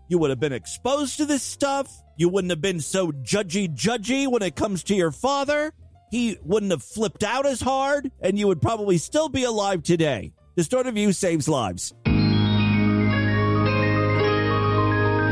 You 0.08 0.18
would 0.18 0.32
have 0.32 0.40
been 0.40 0.54
exposed 0.54 1.18
to 1.18 1.26
this 1.26 1.44
stuff. 1.44 1.92
You 2.18 2.30
wouldn't 2.30 2.52
have 2.52 2.62
been 2.62 2.80
so 2.80 3.12
judgy 3.12 3.68
judgy 3.76 4.26
when 4.32 4.42
it 4.42 4.56
comes 4.56 4.84
to 4.86 4.96
your 4.96 5.12
father. 5.12 5.74
He 6.12 6.38
wouldn't 6.44 6.72
have 6.72 6.84
flipped 6.84 7.24
out 7.24 7.46
as 7.46 7.60
hard, 7.60 8.10
and 8.22 8.40
you 8.40 8.48
would 8.48 8.62
probably 8.62 8.98
still 8.98 9.28
be 9.28 9.44
alive 9.44 9.84
today. 9.84 10.32
Distorted 10.56 10.94
View 10.94 11.12
saves 11.12 11.50
lives. 11.50 11.94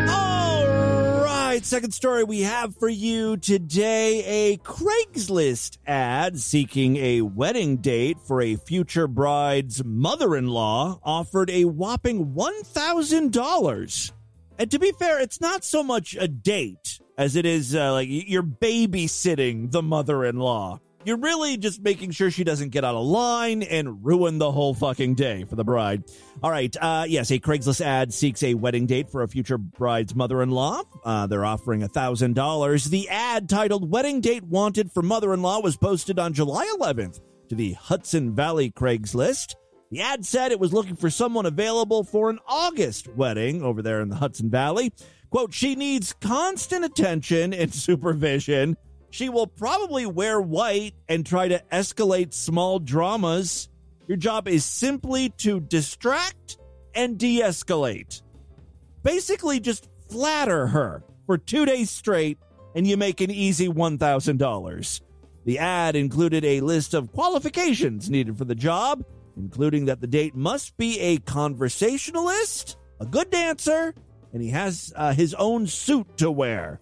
All 0.10 1.20
right, 1.24 1.62
second 1.64 1.94
story 1.94 2.26
we 2.26 2.42
have 2.42 2.76
for 2.76 2.90
you 2.90 3.38
today 3.38 4.52
a 4.54 4.58
Craigslist 4.58 5.78
ad 5.88 6.38
seeking 6.38 6.98
a 6.98 7.22
wedding 7.22 7.78
date 7.78 8.18
for 8.20 8.42
a 8.42 8.58
future 8.58 9.08
bride's 9.08 9.82
mother 9.86 10.36
in 10.36 10.48
law 10.48 11.00
offered 11.02 11.50
a 11.50 11.64
whopping 11.64 12.34
$1,000. 12.34 14.12
And 14.64 14.72
to 14.72 14.80
be 14.80 14.94
fair, 14.94 15.20
it's 15.20 15.42
not 15.42 15.66
so 15.66 15.84
much 15.84 16.16
a 16.18 16.26
date 16.26 17.02
as 17.18 17.36
it 17.36 17.46
is 17.46 17.76
uh, 17.76 17.92
like 17.92 18.08
you're 18.10 18.42
babysitting 18.42 19.70
the 19.70 19.84
mother 19.84 20.24
in 20.24 20.38
law. 20.38 20.80
You're 21.04 21.18
really 21.18 21.58
just 21.58 21.82
making 21.82 22.12
sure 22.12 22.32
she 22.32 22.46
doesn't 22.46 22.70
get 22.70 22.86
out 22.86 22.96
of 22.96 23.06
line 23.06 23.64
and 23.64 24.06
ruin 24.06 24.38
the 24.38 24.54
whole 24.54 24.74
fucking 24.74 25.16
day 25.16 25.44
for 25.44 25.58
the 25.58 25.66
bride. 25.66 26.06
All 26.42 26.50
right. 26.50 26.74
Uh, 26.80 27.04
yes, 27.10 27.30
a 27.32 27.40
Craigslist 27.40 27.82
ad 27.82 28.14
seeks 28.14 28.42
a 28.42 28.54
wedding 28.54 28.86
date 28.86 29.10
for 29.10 29.22
a 29.22 29.28
future 29.28 29.58
bride's 29.58 30.16
mother 30.16 30.42
in 30.42 30.50
law. 30.50 30.84
Uh, 31.04 31.28
they're 31.28 31.44
offering 31.44 31.82
$1,000. 31.82 32.90
The 32.90 33.10
ad 33.10 33.50
titled 33.50 33.92
Wedding 33.92 34.22
Date 34.22 34.46
Wanted 34.46 34.94
for 34.94 35.02
Mother 35.02 35.34
in 35.34 35.42
Law 35.42 35.60
was 35.60 35.76
posted 35.76 36.20
on 36.20 36.32
July 36.32 36.74
11th 36.80 37.20
to 37.50 37.56
the 37.56 37.74
Hudson 37.74 38.34
Valley 38.34 38.72
Craigslist. 38.72 39.56
The 39.94 40.02
ad 40.02 40.26
said 40.26 40.52
it 40.52 40.60
was 40.60 40.74
looking 40.74 40.96
for 40.96 41.12
someone 41.12 41.46
available 41.46 42.04
for 42.04 42.32
an 42.32 42.40
August 42.48 43.08
wedding 43.10 43.62
over 43.62 43.84
there 43.84 44.02
in 44.02 44.10
the 44.10 44.16
Hudson 44.16 44.50
Valley. 44.50 44.92
Quote, 45.30 45.54
she 45.54 45.76
needs 45.76 46.16
constant 46.20 46.84
attention 46.84 47.54
and 47.54 47.72
supervision. 47.76 48.76
She 49.12 49.30
will 49.30 49.46
probably 49.46 50.08
wear 50.08 50.42
white 50.42 50.96
and 51.08 51.24
try 51.24 51.48
to 51.48 51.62
escalate 51.72 52.34
small 52.34 52.80
dramas. 52.80 53.70
Your 54.08 54.18
job 54.18 54.48
is 54.48 54.66
simply 54.66 55.30
to 55.38 55.60
distract 55.60 56.58
and 56.96 57.20
de 57.20 57.42
escalate. 57.42 58.24
Basically, 59.04 59.60
just 59.60 59.90
flatter 60.10 60.66
her 60.66 61.04
for 61.28 61.38
two 61.38 61.68
days 61.68 61.92
straight, 61.92 62.40
and 62.74 62.88
you 62.88 62.98
make 62.98 63.22
an 63.22 63.30
easy 63.30 63.68
$1,000. 63.68 65.02
The 65.46 65.60
ad 65.60 65.96
included 65.96 66.44
a 66.44 66.62
list 66.62 66.96
of 66.96 67.12
qualifications 67.12 68.10
needed 68.10 68.40
for 68.40 68.46
the 68.46 68.56
job, 68.56 69.06
including 69.38 69.86
that 69.86 70.02
the 70.02 70.08
date 70.08 70.36
must 70.36 70.78
be 70.78 71.00
a 71.00 71.18
conversationalist, 71.18 72.78
a 73.00 73.06
good 73.06 73.30
dancer, 73.30 73.94
and 74.32 74.42
he 74.42 74.50
has 74.50 74.94
uh, 74.96 75.14
his 75.14 75.34
own 75.36 75.68
suit 75.68 76.18
to 76.18 76.32
wear. 76.32 76.80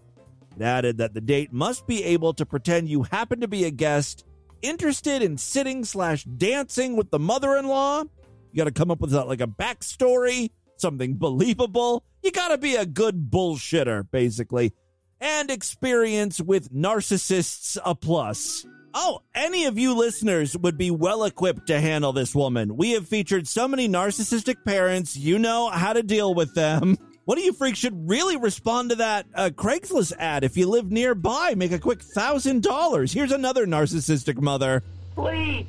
It 0.58 0.64
added 0.64 0.98
that 0.98 1.14
the 1.14 1.22
date 1.22 1.54
must 1.54 1.88
be 1.88 2.04
able 2.04 2.34
to 2.36 2.46
pretend 2.46 2.90
you 2.90 3.04
happen 3.04 3.42
to 3.42 3.48
be 3.48 3.64
a 3.64 3.72
guest 3.72 4.26
interested 4.62 5.22
in 5.22 5.38
sitting 5.38 5.84
slash 5.86 6.24
dancing 6.24 6.96
with 6.96 7.10
the 7.10 7.20
mother-in-law. 7.20 8.04
You 8.04 8.58
got 8.58 8.66
to 8.66 8.72
come 8.72 8.92
up 8.92 9.00
with 9.00 9.14
a, 9.14 9.24
like 9.24 9.42
a 9.42 9.48
backstory, 9.48 10.52
something 10.78 11.16
believable. 11.16 12.04
You 12.22 12.32
got 12.32 12.50
to 12.50 12.58
be 12.58 12.76
a 12.76 12.86
good 12.86 13.32
bullshitter, 13.32 14.06
basically, 14.12 14.74
and 15.20 15.50
experience 15.50 16.42
with 16.42 16.72
narcissists 16.72 17.78
a 17.84 17.96
plus. 17.96 18.66
Oh, 18.94 19.22
any 19.34 19.66
of 19.66 19.78
you 19.78 19.96
listeners 19.96 20.58
would 20.58 20.78
be 20.78 20.92
well 20.92 21.24
equipped 21.24 21.68
to 21.68 21.80
handle 21.80 22.12
this 22.14 22.36
woman. 22.36 22.76
We 22.76 22.92
have 22.92 23.08
featured 23.08 23.48
so 23.48 23.68
many 23.68 23.88
narcissistic 23.88 24.64
parents, 24.66 25.16
you 25.16 25.40
know 25.40 25.70
how 25.70 25.94
to 25.94 26.04
deal 26.04 26.34
with 26.34 26.54
them. 26.56 26.98
What 27.26 27.38
do 27.38 27.44
you 27.44 27.54
freaks 27.54 27.78
should 27.78 28.10
really 28.10 28.36
respond 28.36 28.90
to 28.90 28.96
that 28.98 29.28
uh, 29.36 29.52
Craigslist 29.54 30.12
ad? 30.18 30.44
If 30.44 30.58
you 30.58 30.68
live 30.68 30.92
nearby, 30.92 31.54
make 31.56 31.72
a 31.72 31.78
quick 31.78 32.02
thousand 32.02 32.64
dollars. 32.64 33.14
Here's 33.14 33.32
another 33.32 33.68
narcissistic 33.68 34.42
mother. 34.42 34.82
Please. 35.16 35.68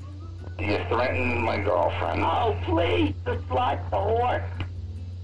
You 0.58 0.78
threatened 0.88 1.44
my 1.44 1.58
girlfriend. 1.58 2.22
Oh, 2.24 2.56
please. 2.64 3.14
The 3.26 3.36
slut, 3.48 3.78
the 3.90 3.96
whore. 3.96 4.42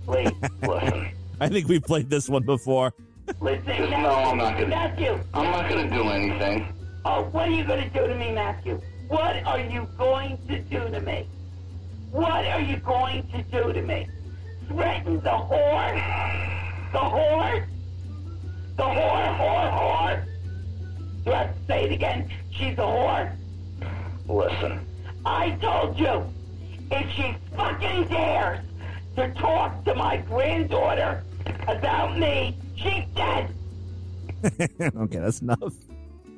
Please. 0.04 0.30
Listen. 0.68 1.08
I 1.40 1.48
think 1.48 1.66
we've 1.66 1.82
played 1.82 2.10
this 2.10 2.28
one 2.28 2.44
before. 2.44 2.92
Listen, 3.40 3.64
Just 3.66 3.90
no, 3.90 3.96
I'm 3.96 4.36
not 4.36 4.52
gonna- 4.58 4.66
Matthew. 4.68 5.18
I'm 5.32 5.44
not 5.50 5.68
going 5.70 5.88
to 5.88 5.96
do 5.96 6.02
anything. 6.10 6.68
Oh, 7.10 7.22
what 7.32 7.48
are 7.48 7.50
you 7.50 7.64
going 7.64 7.82
to 7.82 7.88
do 7.88 8.06
to 8.06 8.14
me, 8.14 8.32
Matthew? 8.32 8.78
What 9.08 9.42
are 9.46 9.58
you 9.58 9.88
going 9.96 10.36
to 10.46 10.58
do 10.60 10.90
to 10.90 11.00
me? 11.00 11.26
What 12.10 12.44
are 12.44 12.60
you 12.60 12.76
going 12.76 13.26
to 13.28 13.42
do 13.44 13.72
to 13.72 13.80
me? 13.80 14.06
Threaten 14.68 15.14
the 15.14 15.30
whore? 15.30 15.94
The 16.92 16.98
whore? 16.98 17.66
The 18.76 18.82
whore, 18.82 19.38
whore, 19.38 19.72
whore? 19.72 20.24
Do 21.24 21.32
I 21.32 21.44
have 21.44 21.58
to 21.58 21.66
say 21.66 21.84
it 21.84 21.92
again? 21.92 22.30
She's 22.50 22.74
a 22.74 22.82
whore? 22.82 23.34
Listen. 24.28 24.86
I 25.24 25.52
told 25.62 25.98
you, 25.98 26.26
if 26.90 27.10
she 27.12 27.34
fucking 27.56 28.08
dares 28.08 28.60
to 29.16 29.32
talk 29.32 29.82
to 29.86 29.94
my 29.94 30.18
granddaughter 30.18 31.24
about 31.68 32.18
me, 32.18 32.58
she's 32.76 33.04
dead. 33.16 33.54
okay, 34.94 35.18
that's 35.20 35.40
enough. 35.40 35.72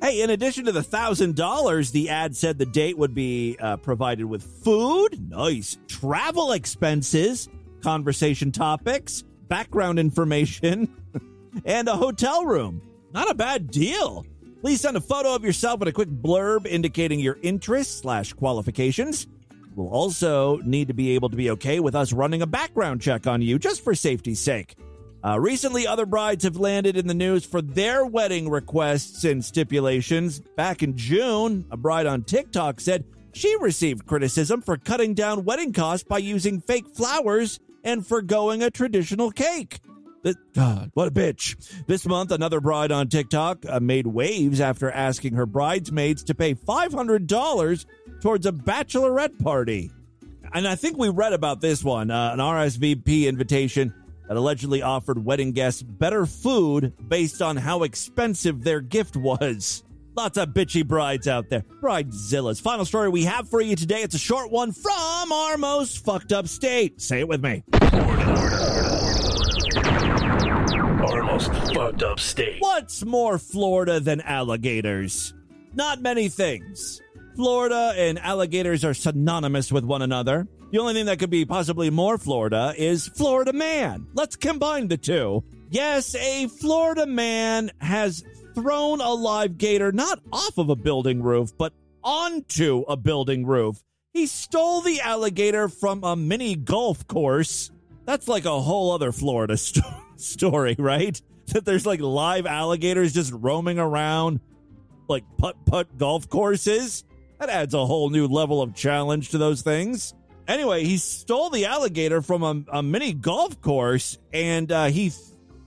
Hey, 0.01 0.21
in 0.21 0.31
addition 0.31 0.65
to 0.65 0.71
the 0.71 0.81
thousand 0.81 1.35
dollars, 1.35 1.91
the 1.91 2.09
ad 2.09 2.35
said 2.35 2.57
the 2.57 2.65
date 2.65 2.97
would 2.97 3.13
be 3.13 3.55
uh, 3.59 3.77
provided 3.77 4.25
with 4.25 4.41
food, 4.41 5.29
nice, 5.29 5.77
travel 5.87 6.53
expenses, 6.53 7.47
conversation 7.83 8.51
topics, 8.51 9.21
background 9.47 9.99
information, 9.99 10.91
and 11.65 11.87
a 11.87 11.95
hotel 11.95 12.45
room. 12.45 12.81
Not 13.13 13.29
a 13.29 13.35
bad 13.35 13.69
deal. 13.69 14.25
Please 14.61 14.81
send 14.81 14.97
a 14.97 15.01
photo 15.01 15.35
of 15.35 15.43
yourself 15.43 15.81
and 15.81 15.89
a 15.89 15.91
quick 15.91 16.09
blurb 16.09 16.65
indicating 16.65 17.19
your 17.19 17.37
interests 17.43 18.01
slash 18.01 18.33
qualifications. 18.33 19.27
We'll 19.75 19.89
also 19.89 20.57
need 20.57 20.87
to 20.87 20.95
be 20.95 21.11
able 21.11 21.29
to 21.29 21.37
be 21.37 21.51
okay 21.51 21.79
with 21.79 21.93
us 21.93 22.11
running 22.11 22.41
a 22.41 22.47
background 22.47 23.01
check 23.01 23.27
on 23.27 23.43
you 23.43 23.59
just 23.59 23.83
for 23.83 23.93
safety's 23.93 24.39
sake. 24.39 24.75
Uh, 25.23 25.39
recently, 25.39 25.85
other 25.85 26.05
brides 26.05 26.43
have 26.43 26.57
landed 26.57 26.97
in 26.97 27.07
the 27.07 27.13
news 27.13 27.45
for 27.45 27.61
their 27.61 28.05
wedding 28.05 28.49
requests 28.49 29.23
and 29.23 29.45
stipulations. 29.45 30.39
Back 30.39 30.81
in 30.81 30.97
June, 30.97 31.65
a 31.69 31.77
bride 31.77 32.07
on 32.07 32.23
TikTok 32.23 32.79
said 32.79 33.05
she 33.31 33.55
received 33.59 34.07
criticism 34.07 34.61
for 34.61 34.77
cutting 34.77 35.13
down 35.13 35.45
wedding 35.45 35.73
costs 35.73 36.03
by 36.03 36.17
using 36.17 36.59
fake 36.59 36.87
flowers 36.95 37.59
and 37.83 38.05
forgoing 38.05 38.63
a 38.63 38.71
traditional 38.71 39.31
cake. 39.31 39.79
This, 40.23 40.35
God, 40.53 40.91
what 40.93 41.07
a 41.07 41.11
bitch. 41.11 41.55
This 41.87 42.05
month, 42.05 42.31
another 42.31 42.59
bride 42.59 42.91
on 42.91 43.07
TikTok 43.07 43.65
uh, 43.67 43.79
made 43.79 44.05
waves 44.05 44.61
after 44.61 44.91
asking 44.91 45.33
her 45.33 45.45
bridesmaids 45.45 46.23
to 46.25 46.35
pay 46.35 46.53
$500 46.53 47.85
towards 48.21 48.45
a 48.45 48.51
bachelorette 48.51 49.39
party. 49.39 49.91
And 50.53 50.67
I 50.67 50.75
think 50.75 50.97
we 50.97 51.09
read 51.09 51.33
about 51.33 51.61
this 51.61 51.83
one 51.83 52.11
uh, 52.11 52.33
an 52.33 52.39
RSVP 52.39 53.25
invitation 53.25 53.93
that 54.31 54.37
allegedly 54.37 54.81
offered 54.81 55.25
wedding 55.25 55.51
guests 55.51 55.83
better 55.83 56.25
food 56.25 56.93
based 57.09 57.41
on 57.41 57.57
how 57.57 57.83
expensive 57.83 58.63
their 58.63 58.79
gift 58.79 59.17
was. 59.17 59.83
Lots 60.15 60.37
of 60.37 60.51
bitchy 60.51 60.87
brides 60.87 61.27
out 61.27 61.49
there. 61.49 61.65
Bridezillas. 61.81 62.61
Final 62.61 62.85
story 62.85 63.09
we 63.09 63.25
have 63.25 63.49
for 63.49 63.59
you 63.59 63.75
today. 63.75 64.03
It's 64.03 64.15
a 64.15 64.17
short 64.17 64.49
one 64.49 64.71
from 64.71 65.33
our 65.33 65.57
most 65.57 66.05
fucked 66.05 66.31
up 66.31 66.47
state. 66.47 67.01
Say 67.01 67.19
it 67.19 67.27
with 67.27 67.43
me. 67.43 67.65
Our 71.03 71.23
most 71.23 71.51
fucked 71.73 72.03
up 72.03 72.21
state. 72.21 72.55
What's 72.59 73.03
more 73.03 73.37
Florida 73.37 73.99
than 73.99 74.21
alligators? 74.21 75.33
Not 75.73 76.01
many 76.01 76.29
things. 76.29 77.01
Florida 77.35 77.93
and 77.97 78.17
alligators 78.17 78.85
are 78.85 78.93
synonymous 78.93 79.73
with 79.73 79.83
one 79.83 80.01
another. 80.01 80.47
The 80.71 80.79
only 80.79 80.93
thing 80.93 81.07
that 81.07 81.19
could 81.19 81.29
be 81.29 81.45
possibly 81.45 81.89
more 81.89 82.17
Florida 82.17 82.73
is 82.77 83.07
Florida 83.09 83.51
man. 83.51 84.07
Let's 84.13 84.37
combine 84.37 84.87
the 84.87 84.97
two. 84.97 85.43
Yes, 85.69 86.15
a 86.15 86.47
Florida 86.47 87.05
man 87.05 87.71
has 87.79 88.23
thrown 88.55 89.01
a 89.01 89.11
live 89.13 89.57
gator 89.57 89.91
not 89.91 90.19
off 90.31 90.57
of 90.57 90.69
a 90.69 90.75
building 90.75 91.21
roof, 91.21 91.51
but 91.57 91.73
onto 92.03 92.83
a 92.87 92.95
building 92.95 93.45
roof. 93.45 93.83
He 94.13 94.27
stole 94.27 94.81
the 94.81 95.01
alligator 95.01 95.67
from 95.69 96.03
a 96.03 96.15
mini 96.15 96.55
golf 96.55 97.05
course. 97.07 97.69
That's 98.05 98.27
like 98.27 98.45
a 98.45 98.61
whole 98.61 98.91
other 98.91 99.11
Florida 99.11 99.57
sto- 99.57 99.81
story, 100.15 100.75
right? 100.79 101.21
That 101.47 101.65
there's 101.65 101.85
like 101.85 101.99
live 101.99 102.45
alligators 102.45 103.13
just 103.13 103.33
roaming 103.33 103.77
around 103.77 104.39
like 105.09 105.23
putt 105.37 105.57
putt 105.65 105.97
golf 105.97 106.29
courses. 106.29 107.03
That 107.39 107.49
adds 107.49 107.73
a 107.73 107.85
whole 107.85 108.09
new 108.09 108.27
level 108.27 108.61
of 108.61 108.73
challenge 108.73 109.29
to 109.31 109.37
those 109.37 109.61
things. 109.61 110.13
Anyway, 110.47 110.83
he 110.83 110.97
stole 110.97 111.49
the 111.49 111.65
alligator 111.65 112.21
from 112.21 112.43
a, 112.43 112.79
a 112.79 112.83
mini 112.83 113.13
golf 113.13 113.61
course 113.61 114.17
and 114.33 114.71
uh, 114.71 114.85
he 114.85 115.09
th- 115.09 115.15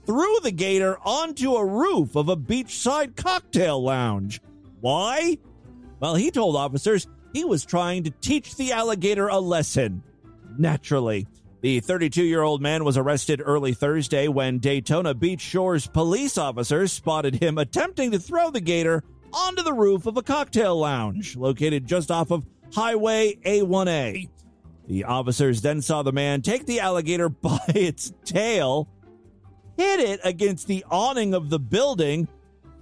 threw 0.05 0.39
the 0.41 0.51
gator 0.51 0.97
onto 1.03 1.55
a 1.55 1.65
roof 1.65 2.15
of 2.15 2.29
a 2.29 2.37
beachside 2.37 3.15
cocktail 3.15 3.81
lounge. 3.81 4.41
Why? 4.81 5.37
Well, 5.99 6.15
he 6.15 6.29
told 6.29 6.55
officers 6.55 7.07
he 7.33 7.45
was 7.45 7.65
trying 7.65 8.03
to 8.03 8.11
teach 8.11 8.55
the 8.55 8.71
alligator 8.71 9.27
a 9.27 9.39
lesson. 9.39 10.03
Naturally. 10.57 11.27
The 11.61 11.79
32 11.79 12.23
year 12.23 12.43
old 12.43 12.61
man 12.61 12.83
was 12.83 12.95
arrested 12.95 13.41
early 13.43 13.73
Thursday 13.73 14.27
when 14.27 14.59
Daytona 14.59 15.15
Beach 15.15 15.41
Shores 15.41 15.87
police 15.87 16.37
officers 16.37 16.91
spotted 16.91 17.41
him 17.41 17.57
attempting 17.57 18.11
to 18.11 18.19
throw 18.19 18.51
the 18.51 18.61
gator 18.61 19.03
onto 19.33 19.63
the 19.63 19.73
roof 19.73 20.05
of 20.05 20.15
a 20.15 20.21
cocktail 20.21 20.77
lounge 20.77 21.35
located 21.35 21.87
just 21.87 22.11
off 22.11 22.29
of 22.29 22.45
Highway 22.73 23.35
A1A. 23.45 24.29
The 24.87 25.05
officers 25.05 25.61
then 25.61 25.81
saw 25.81 26.03
the 26.03 26.11
man 26.11 26.41
take 26.41 26.65
the 26.65 26.79
alligator 26.79 27.29
by 27.29 27.59
its 27.69 28.13
tail, 28.23 28.87
hit 29.77 29.99
it 29.99 30.19
against 30.23 30.67
the 30.67 30.85
awning 30.89 31.33
of 31.33 31.49
the 31.49 31.59
building, 31.59 32.27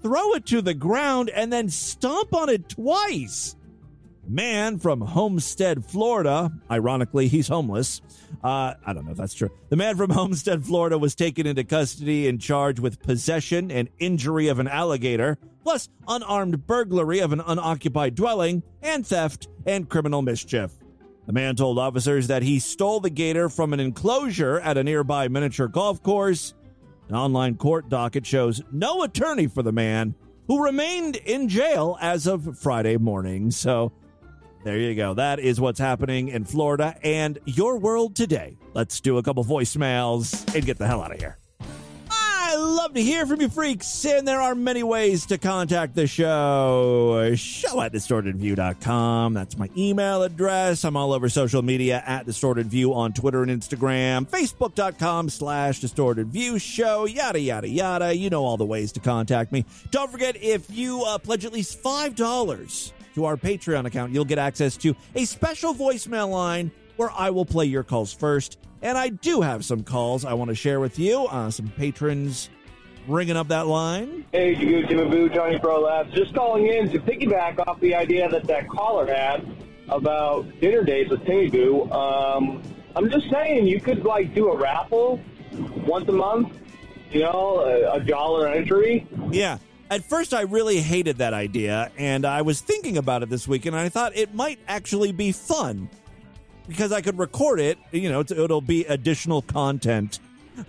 throw 0.01 0.33
it 0.33 0.45
to 0.47 0.61
the 0.61 0.73
ground, 0.73 1.29
and 1.29 1.51
then 1.51 1.69
stomp 1.69 2.33
on 2.33 2.49
it 2.49 2.69
twice. 2.69 3.55
Man 4.25 4.79
from 4.79 5.01
Homestead, 5.01 5.85
Florida, 5.85 6.49
ironically, 6.71 7.27
he's 7.27 7.49
homeless. 7.49 8.01
Uh, 8.41 8.73
I 8.85 8.93
don't 8.93 9.05
know 9.05 9.11
if 9.11 9.17
that's 9.17 9.33
true. 9.33 9.49
The 9.67 9.75
man 9.75 9.97
from 9.97 10.11
Homestead, 10.11 10.65
Florida 10.65 10.97
was 10.97 11.13
taken 11.13 11.45
into 11.45 11.65
custody 11.65 12.29
and 12.29 12.39
charged 12.39 12.79
with 12.79 13.01
possession 13.01 13.69
and 13.69 13.89
injury 13.99 14.47
of 14.47 14.59
an 14.59 14.69
alligator, 14.69 15.37
plus 15.61 15.89
unarmed 16.07 16.65
burglary 16.65 17.19
of 17.19 17.33
an 17.33 17.41
unoccupied 17.45 18.15
dwelling, 18.15 18.63
and 18.81 19.05
theft 19.05 19.49
and 19.65 19.89
criminal 19.89 20.21
mischief. 20.21 20.71
The 21.25 21.33
man 21.33 21.55
told 21.55 21.79
officers 21.79 22.27
that 22.27 22.43
he 22.43 22.59
stole 22.59 22.99
the 22.99 23.09
gator 23.09 23.47
from 23.47 23.73
an 23.73 23.79
enclosure 23.79 24.59
at 24.59 24.77
a 24.77 24.83
nearby 24.83 25.27
miniature 25.29 25.67
golf 25.67 26.03
course. 26.03 26.53
An 27.09 27.15
online 27.15 27.55
court 27.55 27.89
docket 27.89 28.25
shows 28.25 28.61
no 28.71 29.03
attorney 29.03 29.47
for 29.47 29.63
the 29.63 29.71
man, 29.71 30.15
who 30.47 30.63
remained 30.63 31.15
in 31.15 31.47
jail 31.47 31.97
as 32.01 32.27
of 32.27 32.57
Friday 32.57 32.97
morning. 32.97 33.51
So 33.51 33.93
there 34.63 34.77
you 34.77 34.95
go. 34.95 35.13
That 35.13 35.39
is 35.39 35.59
what's 35.61 35.79
happening 35.79 36.29
in 36.29 36.43
Florida 36.43 36.95
and 37.03 37.39
your 37.45 37.77
world 37.77 38.15
today. 38.15 38.57
Let's 38.73 38.99
do 38.99 39.17
a 39.17 39.23
couple 39.23 39.43
voicemails 39.45 40.53
and 40.55 40.65
get 40.65 40.77
the 40.77 40.87
hell 40.87 41.01
out 41.01 41.13
of 41.13 41.19
here. 41.19 41.37
I 42.53 42.57
love 42.57 42.93
to 42.93 43.01
hear 43.01 43.25
from 43.25 43.41
you 43.41 43.49
freaks, 43.49 44.05
and 44.05 44.27
there 44.27 44.39
are 44.39 44.53
many 44.53 44.83
ways 44.83 45.25
to 45.25 45.39
contact 45.39 45.95
the 45.95 46.05
show. 46.05 47.33
Show 47.35 47.81
at 47.81 47.91
distortedview.com. 47.91 49.33
That's 49.33 49.57
my 49.57 49.71
email 49.75 50.21
address. 50.21 50.85
I'm 50.85 50.95
all 50.95 51.13
over 51.13 51.29
social 51.29 51.63
media 51.63 52.03
at 52.05 52.27
Distorted 52.27 52.67
View 52.67 52.93
on 52.93 53.11
Twitter 53.11 53.41
and 53.41 53.49
Instagram, 53.49 54.29
Facebook.com 54.29 55.29
slash 55.29 55.79
Distorted 55.79 56.27
View 56.27 56.59
Show, 56.59 57.05
yada, 57.05 57.39
yada, 57.39 57.67
yada. 57.67 58.15
You 58.15 58.29
know 58.29 58.45
all 58.45 58.57
the 58.57 58.65
ways 58.65 58.91
to 58.91 58.99
contact 58.99 59.51
me. 59.51 59.65
Don't 59.89 60.11
forget, 60.11 60.35
if 60.39 60.69
you 60.69 61.01
uh, 61.05 61.17
pledge 61.17 61.45
at 61.45 61.53
least 61.53 61.81
$5 61.81 62.91
to 63.15 63.25
our 63.25 63.35
Patreon 63.35 63.87
account, 63.87 64.13
you'll 64.13 64.25
get 64.25 64.37
access 64.37 64.77
to 64.77 64.95
a 65.15 65.25
special 65.25 65.73
voicemail 65.73 66.29
line 66.29 66.69
where 66.97 67.09
I 67.17 67.31
will 67.31 67.45
play 67.45 67.65
your 67.65 67.83
calls 67.83 68.13
first. 68.13 68.59
And 68.83 68.97
I 68.97 69.09
do 69.09 69.39
have 69.39 69.63
some 69.63 69.81
calls 69.83 70.25
I 70.25 70.33
want 70.33 70.49
to 70.49 70.55
share 70.55 70.81
with 70.81 70.99
you. 70.99 71.25
Uh, 71.25 71.49
some 71.49 71.69
patrons 71.69 72.49
ringing 73.07 73.37
up 73.37 73.47
that 73.47 73.65
line. 73.65 74.25
Hey, 74.33 74.55
Jagoo, 74.55 74.87
Jimmy 74.89 75.09
Boo, 75.09 75.29
Johnny 75.29 75.57
Pro 75.57 75.79
Labs. 75.79 76.13
Just 76.13 76.35
calling 76.35 76.67
in 76.67 76.89
to 76.89 76.99
piggyback 76.99 77.65
off 77.65 77.79
the 77.79 77.95
idea 77.95 78.27
that 78.29 78.43
that 78.43 78.67
caller 78.67 79.07
had 79.07 79.47
about 79.87 80.45
dinner 80.59 80.83
dates 80.83 81.09
with 81.09 81.25
Timmy 81.25 81.49
Boo. 81.49 81.89
Um, 81.91 82.61
I'm 82.93 83.09
just 83.09 83.29
saying 83.31 83.67
you 83.67 83.79
could 83.79 84.03
like 84.03 84.35
do 84.35 84.51
a 84.51 84.57
raffle 84.57 85.21
once 85.87 86.09
a 86.09 86.13
month. 86.13 86.59
You 87.09 87.21
know, 87.21 87.59
a, 87.59 87.93
a 87.93 87.99
dollar 88.01 88.49
entry. 88.49 89.07
Yeah. 89.31 89.59
At 89.89 90.03
first, 90.03 90.33
I 90.33 90.41
really 90.41 90.79
hated 90.79 91.17
that 91.17 91.33
idea, 91.33 91.91
and 91.97 92.25
I 92.25 92.41
was 92.41 92.59
thinking 92.59 92.97
about 92.97 93.21
it 93.21 93.29
this 93.29 93.47
weekend, 93.47 93.75
and 93.75 93.85
I 93.85 93.89
thought 93.89 94.15
it 94.15 94.33
might 94.33 94.57
actually 94.67 95.11
be 95.11 95.31
fun 95.31 95.87
because 96.67 96.91
I 96.91 97.01
could 97.01 97.17
record 97.17 97.59
it. 97.59 97.77
You 97.91 98.09
know, 98.09 98.21
it's- 98.21 98.37
it'll 98.37 98.61
be 98.61 98.85
additional 98.85 99.41
content 99.41 100.19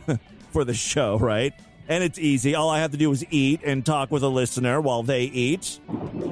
for 0.53 0.65
the 0.65 0.75
show, 0.75 1.19
right? 1.19 1.53
And 1.89 2.03
it's 2.03 2.19
easy. 2.19 2.55
All 2.55 2.71
I 2.71 2.81
have 2.81 2.93
to 2.93 2.97
do 2.97 3.13
is 3.13 3.27
eat 3.31 3.61
and 3.63 3.85
talk 3.85 4.11
with 4.11 4.23
a 4.23 4.29
listener 4.29 4.81
while 4.81 5.03
they 5.03 5.25
eat. 5.25 5.81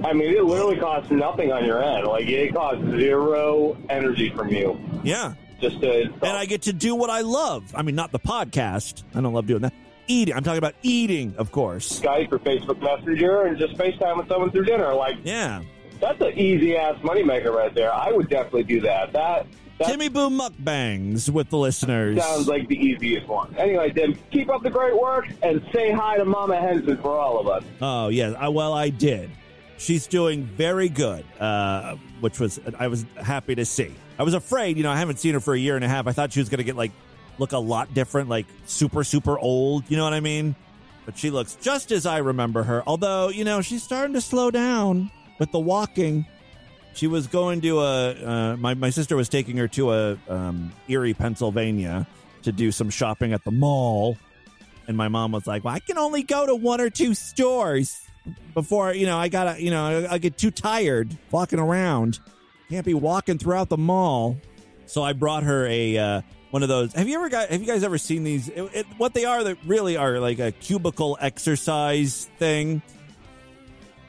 I 0.02 0.14
mean, 0.14 0.34
it 0.34 0.42
literally 0.44 0.78
costs 0.78 1.10
nothing 1.10 1.52
on 1.52 1.64
your 1.66 1.82
end. 1.82 2.06
Like 2.06 2.26
it 2.26 2.54
costs 2.54 2.82
zero 2.82 3.76
energy 3.90 4.30
from 4.30 4.48
you. 4.48 4.80
Yeah. 5.04 5.34
Just 5.60 5.80
to 5.82 6.04
And 6.04 6.24
I 6.24 6.46
get 6.46 6.62
to 6.62 6.72
do 6.72 6.94
what 6.94 7.10
I 7.10 7.20
love. 7.20 7.72
I 7.74 7.82
mean, 7.82 7.94
not 7.94 8.12
the 8.12 8.18
podcast. 8.18 9.02
I 9.14 9.20
don't 9.20 9.34
love 9.34 9.46
doing 9.46 9.60
that. 9.62 9.74
Eating. 10.08 10.34
I'm 10.34 10.42
talking 10.42 10.58
about 10.58 10.74
eating, 10.82 11.34
of 11.36 11.52
course. 11.52 12.00
Skype 12.00 12.32
or 12.32 12.38
Facebook 12.38 12.80
Messenger 12.80 13.42
and 13.42 13.58
just 13.58 13.74
FaceTime 13.74 14.16
with 14.16 14.28
someone 14.28 14.50
through 14.50 14.64
dinner. 14.64 14.92
Like, 14.94 15.18
yeah, 15.22 15.62
that's 16.02 16.20
an 16.20 16.36
easy 16.36 16.76
ass 16.76 16.96
moneymaker 17.02 17.54
right 17.54 17.72
there. 17.72 17.94
I 17.94 18.10
would 18.10 18.28
definitely 18.28 18.64
do 18.64 18.80
that. 18.80 19.12
That 19.12 19.46
Timmy 19.86 20.08
Boo 20.08 20.28
mukbangs 20.28 21.30
with 21.30 21.48
the 21.48 21.58
listeners. 21.58 22.18
sounds 22.18 22.48
like 22.48 22.68
the 22.68 22.76
easiest 22.76 23.26
one. 23.28 23.54
Anyway, 23.56 23.90
Tim, 23.90 24.18
keep 24.30 24.50
up 24.50 24.62
the 24.62 24.70
great 24.70 25.00
work 25.00 25.28
and 25.42 25.64
say 25.72 25.92
hi 25.92 26.18
to 26.18 26.24
Mama 26.24 26.60
Henson 26.60 26.96
for 26.98 27.18
all 27.18 27.38
of 27.38 27.46
us. 27.46 27.64
Oh 27.80 28.08
yes, 28.08 28.34
I, 28.38 28.48
well 28.48 28.72
I 28.74 28.90
did. 28.90 29.30
She's 29.78 30.06
doing 30.06 30.44
very 30.44 30.88
good, 30.88 31.24
uh, 31.40 31.96
which 32.20 32.38
was 32.38 32.60
I 32.78 32.88
was 32.88 33.06
happy 33.16 33.54
to 33.54 33.64
see. 33.64 33.92
I 34.18 34.24
was 34.24 34.34
afraid, 34.34 34.76
you 34.76 34.82
know, 34.82 34.90
I 34.90 34.98
haven't 34.98 35.18
seen 35.18 35.34
her 35.34 35.40
for 35.40 35.54
a 35.54 35.58
year 35.58 35.76
and 35.76 35.84
a 35.84 35.88
half. 35.88 36.06
I 36.06 36.12
thought 36.12 36.32
she 36.32 36.40
was 36.40 36.48
going 36.48 36.58
to 36.58 36.64
get 36.64 36.76
like 36.76 36.92
look 37.38 37.52
a 37.52 37.58
lot 37.58 37.94
different, 37.94 38.28
like 38.28 38.46
super 38.66 39.04
super 39.04 39.38
old. 39.38 39.88
You 39.88 39.96
know 39.96 40.04
what 40.04 40.14
I 40.14 40.20
mean? 40.20 40.56
But 41.06 41.16
she 41.16 41.30
looks 41.30 41.56
just 41.56 41.90
as 41.92 42.06
I 42.06 42.18
remember 42.18 42.64
her. 42.64 42.82
Although 42.86 43.28
you 43.28 43.44
know 43.44 43.60
she's 43.60 43.84
starting 43.84 44.14
to 44.14 44.20
slow 44.20 44.50
down 44.50 45.10
with 45.42 45.50
the 45.50 45.58
walking. 45.58 46.24
She 46.94 47.08
was 47.08 47.26
going 47.26 47.62
to 47.62 47.80
a 47.80 48.10
uh, 48.12 48.56
my 48.58 48.74
my 48.74 48.90
sister 48.90 49.16
was 49.16 49.28
taking 49.28 49.56
her 49.56 49.66
to 49.68 49.92
a 49.92 50.18
um, 50.28 50.72
Erie, 50.86 51.14
Pennsylvania, 51.14 52.06
to 52.44 52.52
do 52.52 52.70
some 52.70 52.90
shopping 52.90 53.32
at 53.32 53.42
the 53.42 53.50
mall, 53.50 54.16
and 54.86 54.96
my 54.96 55.08
mom 55.08 55.32
was 55.32 55.44
like, 55.44 55.64
"Well, 55.64 55.74
I 55.74 55.80
can 55.80 55.98
only 55.98 56.22
go 56.22 56.46
to 56.46 56.54
one 56.54 56.80
or 56.80 56.90
two 56.90 57.14
stores 57.14 58.00
before 58.54 58.94
you 58.94 59.06
know 59.06 59.18
I 59.18 59.26
gotta 59.26 59.60
you 59.60 59.72
know 59.72 60.06
I, 60.06 60.14
I 60.14 60.18
get 60.18 60.38
too 60.38 60.52
tired 60.52 61.18
walking 61.32 61.58
around. 61.58 62.20
Can't 62.70 62.86
be 62.86 62.94
walking 62.94 63.38
throughout 63.38 63.68
the 63.68 63.78
mall." 63.78 64.36
So 64.86 65.02
I 65.02 65.12
brought 65.12 65.42
her 65.42 65.66
a 65.66 65.98
uh, 65.98 66.22
one 66.50 66.62
of 66.62 66.68
those. 66.68 66.92
Have 66.92 67.08
you 67.08 67.16
ever 67.16 67.30
got? 67.30 67.48
Have 67.48 67.60
you 67.60 67.66
guys 67.66 67.82
ever 67.82 67.98
seen 67.98 68.22
these? 68.22 68.48
It, 68.48 68.62
it, 68.74 68.86
what 68.96 69.12
they 69.12 69.24
are, 69.24 69.42
that 69.42 69.56
really 69.66 69.96
are 69.96 70.20
like 70.20 70.38
a 70.38 70.52
cubicle 70.52 71.18
exercise 71.20 72.30
thing. 72.38 72.80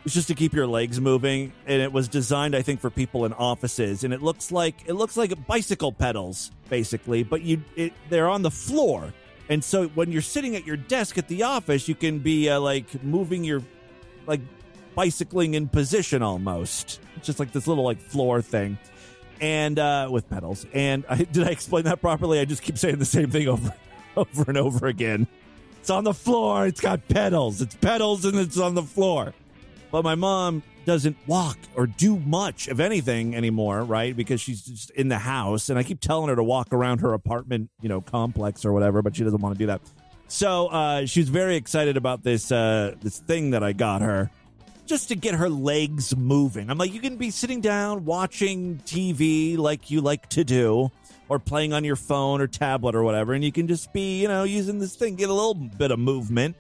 It's 0.05 0.13
just 0.13 0.27
to 0.27 0.35
keep 0.35 0.53
your 0.53 0.67
legs 0.67 0.99
moving, 0.99 1.53
and 1.65 1.81
it 1.81 1.93
was 1.93 2.09
designed, 2.09 2.55
I 2.55 2.61
think, 2.61 2.81
for 2.81 2.89
people 2.89 3.23
in 3.23 3.31
offices. 3.33 4.03
And 4.03 4.13
it 4.13 4.21
looks 4.21 4.51
like 4.51 4.75
it 4.85 4.93
looks 4.93 5.15
like 5.15 5.47
bicycle 5.47 5.93
pedals, 5.93 6.51
basically, 6.69 7.23
but 7.23 7.41
you 7.41 7.63
it, 7.75 7.93
they're 8.09 8.27
on 8.27 8.41
the 8.41 8.51
floor. 8.51 9.13
And 9.49 9.63
so 9.63 9.87
when 9.89 10.11
you're 10.11 10.21
sitting 10.21 10.55
at 10.55 10.65
your 10.65 10.75
desk 10.77 11.17
at 11.17 11.27
the 11.27 11.43
office, 11.43 11.87
you 11.87 11.95
can 11.95 12.19
be 12.19 12.49
uh, 12.49 12.59
like 12.59 13.01
moving 13.03 13.45
your 13.45 13.61
like 14.27 14.41
bicycling 14.93 15.53
in 15.53 15.69
position 15.69 16.21
almost. 16.21 16.99
It's 17.15 17.27
just 17.27 17.39
like 17.39 17.53
this 17.53 17.65
little 17.65 17.85
like 17.85 18.01
floor 18.01 18.41
thing, 18.41 18.77
and 19.39 19.79
uh, 19.79 20.09
with 20.11 20.29
pedals. 20.29 20.65
And 20.73 21.05
I, 21.09 21.15
did 21.31 21.47
I 21.47 21.51
explain 21.51 21.85
that 21.85 22.01
properly? 22.01 22.41
I 22.41 22.45
just 22.45 22.61
keep 22.61 22.77
saying 22.77 22.99
the 22.99 23.05
same 23.05 23.29
thing 23.31 23.47
over 23.49 23.73
over 24.17 24.43
and 24.49 24.57
over 24.57 24.87
again. 24.87 25.27
It's 25.79 25.89
on 25.89 26.03
the 26.03 26.13
floor. 26.13 26.67
It's 26.67 26.81
got 26.81 27.07
pedals. 27.07 27.61
It's 27.61 27.75
pedals, 27.75 28.25
and 28.25 28.37
it's 28.37 28.57
on 28.57 28.75
the 28.75 28.83
floor. 28.83 29.33
But 29.93 30.03
my 30.03 30.15
mom 30.15 30.63
doesn't 30.85 31.15
walk 31.27 31.59
or 31.75 31.85
do 31.85 32.17
much 32.17 32.67
of 32.67 32.79
anything 32.79 33.35
anymore, 33.35 33.83
right? 33.83 34.17
Because 34.17 34.41
she's 34.41 34.63
just 34.63 34.89
in 34.89 35.07
the 35.07 35.19
house. 35.19 35.69
And 35.69 35.77
I 35.77 35.83
keep 35.83 35.99
telling 35.99 36.29
her 36.29 36.35
to 36.35 36.43
walk 36.43 36.69
around 36.73 37.01
her 37.01 37.13
apartment, 37.13 37.69
you 37.79 37.89
know, 37.89 38.01
complex 38.01 38.65
or 38.65 38.73
whatever, 38.73 39.03
but 39.03 39.15
she 39.15 39.23
doesn't 39.23 39.39
want 39.39 39.53
to 39.53 39.59
do 39.59 39.67
that. 39.67 39.81
So 40.27 40.65
uh, 40.69 41.05
she's 41.05 41.29
very 41.29 41.57
excited 41.57 41.95
about 41.95 42.23
this 42.23 42.51
uh, 42.51 42.95
this 43.03 43.19
thing 43.19 43.51
that 43.51 43.61
I 43.61 43.73
got 43.73 44.01
her 44.01 44.31
just 44.87 45.09
to 45.09 45.15
get 45.15 45.35
her 45.35 45.47
legs 45.47 46.17
moving. 46.17 46.71
I'm 46.71 46.79
like, 46.79 46.91
you 46.91 46.99
can 46.99 47.17
be 47.17 47.29
sitting 47.29 47.61
down 47.61 48.03
watching 48.03 48.81
TV 48.85 49.59
like 49.59 49.91
you 49.91 50.01
like 50.01 50.27
to 50.29 50.43
do, 50.43 50.89
or 51.29 51.37
playing 51.37 51.71
on 51.71 51.83
your 51.83 51.97
phone 51.97 52.41
or 52.41 52.47
tablet 52.47 52.95
or 52.95 53.03
whatever, 53.03 53.33
and 53.33 53.43
you 53.43 53.51
can 53.51 53.67
just 53.67 53.93
be, 53.93 54.23
you 54.23 54.27
know, 54.27 54.43
using 54.43 54.79
this 54.79 54.95
thing, 54.95 55.17
get 55.17 55.29
a 55.29 55.33
little 55.33 55.53
bit 55.53 55.91
of 55.91 55.99
movement. 55.99 56.55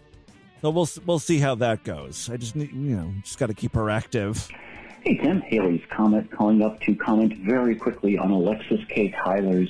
So 0.63 0.69
we'll 0.69 0.87
we'll 1.05 1.19
see 1.19 1.39
how 1.39 1.55
that 1.55 1.83
goes. 1.83 2.29
I 2.29 2.37
just 2.37 2.55
need, 2.55 2.71
you 2.71 2.95
know, 2.95 3.13
just 3.21 3.37
got 3.37 3.47
to 3.47 3.53
keep 3.53 3.75
her 3.75 3.89
active. 3.89 4.47
Hey, 5.01 5.17
Tim. 5.17 5.41
Haley's 5.41 5.83
comment 5.89 6.31
calling 6.31 6.61
up 6.61 6.79
to 6.83 6.95
comment 6.95 7.37
very 7.39 7.75
quickly 7.75 8.17
on 8.17 8.31
Alexis 8.31 8.79
K. 8.87 9.11
Tyler's 9.11 9.67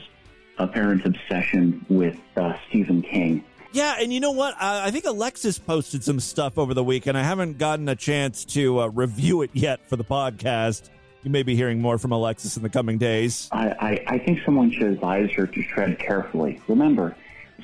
apparent 0.59 1.03
obsession 1.03 1.83
with 1.89 2.15
uh, 2.37 2.53
Stephen 2.69 3.01
King. 3.01 3.43
Yeah, 3.71 3.95
and 3.99 4.13
you 4.13 4.19
know 4.19 4.33
what? 4.33 4.53
I, 4.61 4.85
I 4.85 4.91
think 4.91 5.05
Alexis 5.05 5.57
posted 5.57 6.03
some 6.03 6.19
stuff 6.19 6.59
over 6.59 6.75
the 6.75 6.83
week, 6.83 7.07
and 7.07 7.17
I 7.17 7.23
haven't 7.23 7.57
gotten 7.57 7.89
a 7.89 7.95
chance 7.95 8.45
to 8.45 8.81
uh, 8.81 8.87
review 8.89 9.41
it 9.41 9.49
yet 9.53 9.89
for 9.89 9.95
the 9.95 10.03
podcast. 10.03 10.91
You 11.23 11.31
may 11.31 11.41
be 11.41 11.55
hearing 11.55 11.81
more 11.81 11.97
from 11.97 12.11
Alexis 12.11 12.55
in 12.55 12.61
the 12.61 12.69
coming 12.69 12.99
days. 12.99 13.49
I, 13.51 13.69
I, 13.69 14.03
I 14.09 14.19
think 14.19 14.41
someone 14.45 14.71
should 14.71 14.91
advise 14.91 15.31
her 15.31 15.47
to 15.47 15.63
tread 15.63 15.97
carefully. 15.97 16.61
Remember, 16.67 17.15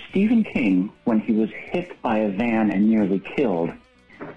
Stephen 0.10 0.44
King, 0.44 0.92
when 1.04 1.20
he 1.20 1.34
was 1.34 1.50
hit 1.52 2.02
by 2.02 2.20
a 2.20 2.30
van 2.30 2.72
and 2.72 2.90
nearly 2.90 3.20
killed, 3.20 3.72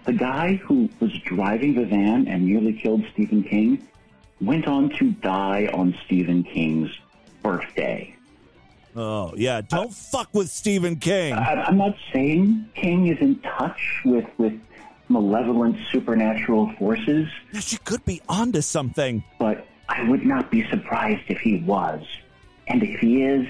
the 0.05 0.13
guy 0.13 0.55
who 0.57 0.89
was 1.01 1.13
driving 1.21 1.75
the 1.75 1.85
van 1.85 2.29
and 2.29 2.45
nearly 2.45 2.73
killed 2.73 3.05
Stephen 3.13 3.43
King 3.43 3.87
went 4.41 4.67
on 4.67 4.91
to 4.91 5.13
die 5.13 5.69
on 5.73 5.95
Stephen 6.05 6.43
King's 6.43 6.91
birthday. 7.43 8.15
Oh 8.95 9.33
yeah, 9.37 9.63
don't 9.63 9.93
fuck 9.93 10.29
with 10.35 10.51
Stephen 10.51 10.97
King. 10.97 11.33
I, 11.33 11.63
I'm 11.63 11.79
not 11.79 11.97
saying 12.13 12.69
King 12.75 13.07
is 13.07 13.19
in 13.21 13.39
touch 13.41 14.03
with 14.05 14.27
with 14.37 14.61
malevolent 15.09 15.77
supernatural 15.91 16.73
forces. 16.79 17.29
Yeah, 17.53 17.61
she 17.61 17.79
could 17.79 18.05
be 18.05 18.21
onto 18.29 18.61
something. 18.61 19.25
But 19.39 19.67
I 19.89 20.09
would 20.09 20.25
not 20.27 20.51
be 20.51 20.69
surprised 20.69 21.25
if 21.29 21.39
he 21.41 21.61
was. 21.61 22.03
And 22.69 22.83
if 22.83 23.01
he 23.01 23.23
is, 23.23 23.47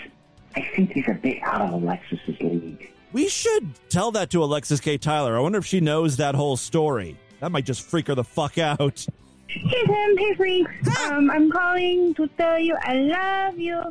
I 0.57 0.69
think 0.75 0.93
he's 0.93 1.09
a 1.09 1.15
bit 1.15 1.43
out 1.43 1.61
of 1.63 1.83
Alexis's 1.83 2.39
league. 2.41 2.91
We 3.13 3.29
should 3.29 3.69
tell 3.91 4.11
that 4.13 4.31
to 4.31 4.43
Alexis 4.43 4.81
K. 4.81 4.97
Tyler. 4.99 5.37
I 5.37 5.41
wonder 5.41 5.59
if 5.59 5.67
she 5.67 5.81
knows 5.81 6.17
that 6.17 6.35
whole 6.35 6.57
story. 6.57 7.17
That 7.41 7.53
might 7.53 7.65
just 7.65 7.83
freak 7.83 8.07
her 8.07 8.15
the 8.15 8.25
fuck 8.25 8.57
out. 8.59 9.05
Hey 9.49 9.85
Tim, 9.85 10.17
hey 10.17 10.35
freaks. 10.35 10.99
Um, 11.11 11.31
I'm 11.31 11.51
calling 11.51 12.15
to 12.15 12.27
tell 12.39 12.59
you 12.59 12.75
I 12.83 12.95
love 12.95 13.59
you. 13.59 13.83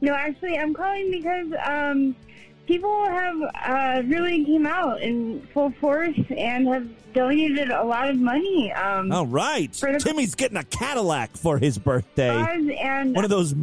No, 0.00 0.14
actually, 0.14 0.56
I'm 0.56 0.72
calling 0.72 1.10
because 1.10 1.48
um, 1.62 2.16
people 2.66 3.04
have 3.04 3.36
uh, 3.66 4.02
really 4.06 4.44
came 4.46 4.66
out 4.66 5.02
in 5.02 5.46
full 5.52 5.72
force 5.72 6.16
and 6.34 6.66
have 6.68 6.88
donated 7.12 7.70
a 7.70 7.82
lot 7.84 8.08
of 8.08 8.16
money. 8.16 8.72
Um, 8.72 9.12
All 9.12 9.26
right. 9.26 9.74
For 9.76 9.92
the 9.92 9.98
Timmy's 9.98 10.34
getting 10.34 10.56
a 10.56 10.64
Cadillac 10.64 11.36
for 11.36 11.58
his 11.58 11.76
birthday. 11.76 12.30
and 12.80 13.14
One 13.14 13.24
of 13.24 13.30
those 13.30 13.54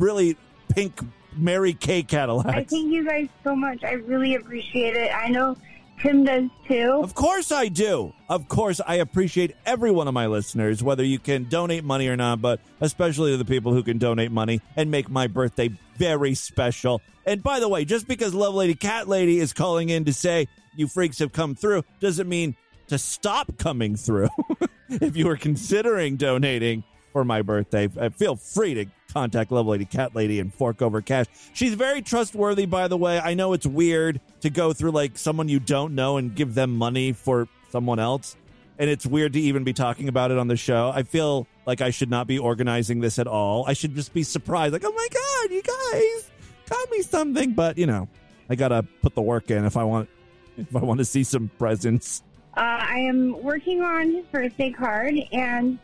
really 0.00 0.36
pink 0.74 0.98
Mary 1.36 1.72
Kay 1.72 2.02
Cadillacs. 2.02 2.48
I 2.50 2.64
thank 2.64 2.92
you 2.92 3.04
guys 3.04 3.28
so 3.44 3.54
much. 3.54 3.84
I 3.84 3.92
really 3.92 4.34
appreciate 4.34 4.96
it. 4.96 5.14
I 5.14 5.28
know 5.28 5.56
Tim 6.00 6.24
does 6.24 6.50
too. 6.68 7.00
Of 7.02 7.14
course 7.14 7.50
I 7.50 7.68
do. 7.68 8.12
Of 8.28 8.48
course, 8.48 8.80
I 8.86 8.96
appreciate 8.96 9.56
every 9.64 9.90
one 9.90 10.08
of 10.08 10.14
my 10.14 10.26
listeners, 10.26 10.82
whether 10.82 11.04
you 11.04 11.18
can 11.18 11.44
donate 11.44 11.84
money 11.84 12.08
or 12.08 12.16
not, 12.16 12.42
but 12.42 12.60
especially 12.80 13.36
the 13.36 13.44
people 13.44 13.72
who 13.72 13.82
can 13.82 13.98
donate 13.98 14.30
money 14.30 14.60
and 14.76 14.90
make 14.90 15.08
my 15.08 15.26
birthday 15.26 15.70
very 15.96 16.34
special. 16.34 17.00
And 17.24 17.42
by 17.42 17.60
the 17.60 17.68
way, 17.68 17.84
just 17.84 18.06
because 18.06 18.34
Love 18.34 18.54
Lady 18.54 18.74
Cat 18.74 19.08
Lady 19.08 19.38
is 19.38 19.52
calling 19.52 19.88
in 19.88 20.04
to 20.04 20.12
say 20.12 20.48
you 20.74 20.86
freaks 20.86 21.18
have 21.18 21.32
come 21.32 21.54
through 21.54 21.84
doesn't 22.00 22.28
mean 22.28 22.56
to 22.88 22.98
stop 22.98 23.56
coming 23.58 23.96
through. 23.96 24.28
if 24.88 25.16
you 25.16 25.26
were 25.26 25.36
considering 25.36 26.16
donating 26.16 26.84
for 27.12 27.24
my 27.24 27.42
birthday, 27.42 27.88
uh, 27.98 28.10
feel 28.10 28.36
free 28.36 28.74
to 28.74 28.84
contact 29.12 29.50
Love 29.50 29.66
Lady 29.66 29.84
Cat 29.84 30.14
Lady 30.14 30.40
and 30.40 30.52
fork 30.52 30.82
over 30.82 31.00
cash. 31.00 31.26
She's 31.52 31.74
very 31.74 32.02
trustworthy, 32.02 32.66
by 32.66 32.88
the 32.88 32.96
way. 32.96 33.18
I 33.18 33.34
know 33.34 33.52
it's 33.52 33.66
weird 33.66 34.20
to 34.40 34.50
go 34.50 34.72
through 34.72 34.92
like 34.92 35.18
someone 35.18 35.48
you 35.48 35.60
don't 35.60 35.94
know 35.94 36.16
and 36.16 36.34
give 36.34 36.54
them 36.54 36.76
money 36.76 37.12
for 37.12 37.48
someone 37.70 37.98
else. 37.98 38.36
And 38.78 38.90
it's 38.90 39.06
weird 39.06 39.32
to 39.32 39.40
even 39.40 39.64
be 39.64 39.72
talking 39.72 40.08
about 40.08 40.30
it 40.30 40.38
on 40.38 40.48
the 40.48 40.56
show. 40.56 40.92
I 40.94 41.02
feel 41.02 41.46
like 41.64 41.80
I 41.80 41.90
should 41.90 42.10
not 42.10 42.26
be 42.26 42.38
organizing 42.38 43.00
this 43.00 43.18
at 43.18 43.26
all. 43.26 43.64
I 43.66 43.72
should 43.72 43.94
just 43.94 44.12
be 44.12 44.22
surprised, 44.22 44.74
like, 44.74 44.84
oh 44.84 44.92
my 44.92 45.08
God, 45.10 45.54
you 45.54 45.62
guys 45.62 46.30
got 46.68 46.90
me 46.90 47.00
something. 47.00 47.52
But, 47.52 47.78
you 47.78 47.86
know, 47.86 48.08
I 48.50 48.54
got 48.54 48.68
to 48.68 48.82
put 49.00 49.14
the 49.14 49.22
work 49.22 49.50
in 49.50 49.64
if 49.64 49.76
I 49.76 49.84
want. 49.84 50.10
If 50.58 50.74
I 50.74 50.80
want 50.80 50.98
to 50.98 51.04
see 51.04 51.22
some 51.22 51.50
presents. 51.58 52.22
Uh, 52.56 52.60
I 52.60 53.00
am 53.00 53.42
working 53.42 53.82
on 53.82 54.10
his 54.10 54.24
birthday 54.26 54.70
card, 54.70 55.14
and 55.30 55.78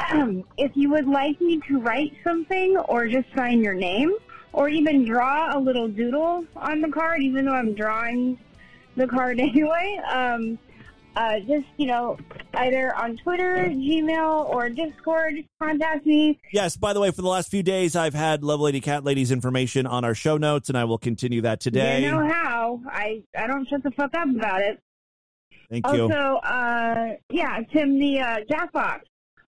if 0.58 0.72
you 0.74 0.90
would 0.90 1.06
like 1.06 1.40
me 1.40 1.60
to 1.68 1.80
write 1.80 2.12
something 2.24 2.76
or 2.76 3.08
just 3.08 3.26
sign 3.34 3.62
your 3.62 3.74
name, 3.74 4.12
or 4.52 4.68
even 4.68 5.04
draw 5.04 5.56
a 5.56 5.58
little 5.58 5.88
doodle 5.88 6.44
on 6.56 6.80
the 6.80 6.88
card, 6.88 7.22
even 7.22 7.44
though 7.44 7.54
I'm 7.54 7.74
drawing 7.74 8.38
the 8.96 9.06
card 9.06 9.38
anyway, 9.40 10.00
um, 10.10 10.58
uh, 11.16 11.40
just, 11.40 11.66
you 11.76 11.86
know, 11.86 12.16
either 12.54 12.94
on 12.96 13.16
Twitter, 13.16 13.66
Gmail, 13.68 14.48
or 14.48 14.70
Discord, 14.70 15.34
contact 15.60 16.06
me. 16.06 16.38
Yes, 16.52 16.76
by 16.76 16.92
the 16.92 17.00
way, 17.00 17.10
for 17.10 17.22
the 17.22 17.28
last 17.28 17.50
few 17.50 17.62
days, 17.62 17.96
I've 17.96 18.14
had 18.14 18.44
Love 18.44 18.60
Lady 18.60 18.80
Cat 18.80 19.04
Lady's 19.04 19.32
information 19.32 19.86
on 19.86 20.04
our 20.04 20.14
show 20.14 20.36
notes, 20.36 20.68
and 20.68 20.78
I 20.78 20.84
will 20.84 20.98
continue 20.98 21.40
that 21.42 21.60
today. 21.60 22.02
You 22.02 22.12
know 22.12 22.28
how. 22.28 22.80
I, 22.86 23.22
I 23.36 23.46
don't 23.48 23.68
shut 23.68 23.82
the 23.82 23.90
fuck 23.90 24.14
up 24.14 24.28
about 24.28 24.62
it. 24.62 24.80
Thank 25.68 25.86
you. 25.92 26.02
Also, 26.02 26.14
uh, 26.14 27.14
yeah, 27.30 27.60
Tim, 27.72 27.98
the 27.98 28.20
uh, 28.20 28.38
Jackbox. 28.50 29.00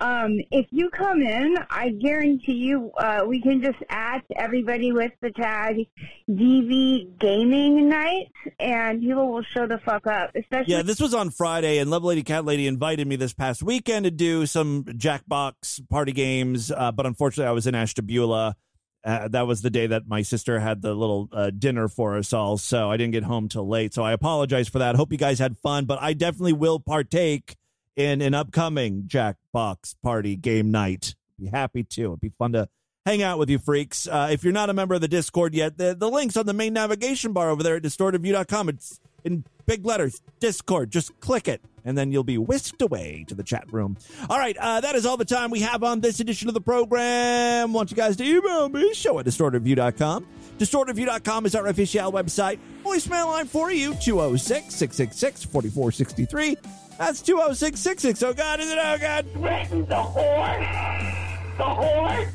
Um, 0.03 0.37
if 0.51 0.65
you 0.69 0.89
come 0.89 1.21
in, 1.21 1.57
I 1.69 1.91
guarantee 1.91 2.55
you, 2.55 2.91
uh, 2.97 3.23
we 3.25 3.41
can 3.41 3.61
just 3.61 3.77
add 3.87 4.21
everybody 4.35 4.91
with 4.91 5.13
the 5.21 5.31
tag 5.31 5.87
DV 6.29 7.17
Gaming 7.19 7.87
Night, 7.87 8.27
and 8.59 8.99
people 9.01 9.31
will 9.31 9.43
show 9.43 9.65
the 9.65 9.77
fuck 9.85 10.05
up. 10.05 10.31
Especially, 10.35 10.73
Yeah, 10.73 10.81
this 10.81 10.99
was 10.99 11.13
on 11.13 11.29
Friday, 11.29 11.77
and 11.77 11.89
Love 11.89 12.03
Lady 12.03 12.21
Cat 12.21 12.43
Lady 12.43 12.67
invited 12.67 13.07
me 13.07 13.15
this 13.15 13.33
past 13.33 13.63
weekend 13.63 14.03
to 14.03 14.11
do 14.11 14.45
some 14.45 14.83
Jackbox 14.83 15.87
party 15.89 16.11
games, 16.11 16.69
uh, 16.69 16.91
but 16.91 17.05
unfortunately, 17.05 17.47
I 17.47 17.53
was 17.53 17.65
in 17.65 17.73
Ashtabula. 17.73 18.57
Uh, 19.05 19.29
that 19.29 19.47
was 19.47 19.61
the 19.61 19.69
day 19.69 19.87
that 19.87 20.05
my 20.05 20.21
sister 20.21 20.59
had 20.59 20.81
the 20.81 20.93
little 20.93 21.29
uh, 21.31 21.49
dinner 21.49 21.87
for 21.87 22.17
us 22.17 22.33
all, 22.33 22.57
so 22.57 22.91
I 22.91 22.97
didn't 22.97 23.13
get 23.13 23.23
home 23.23 23.47
till 23.47 23.69
late. 23.69 23.93
So 23.93 24.03
I 24.03 24.11
apologize 24.11 24.67
for 24.67 24.79
that. 24.79 24.97
Hope 24.97 25.13
you 25.13 25.17
guys 25.17 25.39
had 25.39 25.57
fun, 25.57 25.85
but 25.85 26.01
I 26.01 26.11
definitely 26.11 26.53
will 26.53 26.81
partake 26.81 27.55
in 27.95 28.21
an 28.21 28.33
upcoming 28.33 29.03
Jackbox 29.03 29.95
party 30.01 30.35
game 30.35 30.71
night. 30.71 31.15
Be 31.39 31.47
happy 31.47 31.83
to. 31.83 32.01
It'd 32.07 32.21
be 32.21 32.29
fun 32.29 32.53
to 32.53 32.69
hang 33.05 33.21
out 33.21 33.39
with 33.39 33.49
you 33.49 33.59
freaks. 33.59 34.07
Uh, 34.07 34.29
if 34.31 34.43
you're 34.43 34.53
not 34.53 34.69
a 34.69 34.73
member 34.73 34.95
of 34.95 35.01
the 35.01 35.07
Discord 35.07 35.53
yet, 35.53 35.77
the, 35.77 35.95
the 35.95 36.09
link's 36.09 36.37
on 36.37 36.45
the 36.45 36.53
main 36.53 36.73
navigation 36.73 37.33
bar 37.33 37.49
over 37.49 37.63
there 37.63 37.75
at 37.75 37.83
distortedview.com. 37.83 38.69
It's 38.69 38.99
in 39.23 39.45
big 39.65 39.85
letters, 39.85 40.21
Discord. 40.39 40.91
Just 40.91 41.17
click 41.19 41.47
it, 41.47 41.61
and 41.85 41.97
then 41.97 42.11
you'll 42.11 42.23
be 42.23 42.37
whisked 42.37 42.81
away 42.81 43.25
to 43.27 43.35
the 43.35 43.43
chat 43.43 43.71
room. 43.71 43.97
All 44.29 44.37
right, 44.37 44.55
uh, 44.57 44.81
that 44.81 44.95
is 44.95 45.05
all 45.05 45.17
the 45.17 45.25
time 45.25 45.51
we 45.51 45.61
have 45.61 45.83
on 45.83 46.01
this 46.01 46.19
edition 46.19 46.47
of 46.47 46.53
the 46.53 46.61
program. 46.61 47.73
want 47.73 47.91
you 47.91 47.97
guys 47.97 48.15
to 48.17 48.23
email 48.23 48.69
me, 48.69 48.93
show 48.93 49.19
at 49.19 49.25
distortedview.com. 49.25 50.27
Distortedview.com 50.59 51.45
is 51.45 51.55
our 51.55 51.67
official 51.67 52.11
website. 52.11 52.59
Voicemail 52.83 53.27
line 53.27 53.47
for 53.47 53.71
you, 53.71 53.95
206 53.95 54.73
666 54.75 55.43
4463. 55.45 56.82
That's 56.97 57.21
206 57.21 57.79
66. 57.79 58.23
Oh, 58.23 58.33
God, 58.33 58.59
is 58.59 58.69
it? 58.71 58.77
Oh, 58.81 58.97
God. 58.99 59.25
Threaten 59.33 59.85
the 59.85 59.95
whore. 59.95 61.57
The 61.57 61.63
whore. 61.63 62.29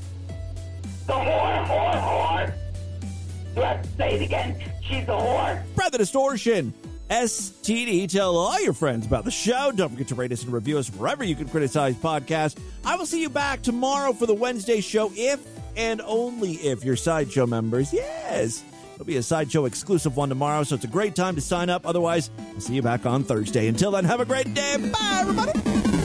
The 1.07 1.13
whore, 1.13 1.67
whore, 1.67 2.03
whore. 2.03 2.55
Do 3.55 3.63
I 3.63 3.67
have 3.67 3.83
to 3.83 3.89
say 3.97 4.15
it 4.17 4.23
again? 4.23 4.63
She's 4.83 5.05
a 5.05 5.13
whore. 5.13 5.63
The 5.91 5.99
distortion. 5.99 6.75
STD. 7.09 8.11
Tell 8.11 8.37
all 8.37 8.61
your 8.61 8.75
friends 8.75 9.07
about 9.07 9.25
the 9.25 9.31
show. 9.31 9.73
Don't 9.75 9.89
forget 9.89 10.09
to 10.09 10.15
rate 10.15 10.33
us 10.33 10.43
and 10.43 10.53
review 10.53 10.77
us 10.77 10.89
wherever 10.91 11.25
you 11.25 11.35
can 11.35 11.49
criticize 11.49 11.95
podcasts. 11.95 12.61
I 12.85 12.97
will 12.97 13.07
see 13.07 13.23
you 13.23 13.31
back 13.31 13.63
tomorrow 13.63 14.13
for 14.13 14.27
the 14.27 14.35
Wednesday 14.35 14.83
show 14.83 15.11
if 15.15 15.41
and 15.77 16.03
only 16.03 16.53
if 16.55 16.85
you're 16.85 16.97
Sideshow 16.97 17.47
members. 17.47 17.93
Yes. 17.93 18.63
It'll 18.99 19.07
be 19.07 19.17
a 19.17 19.23
Sideshow 19.23 19.67
exclusive 19.67 20.17
one 20.17 20.29
tomorrow, 20.29 20.65
so 20.65 20.75
it's 20.75 20.85
a 20.85 20.89
great 20.89 21.15
time 21.15 21.37
to 21.37 21.41
sign 21.41 21.71
up. 21.71 21.87
Otherwise, 21.87 22.31
I'll 22.37 22.61
see 22.61 22.75
you 22.75 22.83
back 22.83 23.07
on 23.07 23.23
Thursday. 23.23 23.69
Until 23.69 23.93
then, 23.93 24.05
have 24.05 24.19
a 24.19 24.25
great 24.25 24.53
day. 24.55 24.77
Bye, 24.77 25.19
everybody. 25.21 25.98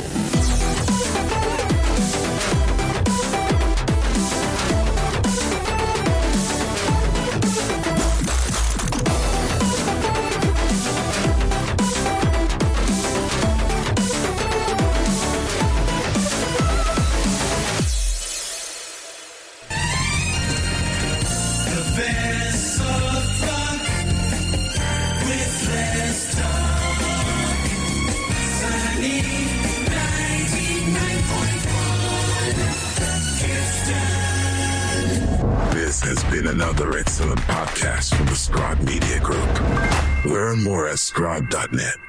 scribe.net. 41.34 42.03